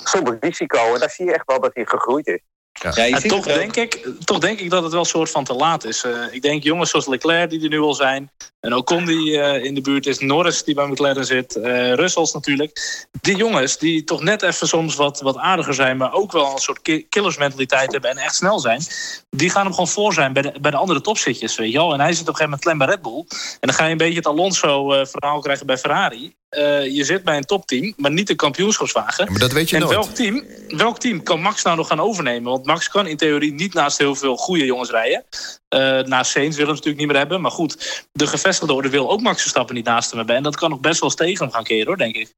zonder 0.04 0.38
risico. 0.40 0.94
En 0.94 1.00
daar 1.00 1.10
zie 1.10 1.26
je 1.26 1.34
echt 1.34 1.46
wel 1.46 1.60
dat 1.60 1.74
hij 1.74 1.86
gegroeid 1.86 2.28
is. 2.28 2.40
Ja. 2.82 2.92
En 2.96 3.28
toch, 3.28 3.46
denk 3.46 3.76
ik, 3.76 4.08
toch 4.24 4.40
denk 4.40 4.60
ik 4.60 4.70
dat 4.70 4.84
het 4.84 4.92
wel 4.92 5.02
een 5.02 5.06
soort 5.08 5.30
van 5.32 5.44
te 5.44 5.54
laat 5.54 5.84
is. 5.84 6.04
Eh, 6.04 6.12
ik 6.32 6.42
denk 6.42 6.64
jongens 6.64 6.90
zoals 6.90 7.08
Leclerc 7.08 7.50
die 7.50 7.62
er 7.64 7.70
nu 7.70 7.80
al 7.80 7.94
zijn. 7.94 8.32
En 8.60 8.74
Ocon 8.76 9.06
die 9.06 9.40
eh, 9.42 9.64
in 9.64 9.74
de 9.76 9.82
buurt 9.82 10.06
is. 10.06 10.20
Norris 10.20 10.64
die 10.64 10.76
bij 10.76 10.88
McLaren 10.88 11.26
zit. 11.26 11.56
eh 11.56 11.94
Russells 11.94 12.34
natuurlijk. 12.34 13.06
Die 13.22 13.36
jongens 13.36 13.78
die 13.78 14.04
toch 14.04 14.22
net 14.22 14.42
even 14.42 14.68
soms 14.68 14.96
wat, 14.96 15.22
wat 15.22 15.38
aardiger 15.38 15.74
zijn. 15.74 15.98
Maar 15.98 16.14
ook 16.14 16.32
wel 16.32 16.52
een 16.52 16.58
soort 16.58 16.82
ki- 16.82 17.06
killersmentaliteit 17.10 17.92
hebben. 17.92 18.10
En 18.10 18.18
echt 18.18 18.36
snel 18.36 18.60
zijn. 18.60 18.82
Die 19.30 19.50
gaan 19.50 19.64
hem 19.64 19.72
gewoon 19.72 19.88
voor 19.88 20.14
zijn 20.14 20.34
bij 20.34 20.42
de, 20.42 20.54
bij 20.62 20.72
de 20.72 20.78
andere 20.78 21.02
topzitjes. 21.02 21.56
Weet 21.56 21.72
je 21.72 21.78
wel. 21.78 21.94
En 21.94 22.00
hij 22.00 22.14
zit 22.14 22.22
op 22.22 22.28
een 22.28 22.36
gegeven 22.36 22.50
moment 22.50 22.64
klem 22.64 22.78
bij 22.78 22.88
Red 22.88 23.02
Bull. 23.02 23.26
En 23.60 23.68
dan 23.68 23.74
ga 23.74 23.86
je 23.86 23.92
een 23.92 23.98
beetje 23.98 24.16
het 24.16 24.28
Alonso-verhaal 24.28 25.40
krijgen 25.40 25.66
bij 25.66 25.78
Ferrari. 25.78 26.36
Eh, 26.56 26.96
je 26.96 27.04
zit 27.04 27.24
bij 27.24 27.38
een 27.38 27.46
topteam. 27.46 27.94
Maar 27.98 28.12
niet 28.12 28.30
een 28.30 28.36
kampioenschapswagen. 28.36 29.26
Ja, 29.26 29.32
maar 29.32 29.40
dat 29.40 29.52
weet 29.52 29.70
je 29.70 29.76
En 29.76 29.82
nooit. 29.82 29.94
welk 29.94 30.10
team, 30.10 30.44
welk 30.68 31.00
team 31.00 31.24
kan 31.24 31.42
Max 31.42 31.64
nou 31.64 31.78
nog 31.78 31.88
gaan 31.88 32.00
overnemen? 32.00 32.52
Want 32.52 32.66
Max 32.66 32.90
kan 32.90 33.08
in 33.08 33.18
theorie 33.18 33.54
niet 33.54 33.74
naast 33.74 33.98
heel 33.98 34.16
veel 34.16 34.38
goede 34.38 34.66
jongens 34.66 34.90
rijden. 34.90 35.26
Eh 35.68 36.00
naast 36.00 36.32
Sainz 36.32 36.56
willen 36.56 36.66
we 36.66 36.76
natuurlijk 36.76 36.98
niet 36.98 37.08
meer 37.08 37.18
hebben. 37.18 37.42
Maar 37.42 37.52
goed, 37.52 38.06
de 38.12 38.28
gevestigde 38.28 38.74
orde 38.74 38.90
wil 38.90 39.12
ook 39.12 39.22
Max 39.22 39.42
Verstappen 39.42 39.76
niet 39.76 39.86
naast 39.86 40.10
hem 40.10 40.18
hebben. 40.18 40.36
En 40.36 40.44
dat 40.44 40.56
kan 40.56 40.70
nog 40.70 40.80
best 40.80 41.00
wel 41.00 41.10
eens 41.10 41.18
tegen 41.20 41.44
hem 41.46 41.54
gaan 41.54 41.64
keren, 41.64 41.88
hoor, 41.88 41.98
denk 41.98 42.16
ik. 42.16 42.34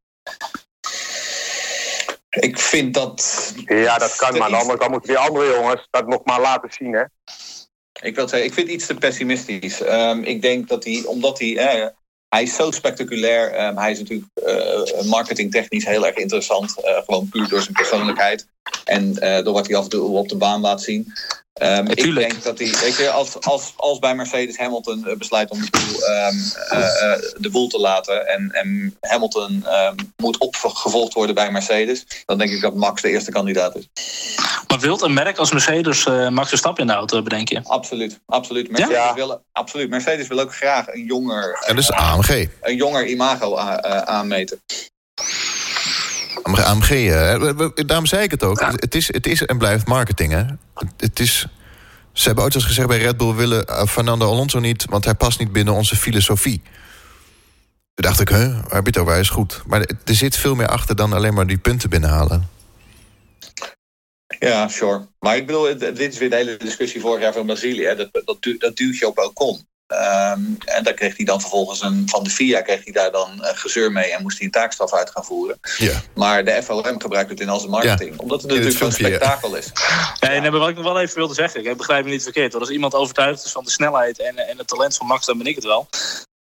Ik 2.30 2.60
vind 2.60 2.94
dat... 2.94 3.54
Ja, 3.66 3.98
dat 3.98 4.16
kan. 4.16 4.38
Maar 4.38 4.50
de 4.50 4.56
andere 4.56 4.78
kant 4.78 4.92
moeten 4.92 5.10
die 5.10 5.18
andere 5.18 5.54
jongens 5.54 5.88
dat 5.90 6.08
nog 6.08 6.22
maar 6.24 6.42
laten 6.42 6.72
zien, 6.72 6.94
hè? 6.94 7.04
Ik 8.02 8.16
wil 8.16 8.28
zeggen, 8.28 8.48
ik 8.48 8.54
vind 8.54 8.68
het 8.68 8.76
iets 8.76 8.86
te 8.86 8.94
pessimistisch. 8.94 9.82
Ehm, 9.82 10.24
ik 10.24 10.42
denk 10.42 10.68
dat 10.68 10.84
hij, 10.84 11.04
omdat 11.06 11.40
hij, 11.40 11.58
eh, 11.58 11.88
hij 12.30 12.44
is 12.44 12.56
zo 12.56 12.72
spectaculair. 12.72 13.52
ehm, 13.52 13.78
hij 13.78 13.92
is 13.92 14.00
natuurlijk 14.00 14.30
eh, 14.34 15.04
marketingtechnisch 15.06 15.86
heel 15.86 16.06
erg 16.06 16.16
interessant. 16.16 16.82
eh, 16.84 17.02
gewoon 17.06 17.30
puur 17.30 17.48
door 17.50 17.62
zijn 17.62 17.74
persoonlijkheid. 17.74 18.48
En 18.88 19.18
eh, 19.18 19.44
door 19.44 19.54
wat 19.54 19.68
hij 19.68 19.76
af 19.76 19.84
en 19.84 19.90
toe 19.90 20.18
op 20.18 20.30
de 20.30 20.36
baan 20.36 20.62
laat 20.62 20.82
zien. 20.82 21.14
Ehm, 21.54 21.86
ik 21.88 22.16
denk 22.16 22.44
dat 22.44 22.60
hij, 22.60 22.68
weet 22.82 22.98
je, 22.98 23.10
als, 23.10 23.42
als, 23.42 23.74
als 23.76 24.00
bij 24.00 24.16
Mercedes 24.16 24.58
Hamilton 24.58 25.06
eh, 25.08 25.16
besluit 25.18 25.50
om 25.50 25.62
de 25.62 25.70
boel, 25.70 26.04
ehm, 26.04 26.36
eh, 26.70 27.12
eh, 27.14 27.20
de 27.38 27.50
boel 27.50 27.68
te 27.68 27.80
laten. 27.80 28.28
En, 28.28 28.52
en 28.52 28.98
Hamilton 29.00 29.66
ehm, 29.66 29.96
moet 30.18 30.38
opgevolgd 30.38 31.14
worden 31.14 31.36
bij 31.36 31.52
Mercedes. 31.52 32.06
Dan 32.26 32.38
denk 32.38 32.52
ik 32.52 32.62
dat 32.62 32.76
Max 32.76 33.02
de 33.02 33.10
eerste 33.10 33.32
kandidaat 33.32 33.76
is. 33.76 33.88
Maar 34.68 34.80
wilt 34.80 35.02
een 35.02 35.14
merk 35.14 35.38
als 35.38 35.52
Mercedes 35.52 36.06
eh, 36.06 36.30
Max 36.30 36.50
Verstappen 36.50 36.82
in 36.82 36.88
de 36.88 36.94
auto 36.96 37.16
hebben, 37.16 37.34
denk 37.34 37.50
je? 37.50 37.62
Absoluut, 37.64 38.20
absoluut. 38.26 38.70
Mercedes, 38.72 38.96
Ja? 38.96 39.14
wil, 39.14 39.42
absoluut. 39.52 39.90
Mercedes 39.90 40.28
wil 40.28 40.40
ook 40.40 40.56
graag 40.56 40.88
een 40.94 41.06
jonger, 41.06 41.64
En 41.66 41.76
dus 41.76 41.92
AMG. 41.92 42.48
een 42.62 42.76
jonger 42.76 43.06
imago 43.08 43.56
eh, 43.58 43.98
aanmeten. 44.02 44.62
AMG, 46.44 46.90
eh, 46.90 47.86
daarom 47.86 48.06
zei 48.06 48.24
ik 48.24 48.32
het 48.32 48.44
ook. 48.44 48.60
Het, 48.60 48.96
is, 48.96 49.08
het 49.14 49.28
is 49.28 49.46
en 49.46 49.58
blijft 49.58 49.88
marketing, 49.88 50.32
hè. 50.32 50.44
Het, 50.98 51.20
is... 51.20 51.48
Ze 52.14 52.26
hebben 52.26 52.44
ooit 52.44 52.56
eens 52.56 52.66
gezegd 52.66 52.88
bij 52.88 52.98
Red 52.98 53.18
Bull... 53.18 53.34
willen 53.34 53.66
eh, 53.66 53.86
Fernando 53.86 54.30
Alonso 54.30 54.60
niet, 54.60 54.86
want 54.90 55.06
hij 55.06 55.14
past 55.14 55.40
niet 55.40 55.52
binnen 55.52 55.74
onze 55.74 55.96
filosofie. 55.96 56.62
Toen 57.94 58.06
dacht 58.06 58.20
ik, 58.20 58.30
huh, 58.30 58.62
waar 58.62 58.84
heb 58.84 58.94
je? 58.94 59.04
Hij 59.04 59.20
is 59.20 59.30
goed. 59.30 59.62
Maar 59.68 59.80
er 59.82 60.16
zit 60.16 60.38
veel 60.38 60.56
meer 60.56 60.68
achter 60.68 60.96
dan 60.96 61.14
alleen 61.14 61.34
maar 61.34 61.48
die 61.48 61.58
punten 61.58 61.90
binnenhalen. 61.90 62.50
Ja, 64.40 64.68
sure. 64.68 65.08
Maar 65.20 65.36
ik 65.38 65.46
bedoel, 65.46 65.78
dit 65.78 66.00
is 66.00 66.18
weer 66.18 66.30
de 66.30 66.36
hele 66.36 66.58
discussie 66.58 67.02
vorig 67.02 67.22
jaar 67.22 67.34
van 67.34 67.46
Brazilië. 67.46 67.84
hè. 67.84 67.96
Dat, 67.96 68.10
dat, 68.12 68.38
dat 68.60 68.76
duwtje 68.76 69.08
op 69.08 69.18
Ocon. 69.18 69.68
Ehm, 69.88 70.40
en 70.66 70.84
daar 70.84 70.94
kreeg 70.94 71.18
hij 71.18 71.26
dan 71.26 71.42
vervolgens 71.42 71.82
een, 71.82 72.04
van 72.10 72.24
de 72.24 72.30
FIA 72.30 72.62
kreeg 72.62 72.84
hij 72.84 72.94
daar 72.94 73.12
dan 73.12 73.44
eh, 73.44 73.58
gezeur 73.58 73.92
mee 73.92 74.12
en 74.14 74.22
moest 74.22 74.38
hij 74.38 74.46
een 74.46 74.52
taakstraf 74.52 74.94
uit 74.94 75.10
gaan 75.10 75.26
voeren. 75.26 75.60
Ja. 75.78 76.02
Maar 76.16 76.46
de 76.46 76.64
FOM 76.64 77.02
gebruikt 77.02 77.30
het 77.30 77.40
in 77.40 77.50
al 77.50 77.60
zijn 77.60 77.72
marketing. 77.72 78.20
Omdat 78.20 78.42
het 78.42 78.52
In 78.52 78.58
natuurlijk 78.58 78.84
zo'n 78.84 79.06
spektakel 79.06 79.56
is. 79.56 79.72
Ja, 80.20 80.30
en 80.30 80.52
wat 80.52 80.70
ik 80.70 80.76
nog 80.76 80.84
wel 80.84 81.00
even 81.00 81.16
wilde 81.16 81.34
zeggen, 81.34 81.66
ik 81.66 81.78
begrijp 81.78 82.06
me 82.06 82.12
niet 82.12 82.24
verkeerd. 82.24 82.52
hoor. 82.52 82.62
Als 82.62 82.70
iemand 82.70 82.94
overtuigd 82.94 83.46
is 83.46 83.52
van 83.52 83.64
de 83.64 83.72
snelheid 83.72 84.20
en, 84.20 84.38
en 84.50 84.58
het 84.58 84.68
talent 84.68 84.96
van 84.98 85.08
Max, 85.08 85.26
dan 85.26 85.38
ben 85.38 85.48
ik 85.48 85.56
het 85.56 85.64
wel. 85.64 85.88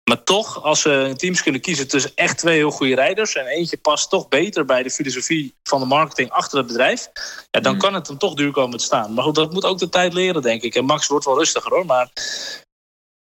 Maar 0.09 0.23
toch, 0.23 0.63
als 0.63 0.81
ze 0.81 1.13
teams 1.17 1.43
kunnen 1.43 1.61
kiezen 1.61 1.87
tussen 1.87 2.11
echt 2.15 2.37
twee 2.37 2.55
heel 2.55 2.71
goede 2.71 2.95
rijders... 2.95 3.35
en 3.35 3.45
eentje 3.45 3.77
past 3.77 4.09
toch 4.09 4.27
beter 4.27 4.65
bij 4.65 4.83
de 4.83 4.89
filosofie 4.91 5.55
van 5.63 5.79
de 5.79 5.85
marketing 5.85 6.29
achter 6.29 6.57
het 6.57 6.67
bedrijf... 6.67 7.09
Ja, 7.51 7.59
dan 7.59 7.71
Hmm. 7.71 7.81
kan 7.81 7.93
het 7.93 8.07
hem 8.07 8.17
toch 8.17 8.33
duur 8.33 8.51
komen 8.51 8.77
te 8.77 8.83
staan. 8.83 9.13
Maar 9.13 9.23
goed, 9.23 9.35
dat 9.35 9.53
moet 9.53 9.65
ook 9.65 9.79
de 9.79 9.89
tijd 9.89 10.13
leren, 10.13 10.41
denk 10.41 10.61
ik. 10.61 10.75
En 10.75 10.85
Max 10.85 11.07
wordt 11.07 11.25
wel 11.25 11.37
rustiger, 11.37 11.71
hoor. 11.73 11.85
Maar 11.85 12.09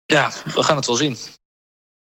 ja, 0.07 0.32
we 0.55 0.62
gaan 0.62 0.76
het 0.76 0.86
wel 0.86 0.96
zien. 0.96 1.16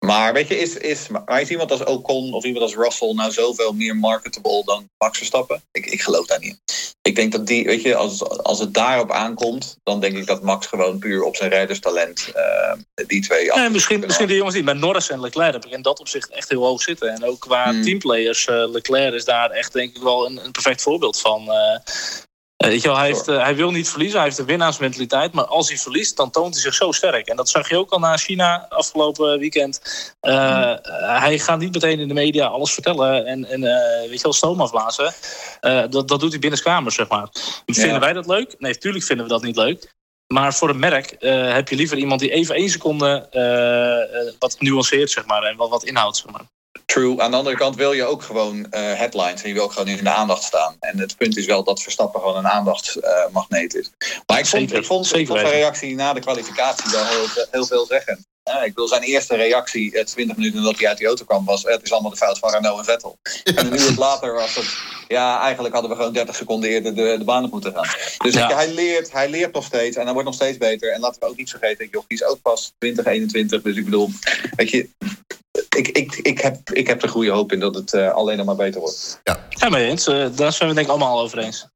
Maar 0.06 0.34
weet 0.34 0.48
je, 0.48 0.60
is, 0.60 0.76
is, 0.76 1.08
maar 1.08 1.42
is 1.42 1.50
iemand 1.50 1.72
als 1.72 1.84
Ocon 1.84 2.34
of 2.34 2.44
iemand 2.44 2.64
als 2.64 2.76
Russell 2.76 3.14
nou 3.14 3.32
zoveel 3.32 3.74
meer 3.74 3.96
marketable 3.96 4.64
dan 4.66 4.90
Max 4.98 5.18
Verstappen? 5.18 5.62
Ik, 5.72 5.86
ik 5.86 6.02
geloof 6.02 6.26
daar 6.26 6.40
niet 6.40 6.50
in. 6.50 6.60
Ik 7.02 7.16
denk 7.16 7.32
dat 7.32 7.48
die, 7.48 7.66
weet 7.66 7.82
je, 7.82 7.96
als, 7.96 8.24
als 8.24 8.60
het 8.60 8.74
daarop 8.74 9.12
aankomt, 9.12 9.78
dan 9.84 10.00
denk 10.00 10.18
ik 10.18 10.26
dat 10.26 10.44
Max 10.44 10.68
gewoon 10.68 11.00
puur 11.00 11.24
op 11.24 11.36
zijn 11.36 11.50
rijderstalent 11.50 12.32
eh, 12.34 12.74
die 13.08 13.22
twee 13.22 13.52
af- 13.52 13.70
misschien, 13.70 14.00
misschien 14.00 14.28
de 14.28 14.36
jongens 14.36 14.56
die 14.56 14.64
bij 14.64 14.74
Norris 14.74 15.10
en 15.10 15.20
Leclerc 15.22 15.54
heb 15.54 15.66
ik 15.66 15.72
in 15.72 15.82
dat 15.82 16.00
opzicht 16.00 16.30
echt 16.30 16.50
heel 16.50 16.64
hoog 16.64 16.82
zitten. 16.82 17.10
En 17.10 17.24
ook 17.24 17.40
qua 17.40 17.64
Hmm. 17.70 17.84
teamplayers, 17.84 18.46
eh, 18.46 18.70
Leclerc 18.70 19.14
is 19.14 19.26
daar 19.26 19.50
echt 19.50 19.74
denk 19.74 19.96
ik 19.96 20.02
wel 20.02 20.26
een, 20.26 20.46
een 20.46 20.52
perfect 20.52 20.82
voorbeeld 20.82 21.20
van. 21.20 21.52
Eh, 21.52 21.80
weet 22.58 22.82
je 22.82 22.88
wel, 22.88 22.98
hij, 22.98 23.08
heeft, 23.08 23.28
eh, 23.28 23.44
hij 23.44 23.56
wil 23.56 23.72
niet 23.72 23.90
verliezen, 23.90 24.18
hij 24.18 24.28
heeft 24.28 24.40
een 24.40 24.46
winnaarsmentaliteit. 24.46 25.34
Maar 25.34 25.46
als 25.46 25.68
hij 25.70 25.78
verliest, 25.78 26.18
dan 26.18 26.32
toont 26.32 26.54
hij 26.54 26.64
zich 26.64 26.74
zo 26.74 26.92
sterk. 26.92 27.28
En 27.28 27.36
dat 27.36 27.50
zag 27.50 27.70
je 27.70 27.78
ook 27.78 27.92
al 27.92 28.00
na 28.00 28.18
China 28.18 28.66
afgelopen 28.70 29.40
weekend. 29.40 29.82
Eh, 30.20 30.72
eh, 30.72 30.78
hij 31.22 31.40
gaat 31.40 31.60
niet 31.60 31.74
meteen 31.74 32.00
in 32.00 32.08
de 32.08 32.14
media 32.14 32.46
alles 32.46 32.74
vertellen 32.74 33.26
en, 33.26 33.46
en 33.46 33.64
eh, 33.64 34.00
weet 34.10 34.18
je 34.18 34.24
wel, 34.24 34.34
stoom 34.34 34.62
afblazen. 34.62 35.14
Eh, 35.60 35.84
dat, 35.90 36.08
dat 36.08 36.20
doet 36.20 36.32
hij 36.32 36.40
binnenskamers, 36.40 36.96
zeg 36.96 37.08
maar. 37.08 37.28
Vinden 37.66 37.94
Ja. 37.94 38.00
wij 38.00 38.14
dat 38.14 38.28
leuk? 38.28 38.56
Nee, 38.60 38.72
natuurlijk 38.74 39.06
vinden 39.06 39.26
we 39.26 39.32
dat 39.32 39.44
niet 39.44 39.56
leuk. 39.56 39.96
Maar 40.34 40.54
voor 40.54 40.70
een 40.70 40.80
merk 40.80 41.12
eh, 41.12 41.54
heb 41.54 41.70
je 41.70 41.76
liever 41.76 41.98
iemand 41.98 42.20
die 42.20 42.32
even 42.32 42.56
één 42.56 42.70
seconde 42.70 43.28
eh, 43.32 44.28
eh, 44.28 44.34
wat 44.40 44.56
nuanceert, 44.60 45.12
zeg 45.12 45.26
maar, 45.26 45.44
en 45.44 45.56
wat, 45.58 45.70
wat 45.70 45.84
inhoudt, 45.84 46.18
zeg 46.18 46.32
maar. 46.32 46.46
True. 46.94 47.20
Aan 47.22 47.32
de 47.32 47.38
andere 47.38 47.56
kant 47.56 47.76
wil 47.76 47.94
je 47.94 48.04
ook 48.06 48.22
gewoon 48.24 48.72
eh, 48.72 48.82
headlines 48.94 49.42
en 49.42 49.48
je 49.48 49.54
wil 49.54 49.64
ook 49.64 49.72
gewoon 49.72 49.88
in 49.88 50.04
de 50.04 50.10
aandacht 50.10 50.44
staan. 50.44 50.76
En 50.80 51.00
het 51.00 51.18
punt 51.18 51.38
is 51.38 51.46
wel 51.46 51.64
dat 51.64 51.82
Verstappen 51.82 52.20
gewoon 52.22 52.38
een 52.38 52.48
aandachtsmagneet 52.48 53.76
is. 53.76 53.92
Maar 54.26 54.40
ik 54.40 54.46
vond, 54.46 54.62
Zeker, 54.64 54.78
ik 54.78 54.86
vond, 54.86 55.06
ik 55.06 55.12
zeker 55.12 55.28
vond 55.28 55.40
zijn 55.40 55.52
reactie 55.52 55.96
na 55.96 56.14
de 56.14 56.20
kwalificatie 56.20 56.92
wel 56.92 57.06
heel, 57.06 57.26
heel 57.52 57.66
veelzeggend. 57.66 58.26
Ja, 58.44 58.64
ik 58.64 58.76
wil 58.76 58.88
zijn 58.88 59.02
eerste 59.02 59.36
reactie, 59.36 59.94
eh, 59.98 60.06
20 60.06 60.36
minuten 60.38 60.60
nadat 60.62 60.80
hij 60.80 60.88
uit 60.88 60.98
die 60.98 61.08
auto 61.08 61.26
kwam, 61.26 61.46
was: 61.46 61.64
Het 61.64 61.84
is 61.84 61.92
allemaal 61.92 62.12
de 62.12 62.18
fout 62.18 62.40
van 62.40 62.52
Renault 62.52 62.80
en 62.80 62.86
Vettel. 62.86 63.18
En 63.44 63.66
een 63.66 63.80
uur 63.80 63.94
later 63.98 64.34
was 64.34 64.56
het: 64.56 64.66
Ja, 65.08 65.42
eigenlijk 65.42 65.74
hadden 65.74 65.92
we 65.92 65.98
gewoon 65.98 66.14
30 66.14 66.36
seconden 66.36 66.70
eerder 66.70 66.96
de, 66.96 67.16
de 67.18 67.24
baan 67.24 67.44
op 67.44 67.52
moeten 67.52 67.74
gaan. 67.74 67.88
Dus 68.18 68.34
Ja. 68.34 68.50
ik- 68.50 68.56
hij, 68.56 68.70
leert, 68.74 69.12
hij 69.12 69.30
leert 69.30 69.54
nog 69.54 69.64
steeds 69.66 69.96
en 69.98 70.04
hij 70.04 70.12
wordt 70.14 70.28
nog 70.28 70.36
steeds 70.36 70.58
beter. 70.58 70.92
En 70.94 71.00
laten 71.00 71.20
we 71.22 71.28
ook 71.28 71.38
niet 71.38 71.50
vergeten: 71.50 71.88
joh, 71.92 72.04
die 72.08 72.18
is 72.18 72.24
ook 72.24 72.42
pas 72.42 72.72
2021. 72.78 73.62
Dus 73.62 73.76
ik 73.76 73.86
bedoel, 73.86 74.10
weet 74.56 74.70
je, 74.70 74.90
ik, 75.70 75.88
ik, 75.88 76.16
ik, 76.16 76.40
heb, 76.40 76.70
ik 76.70 76.88
heb 76.88 77.04
er 77.04 77.10
goede 77.10 77.32
hoop 77.32 77.52
in 77.52 77.60
dat 77.60 77.76
het 77.76 77.94
eh, 77.94 78.14
alleen 78.14 78.38
nog 78.38 78.46
maar 78.46 78.56
beter 78.56 78.80
wordt. 78.82 79.22
Ja, 79.50 79.70
mee 79.70 79.86
eens. 79.88 80.08
Eh, 80.08 80.26
daar 80.36 80.52
zijn 80.54 80.70
we 80.70 80.76
denk 80.76 80.86
ik 80.88 80.92
allemaal 80.94 81.22
over 81.22 81.38
eens. 81.38 81.68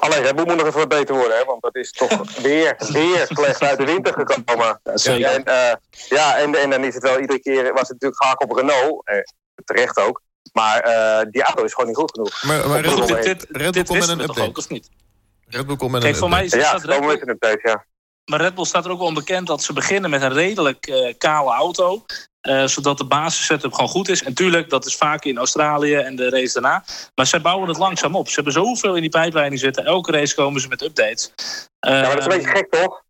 Alleen 0.00 0.34
Bull 0.36 0.44
moet 0.46 0.56
nog 0.56 0.66
even 0.66 0.88
beter 0.88 1.14
worden, 1.14 1.36
hè? 1.36 1.44
Want 1.44 1.62
dat 1.62 1.76
is 1.76 1.90
toch 1.92 2.30
weer, 2.42 2.76
weer 2.92 3.26
slecht 3.28 3.62
uit 3.62 3.78
de 3.78 3.84
winter 3.84 4.12
gekomen. 4.26 4.80
zeker. 4.94 5.30
En, 5.30 5.44
eh, 5.44 5.74
ja, 6.08 6.36
en, 6.38 6.54
en 6.54 6.70
dan 6.70 6.84
is 6.84 6.94
het 6.94 7.02
wel 7.02 7.18
iedere 7.20 7.40
keer, 7.40 7.62
was 7.62 7.80
het 7.88 7.90
natuurlijk 7.90 8.22
gehaakt 8.22 8.42
op 8.44 8.52
Renault. 8.56 9.06
Eh, 9.06 9.16
terecht 9.64 9.98
ook. 9.98 10.22
Maar 10.52 10.80
eh, 10.80 11.26
die 11.30 11.42
auto 11.42 11.64
is 11.64 11.72
gewoon 11.72 11.86
niet 11.88 11.96
goed 11.96 12.10
genoeg. 12.10 12.42
Maar, 12.42 12.68
maar 12.68 12.80
Red, 12.80 12.90
Goed, 12.92 13.06
Bull, 13.06 13.16
dit- 13.16 13.24
dit, 13.24 13.46
Red 13.50 13.58
Bull 13.62 13.70
dit 13.72 13.86
komt 13.86 13.98
met 13.98 14.08
een 14.08 14.20
update. 14.20 14.40
ook, 14.48 14.58
of 14.58 14.68
niet? 14.68 14.88
Red 15.48 15.66
Bull 15.66 15.76
komt 15.76 15.90
met 15.90 16.00
Kijk, 16.02 16.12
een 16.14 16.20
voor 16.20 16.28
mij 16.28 16.44
update. 16.44 16.62
is, 16.62 16.82
Ja, 16.82 16.98
Bull, 16.98 17.06
met 17.06 17.22
een 17.22 17.28
update, 17.28 17.60
ja. 17.62 17.84
Maar 18.30 18.40
Red 18.40 18.54
Bull 18.54 18.64
staat 18.64 18.84
er 18.84 18.90
ook 18.90 18.98
wel 18.98 19.06
onbekend 19.06 19.46
dat 19.46 19.62
ze 19.62 19.72
beginnen 19.72 20.10
met 20.10 20.22
een 20.22 20.32
redelijk 20.32 20.86
eh, 20.86 21.14
kale 21.18 21.52
auto. 21.52 22.04
eh, 22.40 22.66
zodat 22.66 22.98
de 22.98 23.04
basis 23.04 23.44
setup 23.46 23.72
gewoon 23.72 23.88
goed 23.90 24.08
is. 24.08 24.22
En 24.22 24.34
tuurlijk, 24.34 24.70
dat 24.70 24.86
is 24.86 24.96
vaak 24.96 25.24
in 25.24 25.38
Australië 25.38 25.94
en 25.94 26.16
de 26.16 26.30
race 26.30 26.52
daarna. 26.52 26.84
Maar 27.14 27.26
zij 27.26 27.40
bouwen 27.40 27.68
het 27.68 27.78
langzaam 27.78 28.16
op. 28.16 28.28
Ze 28.28 28.34
hebben 28.34 28.52
zoveel 28.52 28.94
in 28.94 29.00
die 29.00 29.10
pijpleiding 29.10 29.60
zitten. 29.60 29.84
Elke 29.84 30.12
race 30.12 30.34
komen 30.34 30.60
ze 30.60 30.68
met 30.68 30.82
updates. 30.82 31.32
Ja, 31.80 31.90
maar 32.00 32.02
dat 32.02 32.18
is 32.18 32.24
een 32.24 32.30
Ehm, 32.30 32.40
beetje 32.40 32.48
gek, 32.56 32.70
toch? 32.70 33.02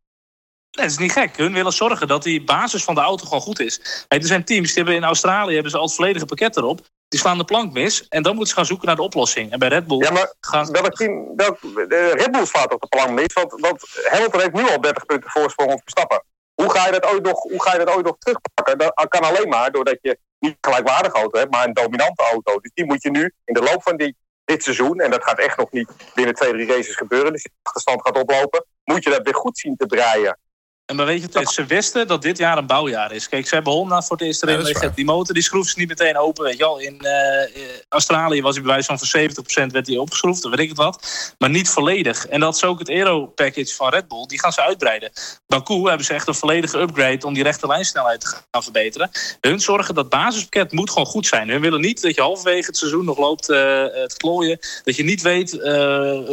Nee, 0.70 0.84
het 0.84 0.90
is 0.94 0.98
niet 0.98 1.12
gek. 1.12 1.36
Hun 1.36 1.52
willen 1.52 1.72
zorgen 1.72 2.06
dat 2.08 2.22
die 2.22 2.44
basis 2.44 2.84
van 2.84 2.94
de 2.94 3.00
auto 3.00 3.24
gewoon 3.24 3.40
goed 3.40 3.60
is. 3.60 4.04
Kijk, 4.08 4.22
er 4.22 4.28
zijn 4.28 4.44
teams 4.44 4.66
die 4.66 4.76
hebben 4.76 4.94
in 4.94 5.04
Australië 5.04 5.52
hebben 5.54 5.70
ze 5.70 5.78
al 5.78 5.84
het 5.84 5.94
volledige 5.94 6.26
pakket 6.26 6.56
erop. 6.56 6.80
Die 7.12 7.20
slaan 7.20 7.38
de 7.38 7.44
plank 7.44 7.72
mis. 7.72 8.08
En 8.08 8.22
dan 8.22 8.32
moeten 8.32 8.50
ze 8.50 8.56
gaan 8.56 8.66
zoeken 8.66 8.86
naar 8.86 8.96
de 8.96 9.02
oplossing. 9.02 9.52
En 9.52 9.58
bij 9.58 9.68
Red 9.68 9.86
Bull 9.86 9.98
Ja, 9.98 10.10
maar 10.10 10.34
gaan 10.40 10.70
welk 10.70 10.94
team, 10.94 11.36
welk, 11.36 11.60
de 11.60 12.12
Red 12.16 12.30
Bull 12.30 12.46
slaat 12.46 12.72
op 12.72 12.80
de 12.80 12.86
plan 12.86 13.14
mis. 13.14 13.32
Want, 13.32 13.60
want 13.60 13.84
Hamilton 14.04 14.40
heeft 14.40 14.52
nu 14.52 14.68
al 14.68 14.80
30 14.80 15.06
punten 15.06 15.30
voorsprong 15.30 15.72
op 15.72 15.80
Verstappen. 15.80 16.24
Hoe 16.54 16.70
ga 16.70 16.86
je 16.86 16.92
dat 16.92 17.06
ooit 17.06 17.22
nog, 17.22 17.42
hoe 17.42 17.62
ga 17.62 17.72
je 17.72 17.78
dat 17.78 17.94
ooit 17.94 18.04
nog 18.04 18.16
terugpakken? 18.18 18.78
Dat 18.78 19.08
kan 19.08 19.20
alleen 19.20 19.48
maar 19.48 19.72
doordat 19.72 19.98
je 20.00 20.18
niet 20.38 20.52
een 20.52 20.70
gelijkwaardige 20.70 21.16
auto 21.16 21.38
hebt, 21.38 21.50
maar 21.52 21.66
een 21.66 21.72
dominante 21.72 22.22
auto. 22.22 22.60
Dus 22.60 22.70
die 22.74 22.84
moet 22.84 23.02
je 23.02 23.10
nu 23.10 23.32
in 23.44 23.54
de 23.54 23.62
loop 23.62 23.82
van 23.82 23.96
die, 23.96 24.16
dit 24.44 24.62
seizoen, 24.62 25.00
en 25.00 25.10
dat 25.10 25.24
gaat 25.24 25.38
echt 25.38 25.56
nog 25.56 25.70
niet 25.70 25.90
binnen 26.14 26.34
twee, 26.34 26.52
drie 26.52 26.66
races 26.66 26.96
gebeuren, 26.96 27.32
dus 27.32 27.42
die 27.42 27.52
achterstand 27.62 28.02
gaat 28.02 28.18
oplopen, 28.18 28.64
moet 28.84 29.04
je 29.04 29.10
dat 29.10 29.22
weer 29.22 29.34
goed 29.34 29.58
zien 29.58 29.76
te 29.76 29.86
draaien. 29.86 30.38
En 30.86 30.96
maar 30.96 31.06
weet 31.06 31.22
je, 31.22 31.38
het 31.38 31.50
ze 31.50 31.64
wisten 31.64 32.06
dat 32.06 32.22
dit 32.22 32.38
jaar 32.38 32.58
een 32.58 32.66
bouwjaar 32.66 33.12
is. 33.12 33.28
Kijk, 33.28 33.46
ze 33.46 33.54
hebben 33.54 33.72
Honda 33.72 34.02
voor 34.02 34.16
het 34.16 34.26
eerst 34.26 34.42
erin 34.42 34.66
Ja. 34.80 34.88
Die 34.94 35.04
motor 35.04 35.34
die 35.34 35.42
schroeft 35.42 35.70
ze 35.70 35.78
niet 35.78 35.88
meteen 35.88 36.18
open. 36.18 36.44
Weet 36.44 36.56
je 36.56 36.64
wel. 36.64 36.78
In 36.78 37.00
eh, 37.00 37.42
eh, 37.42 37.48
Australië 37.88 38.42
was 38.42 38.54
hij 38.54 38.62
bij 38.62 38.72
wijze 38.72 38.86
van 38.86 38.98
voor 38.98 39.66
70% 39.68 39.72
werd 39.72 39.86
hij 39.86 39.96
opgeschroefd, 39.96 40.48
weet 40.48 40.58
ik 40.58 40.68
het 40.68 40.76
wat. 40.76 41.34
Maar 41.38 41.50
niet 41.50 41.68
volledig. 41.68 42.26
En 42.26 42.40
dat 42.40 42.56
is 42.56 42.64
ook 42.64 42.78
het 42.78 42.88
aero-package 42.88 43.74
van 43.74 43.88
Red 43.88 44.08
Bull. 44.08 44.26
Die 44.26 44.40
gaan 44.40 44.52
ze 44.52 44.62
uitbreiden. 44.62 45.12
Baku 45.46 45.88
hebben 45.88 46.06
ze 46.06 46.14
echt 46.14 46.28
een 46.28 46.34
volledige 46.34 46.78
upgrade 46.78 47.26
om 47.26 47.34
die 47.34 47.42
rechte 47.42 47.66
lijnsnelheid 47.66 48.20
te 48.20 48.26
gaan 48.26 48.62
verbeteren. 48.62 49.10
Hun 49.40 49.60
zorgen 49.60 49.94
dat 49.94 50.08
basispakket 50.08 50.72
moet 50.72 50.90
gewoon 50.90 51.06
goed 51.06 51.26
zijn. 51.26 51.48
Hun 51.48 51.60
willen 51.60 51.80
niet 51.80 52.02
dat 52.02 52.14
je 52.14 52.20
halverwege 52.20 52.66
het 52.66 52.76
seizoen 52.76 53.04
nog 53.04 53.18
loopt 53.18 53.48
eh, 53.50 53.56
te 53.56 54.14
klooien. 54.16 54.58
Dat 54.84 54.96
je 54.96 55.04
niet 55.04 55.22
weet 55.22 55.58
eh, 55.58 55.72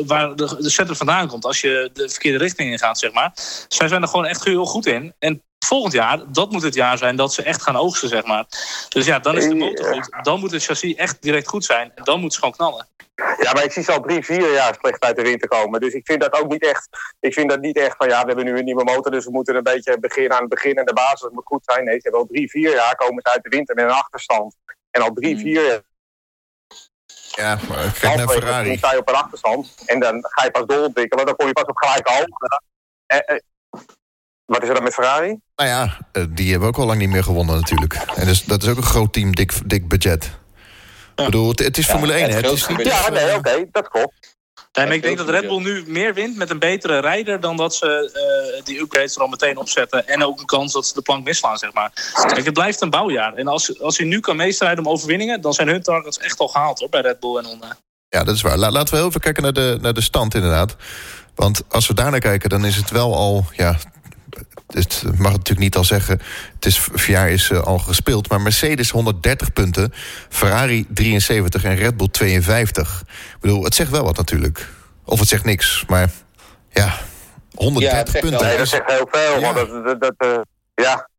waar 0.06 0.36
de, 0.36 0.56
de 0.60 0.70
setter 0.70 0.96
vandaan 0.96 1.28
komt 1.28 1.46
als 1.46 1.62
je 1.62 1.90
de 1.94 2.10
verkeerde 2.10 2.38
richting 2.38 2.72
in 2.72 2.80
gaat, 2.80 3.00
zeg 3.00 3.12
maar. 3.12 3.32
Zij 3.68 3.88
zijn 3.88 4.02
er 4.02 4.08
gewoon 4.08 4.26
echt 4.26 4.39
heel 4.46 4.66
goed 4.66 4.86
in. 4.86 5.14
En 5.20 5.44
volgend 5.66 5.94
jaar, 5.94 6.32
dat 6.32 6.52
moet 6.52 6.62
het 6.62 6.74
jaar 6.74 6.98
zijn 6.98 7.16
dat 7.16 7.34
ze 7.34 7.44
echt 7.44 7.62
gaan 7.62 7.76
oogsten, 7.76 8.10
zeg 8.10 8.26
maar. 8.26 8.46
Dus 8.90 9.06
ja, 9.06 9.20
dan 9.20 9.38
is 9.38 9.48
de 9.48 9.56
motor 9.56 9.86
goed. 9.94 10.18
Dan 10.22 10.40
moet 10.40 10.52
het 10.52 10.64
chassis 10.64 10.96
echt 10.96 11.22
direct 11.22 11.48
goed 11.48 11.66
zijn. 11.66 11.92
En 11.96 12.04
dan 12.04 12.20
moet 12.20 12.34
ze 12.34 12.40
gewoon 12.40 12.56
knallen. 12.56 12.88
Ja, 13.16 13.54
maar 13.54 13.64
ik 13.64 13.72
zie 13.72 13.84
ze 13.84 13.92
al 13.92 14.02
drie, 14.02 14.26
vier 14.26 14.54
jaar 14.54 14.78
slecht 14.82 15.04
uit 15.04 15.16
de 15.16 15.22
winter 15.22 15.48
komen. 15.48 15.80
Dus 15.82 15.94
ik 15.94 16.06
vind 16.06 16.22
dat 16.22 16.34
ook 16.34 16.52
niet 16.52 16.64
echt. 16.64 16.90
Ik 17.20 17.34
vind 17.34 17.50
dat 17.50 17.60
niet 17.60 17.78
echt 17.78 17.96
van 17.98 18.08
ja, 18.08 18.22
we 18.22 18.28
hebben 18.28 18.46
nu 18.46 18.58
een 18.58 18.66
nieuwe 18.66 18.84
motor, 18.84 19.12
dus 19.12 19.26
we 19.26 19.32
moeten 19.32 19.56
een 19.56 19.64
beetje 19.64 20.00
beginnen 20.00 20.34
aan 20.34 20.42
het 20.42 20.50
begin 20.50 20.76
en 20.76 20.86
de 20.86 20.94
basis 20.94 21.30
moet 21.32 21.46
goed 21.46 21.64
zijn. 21.66 21.84
Nee, 21.84 21.94
ze 21.96 22.02
hebben 22.02 22.22
al 22.22 22.28
drie, 22.28 22.50
vier 22.50 22.74
jaar 22.74 22.96
komen 22.96 23.22
ze 23.26 23.32
uit 23.34 23.44
de 23.44 23.50
winter 23.50 23.76
met 23.76 23.84
een 23.86 23.92
achterstand. 23.92 24.56
En 24.92 25.02
al 25.02 25.14
drie, 25.14 25.34
Hmm. 25.34 25.44
vier 25.44 25.66
jaar 25.66 25.82
Ja, 27.36 27.60
maar 27.70 27.92
kijk 28.00 28.16
naar 28.16 28.28
Ferrari. 28.30 28.78
sta 28.78 28.92
je 28.92 28.98
op 28.98 29.10
een 29.10 29.16
achterstand. 29.16 29.76
En 29.86 30.00
dan 30.00 30.26
ga 30.30 30.44
je 30.44 30.52
pas 30.52 30.66
doorontwikkelen, 30.66 31.26
dan 31.26 31.36
kom 31.36 31.48
je 31.48 31.54
pas 31.54 31.64
op 31.64 31.78
gelijke 31.78 32.12
hoogte. 32.12 32.62
Wat 34.50 34.62
is 34.62 34.68
er 34.68 34.74
dan 34.74 34.84
met 34.84 34.94
Ferrari? 34.94 35.40
Nou 35.56 35.70
ja, 35.70 35.98
eh, 36.12 36.24
die 36.30 36.52
hebben 36.52 36.68
ook 36.68 36.78
al 36.78 36.86
lang 36.86 37.00
niet 37.00 37.10
meer 37.10 37.24
gewonnen 37.24 37.56
natuurlijk. 37.56 37.94
En 37.94 38.26
dus, 38.26 38.44
dat 38.44 38.64
is 38.64 38.70
ook 38.70 38.78
een 38.78 38.84
groot 38.84 39.14
team, 39.14 39.36
dik, 39.36 39.54
dik 39.66 39.88
budget. 39.88 40.24
Ik 41.16 41.26
bedoel, 41.26 41.50
het, 41.50 41.60
het 41.60 41.78
is 41.78 41.86
Ja, 41.86 41.92
Formule 41.92 42.14
1, 42.14 42.30
het 42.30 42.46
is 42.46 42.68
niet. 42.68 42.86
Ja, 42.86 43.10
nee, 43.10 43.36
oké, 43.36 43.66
dat 43.72 43.90
klopt. 43.90 44.38
Nee, 44.74 44.86
maar 44.86 44.96
ik 44.96 45.02
denk 45.02 45.18
dat 45.18 45.30
Red 45.30 45.48
Bull 45.48 45.62
nu 45.62 45.84
meer 45.88 46.14
wint 46.14 46.38
met 46.38 46.50
een 46.50 46.60
betere 46.60 47.00
rijder 47.00 47.40
dan 47.40 47.58
dat 47.58 47.76
ze 47.76 48.12
eh, 48.58 48.66
die 48.66 48.80
upgrades 48.80 49.16
er 49.16 49.22
al 49.22 49.28
meteen 49.28 49.58
opzetten. 49.58 50.08
En 50.08 50.24
ook 50.24 50.40
een 50.40 50.46
kans 50.46 50.74
dat 50.74 50.88
ze 50.88 50.94
de 50.94 51.02
plank 51.02 51.24
misslaan, 51.26 51.58
zeg 51.58 51.74
maar. 51.74 51.92
Kijk, 52.28 52.46
het 52.46 52.54
blijft 52.54 52.82
een 52.82 52.90
bouwjaar. 52.90 53.34
En 53.34 53.48
als, 53.48 53.82
als 53.82 53.98
hij 53.98 54.08
nu 54.08 54.20
kan 54.20 54.36
meestrijden 54.36 54.86
om 54.86 54.92
overwinningen, 54.92 55.42
dan 55.42 55.54
zijn 55.54 55.68
hun 55.68 55.84
targets 55.84 56.18
echt 56.18 56.40
al 56.40 56.48
gehaald 56.48 56.80
hoor, 56.80 56.90
bij 56.90 57.02
Red 57.02 57.20
Bull 57.20 57.38
en 57.38 57.46
Honda. 57.46 57.78
Ja, 58.10 58.24
dat 58.24 58.36
is 58.36 58.42
waar. 58.42 58.58
La- 58.58 58.72
laten 58.72 58.94
we 58.94 59.00
heel 59.00 59.08
even 59.10 59.22
kijken 59.22 59.44
naar 59.44 59.54
de, 59.54 59.78
naar 59.82 59.94
de 59.94 60.02
stand 60.02 60.36
inderdaad. 60.36 60.76
Want 61.36 61.62
als 61.70 61.88
we 61.88 61.94
daar 61.94 62.12
naar 62.12 62.20
kijken, 62.20 62.50
dan 62.50 62.66
is 62.66 62.76
het 62.76 62.90
wel 62.90 63.16
al... 63.16 63.46
Ja, 63.56 63.78
het 64.70 65.02
mag 65.04 65.14
het 65.14 65.18
natuurlijk 65.22 65.60
niet 65.60 65.76
al 65.76 65.84
zeggen... 65.84 66.22
het 66.56 66.66
is, 66.66 66.80
vier 66.94 67.16
jaar 67.16 67.30
is 67.30 67.50
eh, 67.50 67.62
al 67.64 67.78
gespeeld... 67.80 68.30
maar 68.30 68.42
Mercedes 68.42 68.90
130 68.90 69.54
punten, 69.54 69.94
Ferrari 70.30 70.86
73 70.90 71.64
en 71.64 71.76
Red 71.76 71.98
Bull 71.98 72.08
52. 72.08 73.04
Ik 73.34 73.40
bedoel, 73.40 73.64
het 73.64 73.76
zegt 73.76 73.92
wel 73.92 74.04
wat 74.04 74.18
natuurlijk. 74.18 74.68
Of 75.06 75.20
het 75.20 75.28
zegt 75.28 75.44
niks, 75.46 75.84
maar 75.88 76.10
ja... 76.70 76.98
130 77.54 77.92
Ja, 77.92 77.98
het 78.04 78.10
zegt 78.10 78.22
punten. 78.24 78.40
wel. 78.40 78.50
Nee, 78.50 78.58
dat 78.58 78.68
zegt 78.68 78.92
heel 78.92 79.08
veel. 79.12 79.40
Ja. 79.40 79.54
Dat, 79.54 79.86
dat, 79.86 80.02
dat, 80.02 80.14
eh, 80.18 80.40
ja, 80.86 81.10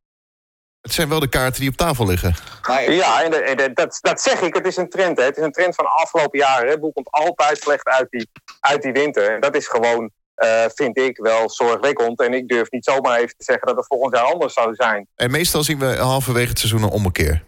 Het 0.81 0.93
zijn 0.93 1.09
wel 1.09 1.21
de 1.21 1.29
kaarten 1.29 1.61
die 1.61 1.71
op 1.71 1.77
tafel 1.77 2.07
liggen. 2.07 2.35
Maar 2.69 2.93
Ja, 2.93 3.23
en, 3.23 3.31
de- 3.31 3.43
en 3.43 3.57
de- 3.57 3.71
dat, 3.75 3.99
dat 4.01 4.21
zeg 4.21 4.41
ik. 4.41 4.55
Het 4.55 4.67
is 4.67 4.77
een 4.77 4.89
trend. 4.89 5.19
Hè. 5.19 5.25
Het 5.25 5.37
is 5.37 5.43
een 5.45 5.53
trend 5.53 5.75
van 5.75 5.85
de 5.85 5.91
afgelopen 5.91 6.39
jaren. 6.39 6.69
Red 6.69 6.81
Bull 6.81 6.91
komt 6.93 7.09
altijd 7.11 7.59
slecht 7.59 7.87
uit 7.89 8.07
die, 8.11 8.29
uit 8.61 8.83
die 8.83 8.93
winter. 8.93 9.35
En 9.35 9.41
dat 9.41 9.57
is 9.57 9.67
gewoon, 9.67 10.11
eh, 10.41 10.65
vind 10.75 10.99
ik, 10.99 11.17
wel 11.17 11.51
zorgwekkend. 11.51 12.21
En 12.21 12.33
ik 12.35 12.49
durf 12.49 12.71
niet 12.71 12.85
zomaar 12.85 13.17
even 13.19 13.37
te 13.37 13.45
zeggen 13.45 13.67
dat 13.67 13.77
het 13.77 13.87
volgend 13.87 14.15
jaar 14.15 14.25
anders 14.25 14.55
zou 14.55 14.75
zijn. 14.75 15.07
En 15.17 15.31
meestal 15.31 15.63
zien 15.63 15.79
we 15.79 15.97
halverwege 15.97 16.49
het 16.49 16.59
seizoen 16.59 16.83
een 16.83 16.89
ommekeer. 16.89 17.43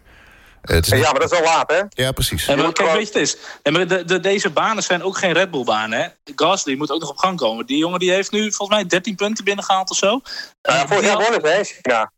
Eh, 0.61 0.75
niet- 0.75 0.87
ja, 0.87 1.11
maar 1.11 1.19
dat 1.19 1.31
is 1.31 1.37
al 1.37 1.43
laat, 1.43 1.71
hè? 1.71 1.81
ja, 2.03 2.11
precies. 2.11 2.47
En 2.47 2.57
maar, 2.57 2.71
kijk, 2.73 2.91
weet 2.91 3.07
je, 3.13 3.19
het 3.19 3.21
is. 3.21 3.37
En 3.61 3.73
maar 3.73 3.87
de, 3.87 4.05
de, 4.05 4.19
deze 4.19 4.49
banen 4.49 4.83
zijn 4.83 5.03
ook 5.03 5.17
geen 5.17 5.33
Red 5.33 5.51
Bull 5.51 5.63
banen. 5.63 5.99
Hè? 5.99 6.07
Gasly 6.35 6.75
moet 6.75 6.91
ook 6.91 6.99
nog 6.99 7.09
op 7.09 7.17
gang 7.17 7.37
komen. 7.37 7.65
Die 7.65 7.77
jongen 7.77 7.99
die 7.99 8.11
heeft 8.11 8.31
nu 8.31 8.39
volgens 8.51 8.69
mij 8.79 8.85
13 8.87 9.15
punten 9.15 9.43
binnengehaald 9.43 9.89
of 9.89 9.97
zo. 9.97 10.21
Ja, 10.61 10.73
Eh, 10.73 10.79
vorig 10.79 10.89
die 10.97 11.01
jaar 11.01 11.11
had- 11.13 11.23
wonnen 11.23 11.49
ze, 11.49 11.55
hè, 11.57 11.63
China. 11.63 12.11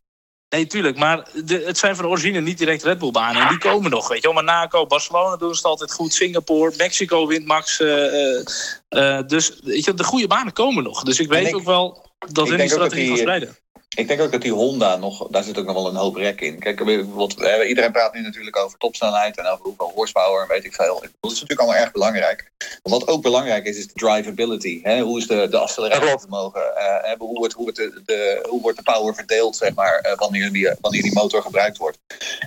Nee, 0.48 0.66
tuurlijk. 0.66 0.96
Maar 0.96 1.28
de, 1.44 1.62
het 1.66 1.78
zijn 1.78 1.96
van 1.96 2.06
origine 2.06 2.40
niet 2.40 2.58
direct 2.58 2.82
Red 2.82 2.98
Bull 2.98 3.10
banen. 3.10 3.42
En 3.42 3.48
die 3.48 3.58
komen 3.58 3.90
nog. 3.90 4.08
Weet 4.08 4.22
je 4.22 4.32
wel. 4.32 4.32
Monaco, 4.42 4.86
Barcelona 4.86 5.36
doen 5.36 5.50
ze 5.50 5.56
het 5.56 5.64
altijd 5.64 5.92
goed. 5.92 6.14
Singapore, 6.14 6.72
Mexico 6.76 7.26
wint 7.26 7.46
Max. 7.46 7.80
eh, 7.80 8.36
eh, 8.38 8.44
eh, 8.88 9.26
dus 9.26 9.58
weet 9.62 9.84
je, 9.84 9.94
de 9.94 10.04
goede 10.04 10.26
banen 10.26 10.52
komen 10.52 10.82
nog. 10.84 11.02
Dus 11.02 11.20
ik 11.20 11.28
weet 11.28 11.46
ik- 11.48 11.56
ook 11.56 11.64
wel 11.64 12.10
dat 12.32 12.48
hun 12.48 12.56
die 12.58 12.68
strategie 12.68 13.06
gaan 13.08 13.16
spreiden. 13.16 13.56
Ik 13.96 14.08
denk 14.08 14.20
ook 14.20 14.32
dat 14.32 14.42
die 14.42 14.52
Honda 14.52 14.96
nog, 14.96 15.28
daar 15.28 15.42
zit 15.42 15.58
ook 15.58 15.64
nog 15.66 15.74
wel 15.74 15.88
een 15.88 15.96
hoop 15.96 16.16
rek 16.16 16.40
in. 16.40 16.58
Kijk, 16.58 16.80
eh, 16.80 17.68
iedereen 17.68 17.92
praat 17.92 18.14
nu 18.14 18.20
natuurlijk 18.20 18.56
over 18.56 18.78
topsnelheid 18.78 19.38
en 19.38 19.46
over 19.46 19.64
hoeveel 19.64 19.92
horsepower 19.94 20.42
en 20.42 20.48
weet 20.48 20.64
ik 20.64 20.74
veel. 20.74 21.00
Dat 21.00 21.10
is 21.32 21.40
natuurlijk 21.40 21.60
allemaal 21.60 21.80
erg 21.80 21.92
belangrijk. 21.92 22.50
Maar 22.58 22.92
wat 22.92 23.08
ook 23.08 23.22
belangrijk 23.22 23.64
is, 23.64 23.76
is 23.76 23.86
de 23.86 23.92
drivability. 23.94 24.80
Hè? 24.82 25.00
Hoe 25.00 25.18
is 25.18 25.26
de, 25.26 25.48
de 25.50 25.58
acceleratievermogen? 25.58 26.76
Eh, 26.76 27.12
eh, 27.12 27.18
hoe, 27.18 27.38
wordt, 27.38 27.52
hoe, 27.52 27.62
wordt 27.62 27.78
de, 27.78 28.02
de, 28.04 28.46
hoe 28.48 28.60
wordt 28.60 28.76
de 28.76 28.92
power 28.92 29.14
verdeeld, 29.14 29.56
zeg 29.56 29.74
maar, 29.74 29.98
eh, 29.98 30.16
wanneer, 30.16 30.52
die, 30.52 30.70
wanneer 30.80 31.02
die 31.02 31.14
motor 31.14 31.42
gebruikt 31.42 31.76
wordt? 31.76 31.98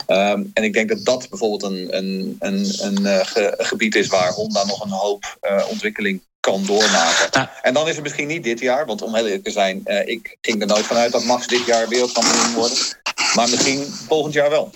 Ehm, 0.08 0.44
en 0.54 0.64
ik 0.64 0.74
denk 0.74 0.90
dat 0.90 1.06
dat 1.06 1.30
bijvoorbeeld 1.30 1.64
een, 1.64 1.98
een, 1.98 2.36
een, 2.40 2.66
een 2.80 3.06
eh, 3.06 3.26
ge- 3.26 3.54
gebied 3.58 3.96
is 3.96 4.08
waar 4.08 4.32
Honda 4.32 4.66
nog 4.66 4.84
een 4.84 4.90
hoop 4.90 5.38
eh, 5.42 5.66
ontwikkeling 5.70 6.22
kan 6.40 6.66
doormaken. 6.66 7.28
Ja. 7.32 7.52
En 7.62 7.74
dan 7.74 7.88
is 7.88 7.94
het 7.94 8.04
misschien 8.04 8.28
niet 8.28 8.44
dit 8.44 8.60
jaar, 8.60 8.86
want 8.86 9.02
om 9.02 9.16
heel 9.16 9.26
eerlijk 9.26 9.44
te 9.44 9.52
zijn, 9.52 9.82
eh, 9.86 10.08
ik 10.08 10.38
ging 10.42 10.62
er 10.62 10.68
nooit 10.68 10.86
vanuit 10.86 11.12
dat 11.12 11.24
Max 11.24 11.48
dit 11.48 11.66
jaar 11.66 11.88
wereldkampioen 11.88 12.54
wordt. 12.54 13.02
Maar 13.36 13.50
misschien 13.50 13.86
volgend 14.08 14.34
jaar 14.34 14.50
wel. 14.50 14.72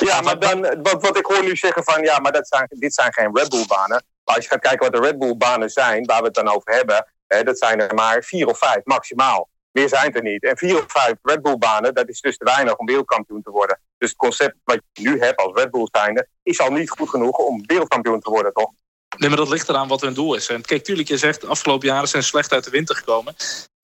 Ja, 0.00 0.20
maar 0.20 0.38
dan, 0.38 0.82
wat, 0.82 1.02
wat 1.02 1.18
ik 1.18 1.26
hoor 1.26 1.44
nu 1.44 1.56
zeggen 1.56 1.84
van, 1.84 2.02
ja, 2.02 2.18
maar 2.18 2.32
dat 2.32 2.48
zijn, 2.48 2.66
dit 2.70 2.94
zijn 2.94 3.12
geen 3.12 3.36
Red 3.36 3.48
Bull 3.48 3.66
banen. 3.66 4.04
Maar 4.24 4.34
als 4.34 4.44
je 4.44 4.50
gaat 4.50 4.60
kijken 4.60 4.90
wat 4.90 5.02
de 5.02 5.08
Red 5.08 5.18
Bull 5.18 5.36
banen 5.36 5.70
zijn, 5.70 6.04
waar 6.04 6.18
we 6.20 6.24
het 6.24 6.34
dan 6.34 6.48
over 6.48 6.72
hebben, 6.72 7.06
hè, 7.26 7.42
dat 7.42 7.58
zijn 7.58 7.80
er 7.80 7.94
maar 7.94 8.22
vier 8.22 8.46
of 8.46 8.58
vijf 8.58 8.80
maximaal. 8.84 9.48
Meer 9.70 9.88
zijn 9.88 10.06
het 10.06 10.16
er 10.16 10.22
niet. 10.22 10.44
En 10.44 10.56
vier 10.56 10.76
of 10.76 10.84
vijf 10.86 11.14
Red 11.22 11.42
Bull 11.42 11.58
banen, 11.58 11.94
dat 11.94 12.08
is 12.08 12.20
dus 12.20 12.36
te 12.36 12.44
weinig 12.44 12.76
om 12.76 12.86
wereldkampioen 12.86 13.42
te 13.42 13.50
worden. 13.50 13.80
Dus 13.98 14.08
het 14.08 14.18
concept 14.18 14.54
wat 14.64 14.80
je 14.92 15.08
nu 15.08 15.20
hebt 15.20 15.40
als 15.40 15.52
Red 15.54 15.70
Bull 15.70 15.88
zijnde, 15.92 16.28
is 16.42 16.60
al 16.60 16.70
niet 16.70 16.90
goed 16.90 17.08
genoeg 17.08 17.36
om 17.38 17.66
wereldkampioen 17.66 18.20
te 18.20 18.30
worden, 18.30 18.52
toch? 18.52 18.70
Nee, 19.16 19.28
maar 19.28 19.38
dat 19.38 19.48
ligt 19.48 19.68
eraan 19.68 19.88
wat 19.88 20.00
hun 20.00 20.14
doel 20.14 20.34
is. 20.34 20.48
En 20.48 20.62
kijk, 20.62 20.84
tuurlijk, 20.84 21.08
je 21.08 21.18
zegt 21.18 21.40
de 21.40 21.46
afgelopen 21.46 21.88
jaren 21.88 22.08
zijn 22.08 22.22
ze 22.22 22.28
slecht 22.28 22.52
uit 22.52 22.64
de 22.64 22.70
winter 22.70 22.96
gekomen. 22.96 23.34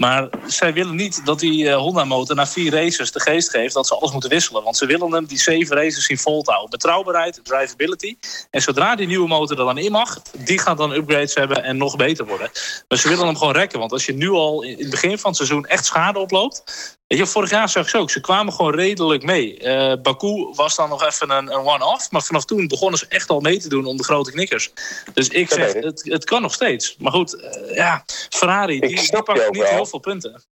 Maar 0.01 0.29
zij 0.47 0.73
willen 0.73 0.97
niet 0.97 1.27
dat 1.27 1.39
die 1.41 1.69
eh, 1.69 1.77
Honda-motor 1.77 2.37
na 2.37 2.47
vier 2.47 2.73
races 2.73 3.13
de 3.13 3.21
geest 3.21 3.51
geeft 3.51 3.75
dat 3.75 3.87
ze 3.87 3.95
alles 3.95 4.13
moeten 4.13 4.31
wisselen. 4.31 4.63
Want 4.63 4.77
ze 4.77 4.87
willen 4.87 5.13
hem 5.13 5.27
die 5.27 5.39
zeven 5.39 5.77
races 5.77 6.05
zien 6.05 6.19
volhouden. 6.19 6.71
Betrouwbaarheid, 6.71 7.41
drivability. 7.43 8.17
En 8.51 8.63
zodra 8.63 8.97
die 8.97 9.07
nieuwe 9.07 9.29
motor 9.29 9.59
er 9.59 9.65
dan 9.65 9.79
in 9.79 9.93
mag, 9.93 10.23
die 10.39 10.59
gaat 10.59 10.79
dan 10.79 10.93
upgrades 10.93 11.35
hebben 11.35 11.65
en 11.65 11.77
nog 11.77 11.97
beter 11.97 12.27
worden. 12.27 12.51
Maar 12.89 12.99
ze 12.99 13.09
willen 13.09 13.27
hem 13.27 13.37
gewoon 13.37 13.53
rekken. 13.53 13.79
Want 13.79 13.93
als 13.93 14.07
je 14.07 14.13
nu 14.13 14.31
al 14.31 14.63
in 14.63 14.79
het 14.79 14.91
begin 14.91 15.19
van 15.19 15.29
het 15.31 15.37
seizoen 15.37 15.67
echt 15.67 15.85
schade 15.85 16.19
oploopt. 16.19 16.63
Weet 17.11 17.19
je, 17.19 17.27
vorig 17.27 17.51
jaar 17.51 17.69
zag 17.69 17.93
je 17.93 17.99
ook, 17.99 18.11
ze 18.11 18.21
kwamen 18.21 18.53
gewoon 18.53 18.75
redelijk 18.75 19.23
mee. 19.23 19.59
Eh 19.59 20.01
Baku 20.03 20.51
was 20.55 20.77
dan 20.77 20.89
nog 20.89 21.05
even 21.05 21.31
een, 21.31 21.53
een 21.53 21.65
one-off. 21.65 22.11
Maar 22.11 22.23
vanaf 22.23 22.45
toen 22.45 22.69
begonnen 22.69 22.99
ze 22.99 23.07
echt 23.09 23.31
al 23.31 23.41
mee 23.41 23.59
te 23.59 23.69
doen 23.69 23.85
om 23.85 23.97
de 23.97 24.05
grote 24.05 24.31
knikkers. 24.31 24.73
Dus 25.15 25.29
ik 25.29 25.51
zeg, 25.51 25.75
ik. 25.75 25.85
het, 25.85 26.03
het 26.05 26.25
kan 26.25 26.43
nog 26.43 26.53
steeds. 26.55 26.97
Maar 26.99 27.13
goed, 27.13 27.35
eh, 27.35 27.75
ja, 27.75 28.05
Ferrari, 28.29 28.75
Ik 28.75 28.89
die, 28.89 29.11
die 29.11 29.23
pakt 29.23 29.51
niet 29.51 29.69
heel 29.69 29.87
veel 29.91 29.99
punten. 29.99 30.43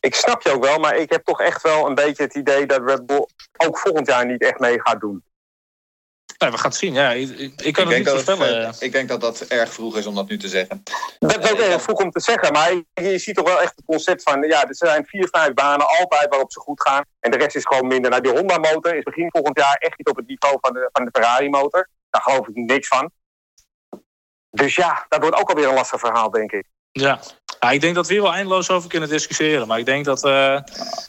Ik 0.00 0.14
snap 0.14 0.42
je 0.42 0.50
ook 0.50 0.64
wel, 0.64 0.78
maar 0.78 0.96
ik 0.96 1.10
heb 1.10 1.24
toch 1.24 1.40
echt 1.40 1.62
wel 1.62 1.86
een 1.86 1.94
beetje 1.94 2.22
het 2.22 2.34
idee 2.34 2.66
dat 2.66 2.82
Red 2.84 3.06
Bull 3.06 3.26
ook 3.56 3.78
volgend 3.78 4.06
jaar 4.06 4.26
niet 4.26 4.42
echt 4.42 4.58
mee 4.58 4.80
gaat 4.80 5.00
doen. 5.00 5.24
Nou, 6.38 6.52
we 6.52 6.58
gaan 6.58 6.70
het 6.70 6.78
zien. 6.78 6.92
Ja, 6.94 7.10
ik, 7.12 7.28
ik, 7.28 7.60
ik 7.62 7.74
kan 7.74 7.90
ik, 7.90 8.06
het 8.06 8.16
niet 8.16 8.26
het, 8.26 8.40
eh, 8.40 8.70
ik 8.78 8.92
denk 8.92 9.08
dat 9.08 9.20
dat 9.20 9.40
erg 9.40 9.72
vroeg 9.72 9.96
is 9.96 10.06
om 10.06 10.14
dat 10.14 10.28
nu 10.28 10.38
te 10.38 10.48
zeggen. 10.48 10.82
Dat 11.18 11.44
is 11.44 11.50
ook 11.50 11.58
erg 11.58 11.82
vroeg 11.82 11.98
om 11.98 12.10
te 12.10 12.20
zeggen, 12.20 12.52
maar 12.52 12.72
je, 12.72 12.84
je 12.94 13.18
ziet 13.18 13.34
toch 13.34 13.48
wel 13.48 13.60
echt 13.60 13.72
het 13.76 13.84
concept 13.84 14.22
van, 14.22 14.42
ja, 14.42 14.68
er 14.68 14.76
zijn 14.76 15.06
vier, 15.06 15.28
vijf 15.30 15.54
banen 15.54 15.86
altijd 15.86 16.28
waarop 16.28 16.52
ze 16.52 16.60
goed 16.60 16.82
gaan. 16.82 17.04
En 17.20 17.30
de 17.30 17.36
rest 17.36 17.56
is 17.56 17.64
gewoon 17.64 17.86
minder. 17.86 18.10
Nou, 18.10 18.22
die 18.22 18.32
Honda-motor 18.32 18.94
is 18.94 19.02
begin 19.02 19.30
volgend 19.30 19.58
jaar 19.58 19.74
echt 19.74 19.98
niet 19.98 20.08
op 20.08 20.16
het 20.16 20.26
niveau 20.26 20.56
van 20.60 20.72
de, 20.72 20.88
van 20.92 21.04
de 21.04 21.10
Ferrari-motor. 21.12 21.88
Daar 22.10 22.22
geloof 22.22 22.48
ik 22.48 22.54
niks 22.54 22.88
van. 22.88 23.10
Dus 24.50 24.74
ja, 24.74 25.06
dat 25.08 25.20
wordt 25.20 25.36
ook 25.36 25.48
alweer 25.48 25.68
een 25.68 25.74
lastig 25.74 26.00
verhaal, 26.00 26.30
denk 26.30 26.52
ik. 26.52 26.66
Ja. 26.90 27.20
Ja, 27.60 27.70
ik 27.70 27.80
denk 27.80 27.94
dat 27.94 28.06
we 28.06 28.12
hier 28.12 28.22
wel 28.22 28.32
eindeloos 28.32 28.70
over 28.70 28.88
kunnen 28.88 29.08
discussiëren. 29.08 29.66
Maar 29.66 29.78
ik 29.78 29.86
denk 29.86 30.04
dat 30.04 30.20
we 30.20 30.62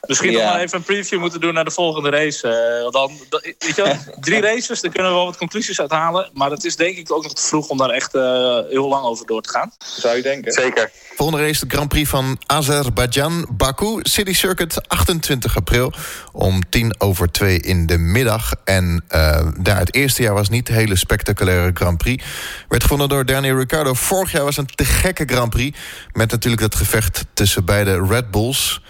misschien 0.08 0.34
nog 0.34 0.44
maar 0.44 0.60
even 0.60 0.78
een 0.78 0.84
preview 0.84 1.20
moeten 1.20 1.42
doen 1.42 1.54
naar 1.54 1.66
de 1.66 1.72
volgende 1.72 2.10
race. 2.10 2.48
Want 2.82 2.94
dan, 2.94 3.12
weet 3.60 3.76
je, 3.76 3.96
drie 4.20 4.42
races, 4.42 4.82
daar 4.82 4.92
kunnen 4.92 5.12
we 5.12 5.18
wel 5.18 5.26
wat 5.26 5.38
conclusies 5.38 5.82
uit 5.82 5.92
halen. 5.92 6.30
Maar 6.34 6.52
het 6.52 6.64
is 6.66 6.76
denk 6.76 6.98
ik 6.98 7.12
ook 7.12 7.24
nog 7.24 7.34
te 7.34 7.42
vroeg 7.42 7.68
om 7.68 7.78
daar 7.78 7.90
echt 7.90 8.16
eh, 8.16 8.60
heel 8.70 8.88
lang 8.88 9.04
over 9.04 9.26
door 9.26 9.42
te 9.42 9.50
gaan. 9.50 9.72
Zou 9.78 10.16
je 10.16 10.22
denken? 10.22 10.52
Zeker. 10.52 10.92
Volgende 11.16 11.46
race 11.46 11.68
de 11.68 11.76
Grand 11.76 11.90
Prix 11.90 12.10
van 12.10 12.38
Azerbeidzjan, 12.46 13.48
Baku, 13.52 14.00
City 14.02 14.34
Circuit, 14.34 14.88
28 14.88 15.56
april 15.56 15.94
om 16.32 16.70
tien 16.70 16.96
over 16.98 17.32
twee 17.32 17.60
in 17.60 17.86
de 17.86 17.98
middag. 17.98 18.52
En 18.64 19.04
eh, 19.08 19.48
daar 19.58 19.80
het 19.80 19.94
eerste 19.94 20.22
jaar 20.22 20.34
was 20.34 20.50
niet 20.50 20.70
een 20.70 20.76
hele 20.76 20.96
spectaculaire 20.96 21.72
Grand 21.74 21.98
Prix. 21.98 22.24
Werd 22.68 22.84
gewonnen 22.84 23.10
door 23.10 23.26
Daniel 23.26 23.58
Ricciardo. 23.58 23.94
Vorig 23.94 24.32
jaar 24.32 24.44
was 24.44 24.58
een 24.58 24.66
te 24.76 24.86
gekke 24.86 25.26
Grand 25.26 25.50
Prix 25.50 25.78
met 26.12 26.32
natuurlijk 26.44 26.72
dat 26.72 26.76
gevecht 26.76 27.26
tussen 27.34 27.66
beide 27.66 28.06
Red 28.10 28.32
Bulls. 28.32 28.82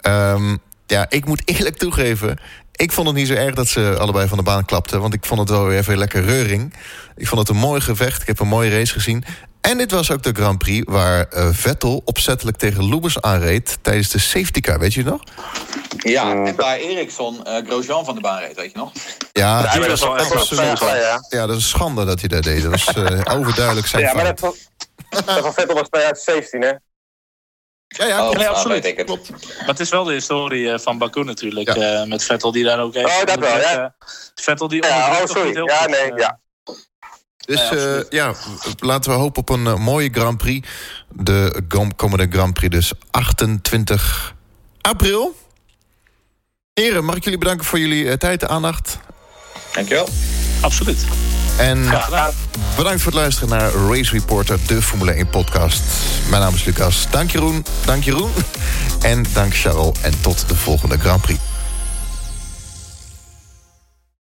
Ehm, 0.00 0.56
ja, 0.86 1.06
ik 1.08 1.24
moet 1.24 1.42
eerlijk 1.44 1.76
toegeven... 1.76 2.38
ik 2.72 2.92
vond 2.92 3.06
het 3.06 3.16
niet 3.16 3.26
zo 3.26 3.34
erg 3.34 3.54
dat 3.54 3.68
ze 3.68 3.96
allebei 3.98 4.28
van 4.28 4.38
de 4.38 4.44
baan 4.44 4.64
klapten... 4.64 5.00
want 5.00 5.14
ik 5.14 5.24
vond 5.24 5.40
het 5.40 5.48
wel 5.50 5.64
weer 5.66 5.78
even 5.78 5.98
lekker 5.98 6.24
reuring. 6.24 6.74
Ik 7.16 7.26
vond 7.28 7.40
het 7.40 7.48
een 7.56 7.62
mooi 7.62 7.80
gevecht. 7.80 8.20
Ik 8.20 8.26
heb 8.26 8.40
een 8.40 8.48
mooie 8.48 8.70
race 8.70 8.92
gezien. 8.92 9.24
En 9.60 9.78
dit 9.78 9.90
was 9.90 10.10
ook 10.10 10.22
de 10.22 10.32
Grand 10.32 10.58
Prix 10.58 10.90
waar 10.90 11.26
uh, 11.34 11.48
Vettel 11.52 12.02
opzettelijk 12.04 12.56
tegen 12.56 12.88
Lubers 12.88 13.20
aanreed... 13.20 13.78
tijdens 13.82 14.08
de 14.08 14.18
safety 14.18 14.60
car, 14.60 14.78
weet 14.78 14.94
je 14.94 15.02
nog? 15.02 15.22
Ja, 15.96 16.44
en 16.44 16.56
waar 16.56 16.76
Eriksson 16.76 17.40
uh, 17.46 17.56
Grosjean 17.66 18.04
van 18.04 18.14
de 18.14 18.20
baan 18.20 18.38
reed, 18.38 18.56
weet 18.56 18.72
je 18.72 18.78
nog? 18.78 18.92
Ja, 19.32 19.62
Ja, 19.62 19.78
dat 19.78 20.00
was- 20.32 20.48
jaar, 20.50 20.98
ja. 20.98 21.18
Ja, 21.28 21.46
dat 21.46 21.56
is 21.56 21.62
een 21.62 21.68
schande 21.68 22.04
dat 22.04 22.20
hij 22.20 22.28
dat 22.28 22.42
deed. 22.42 22.62
Dat 22.62 22.70
was 22.70 22.86
eh, 22.86 23.36
overduidelijk 23.38 23.86
zijn 23.86 24.02
Ja, 24.02 24.14
maar 24.14 24.24
dat 24.24 24.40
van, 24.40 24.54
dat 25.10 25.40
van 25.40 25.52
Vettel 25.52 25.74
was 25.74 25.88
2017, 25.88 26.62
hè? 26.62 26.72
Ja, 27.96 28.06
ja, 28.06 28.28
Oh, 28.28 28.36
nee, 28.36 28.48
absoluut. 28.48 28.82
weet 28.82 28.92
ik 28.92 28.96
het. 28.96 29.06
klopt. 29.06 29.30
Maar 29.30 29.66
het 29.66 29.80
is 29.80 29.88
wel 29.88 30.04
de 30.04 30.12
historie 30.12 30.72
eh, 30.72 30.78
van 30.78 30.98
Baku 30.98 31.24
natuurlijk. 31.24 31.74
Ja. 31.74 32.00
eh, 32.00 32.08
met 32.08 32.24
Vettel 32.24 32.52
die 32.52 32.64
daar 32.64 32.80
ook 32.80 32.94
heeft. 32.94 33.06
Oh, 33.06 33.24
dat 33.24 33.38
wel, 33.38 33.58
ja. 33.58 33.82
Eh, 33.98 34.06
Vettel 34.34 34.68
die 34.68 34.82
Ja, 34.84 35.08
oh, 35.20 35.26
sorry. 35.26 35.52
heel 35.52 35.66
Ja, 35.68 35.76
goed, 35.76 35.90
nee, 35.90 36.12
ja. 36.16 36.38
Dus 37.36 37.68
Ja, 38.10 38.28
eh, 38.28 38.34
laten 38.78 39.10
we 39.10 39.16
hopen 39.16 39.40
op 39.40 39.48
een 39.48 39.80
mooie 39.80 40.08
Grand 40.12 40.38
Prix. 40.38 40.68
De 41.08 41.62
komende 41.96 42.26
Grand 42.30 42.54
Prix 42.54 42.74
dus 42.74 42.92
28 43.10 44.34
april. 44.80 45.36
Heren, 46.74 47.04
mag 47.04 47.16
ik 47.16 47.24
jullie 47.24 47.38
bedanken 47.38 47.64
voor 47.66 47.78
jullie 47.78 48.16
tijd 48.18 48.42
en 48.42 48.48
aandacht. 48.48 48.98
Dankjewel. 49.72 50.08
Absoluut. 50.60 51.04
En 51.60 51.84
gedaan. 52.02 52.30
bedankt 52.76 53.02
voor 53.02 53.12
het 53.12 53.20
luisteren 53.20 53.48
naar 53.48 53.72
Race 53.72 54.12
Reporter, 54.12 54.58
de 54.66 54.82
Formule 54.82 55.12
1 55.12 55.28
podcast. 55.28 55.82
Mijn 56.28 56.42
naam 56.42 56.54
is 56.54 56.64
Lucas. 56.64 57.06
Dank 57.10 57.30
Jeroen, 57.30 57.64
dank 57.84 58.04
Jeroen. 58.04 58.30
En 59.00 59.24
dank 59.32 59.56
Charles. 59.56 59.96
En 60.00 60.20
tot 60.20 60.48
de 60.48 60.54
volgende 60.54 60.98
Grand 60.98 61.20
Prix. 61.22 61.40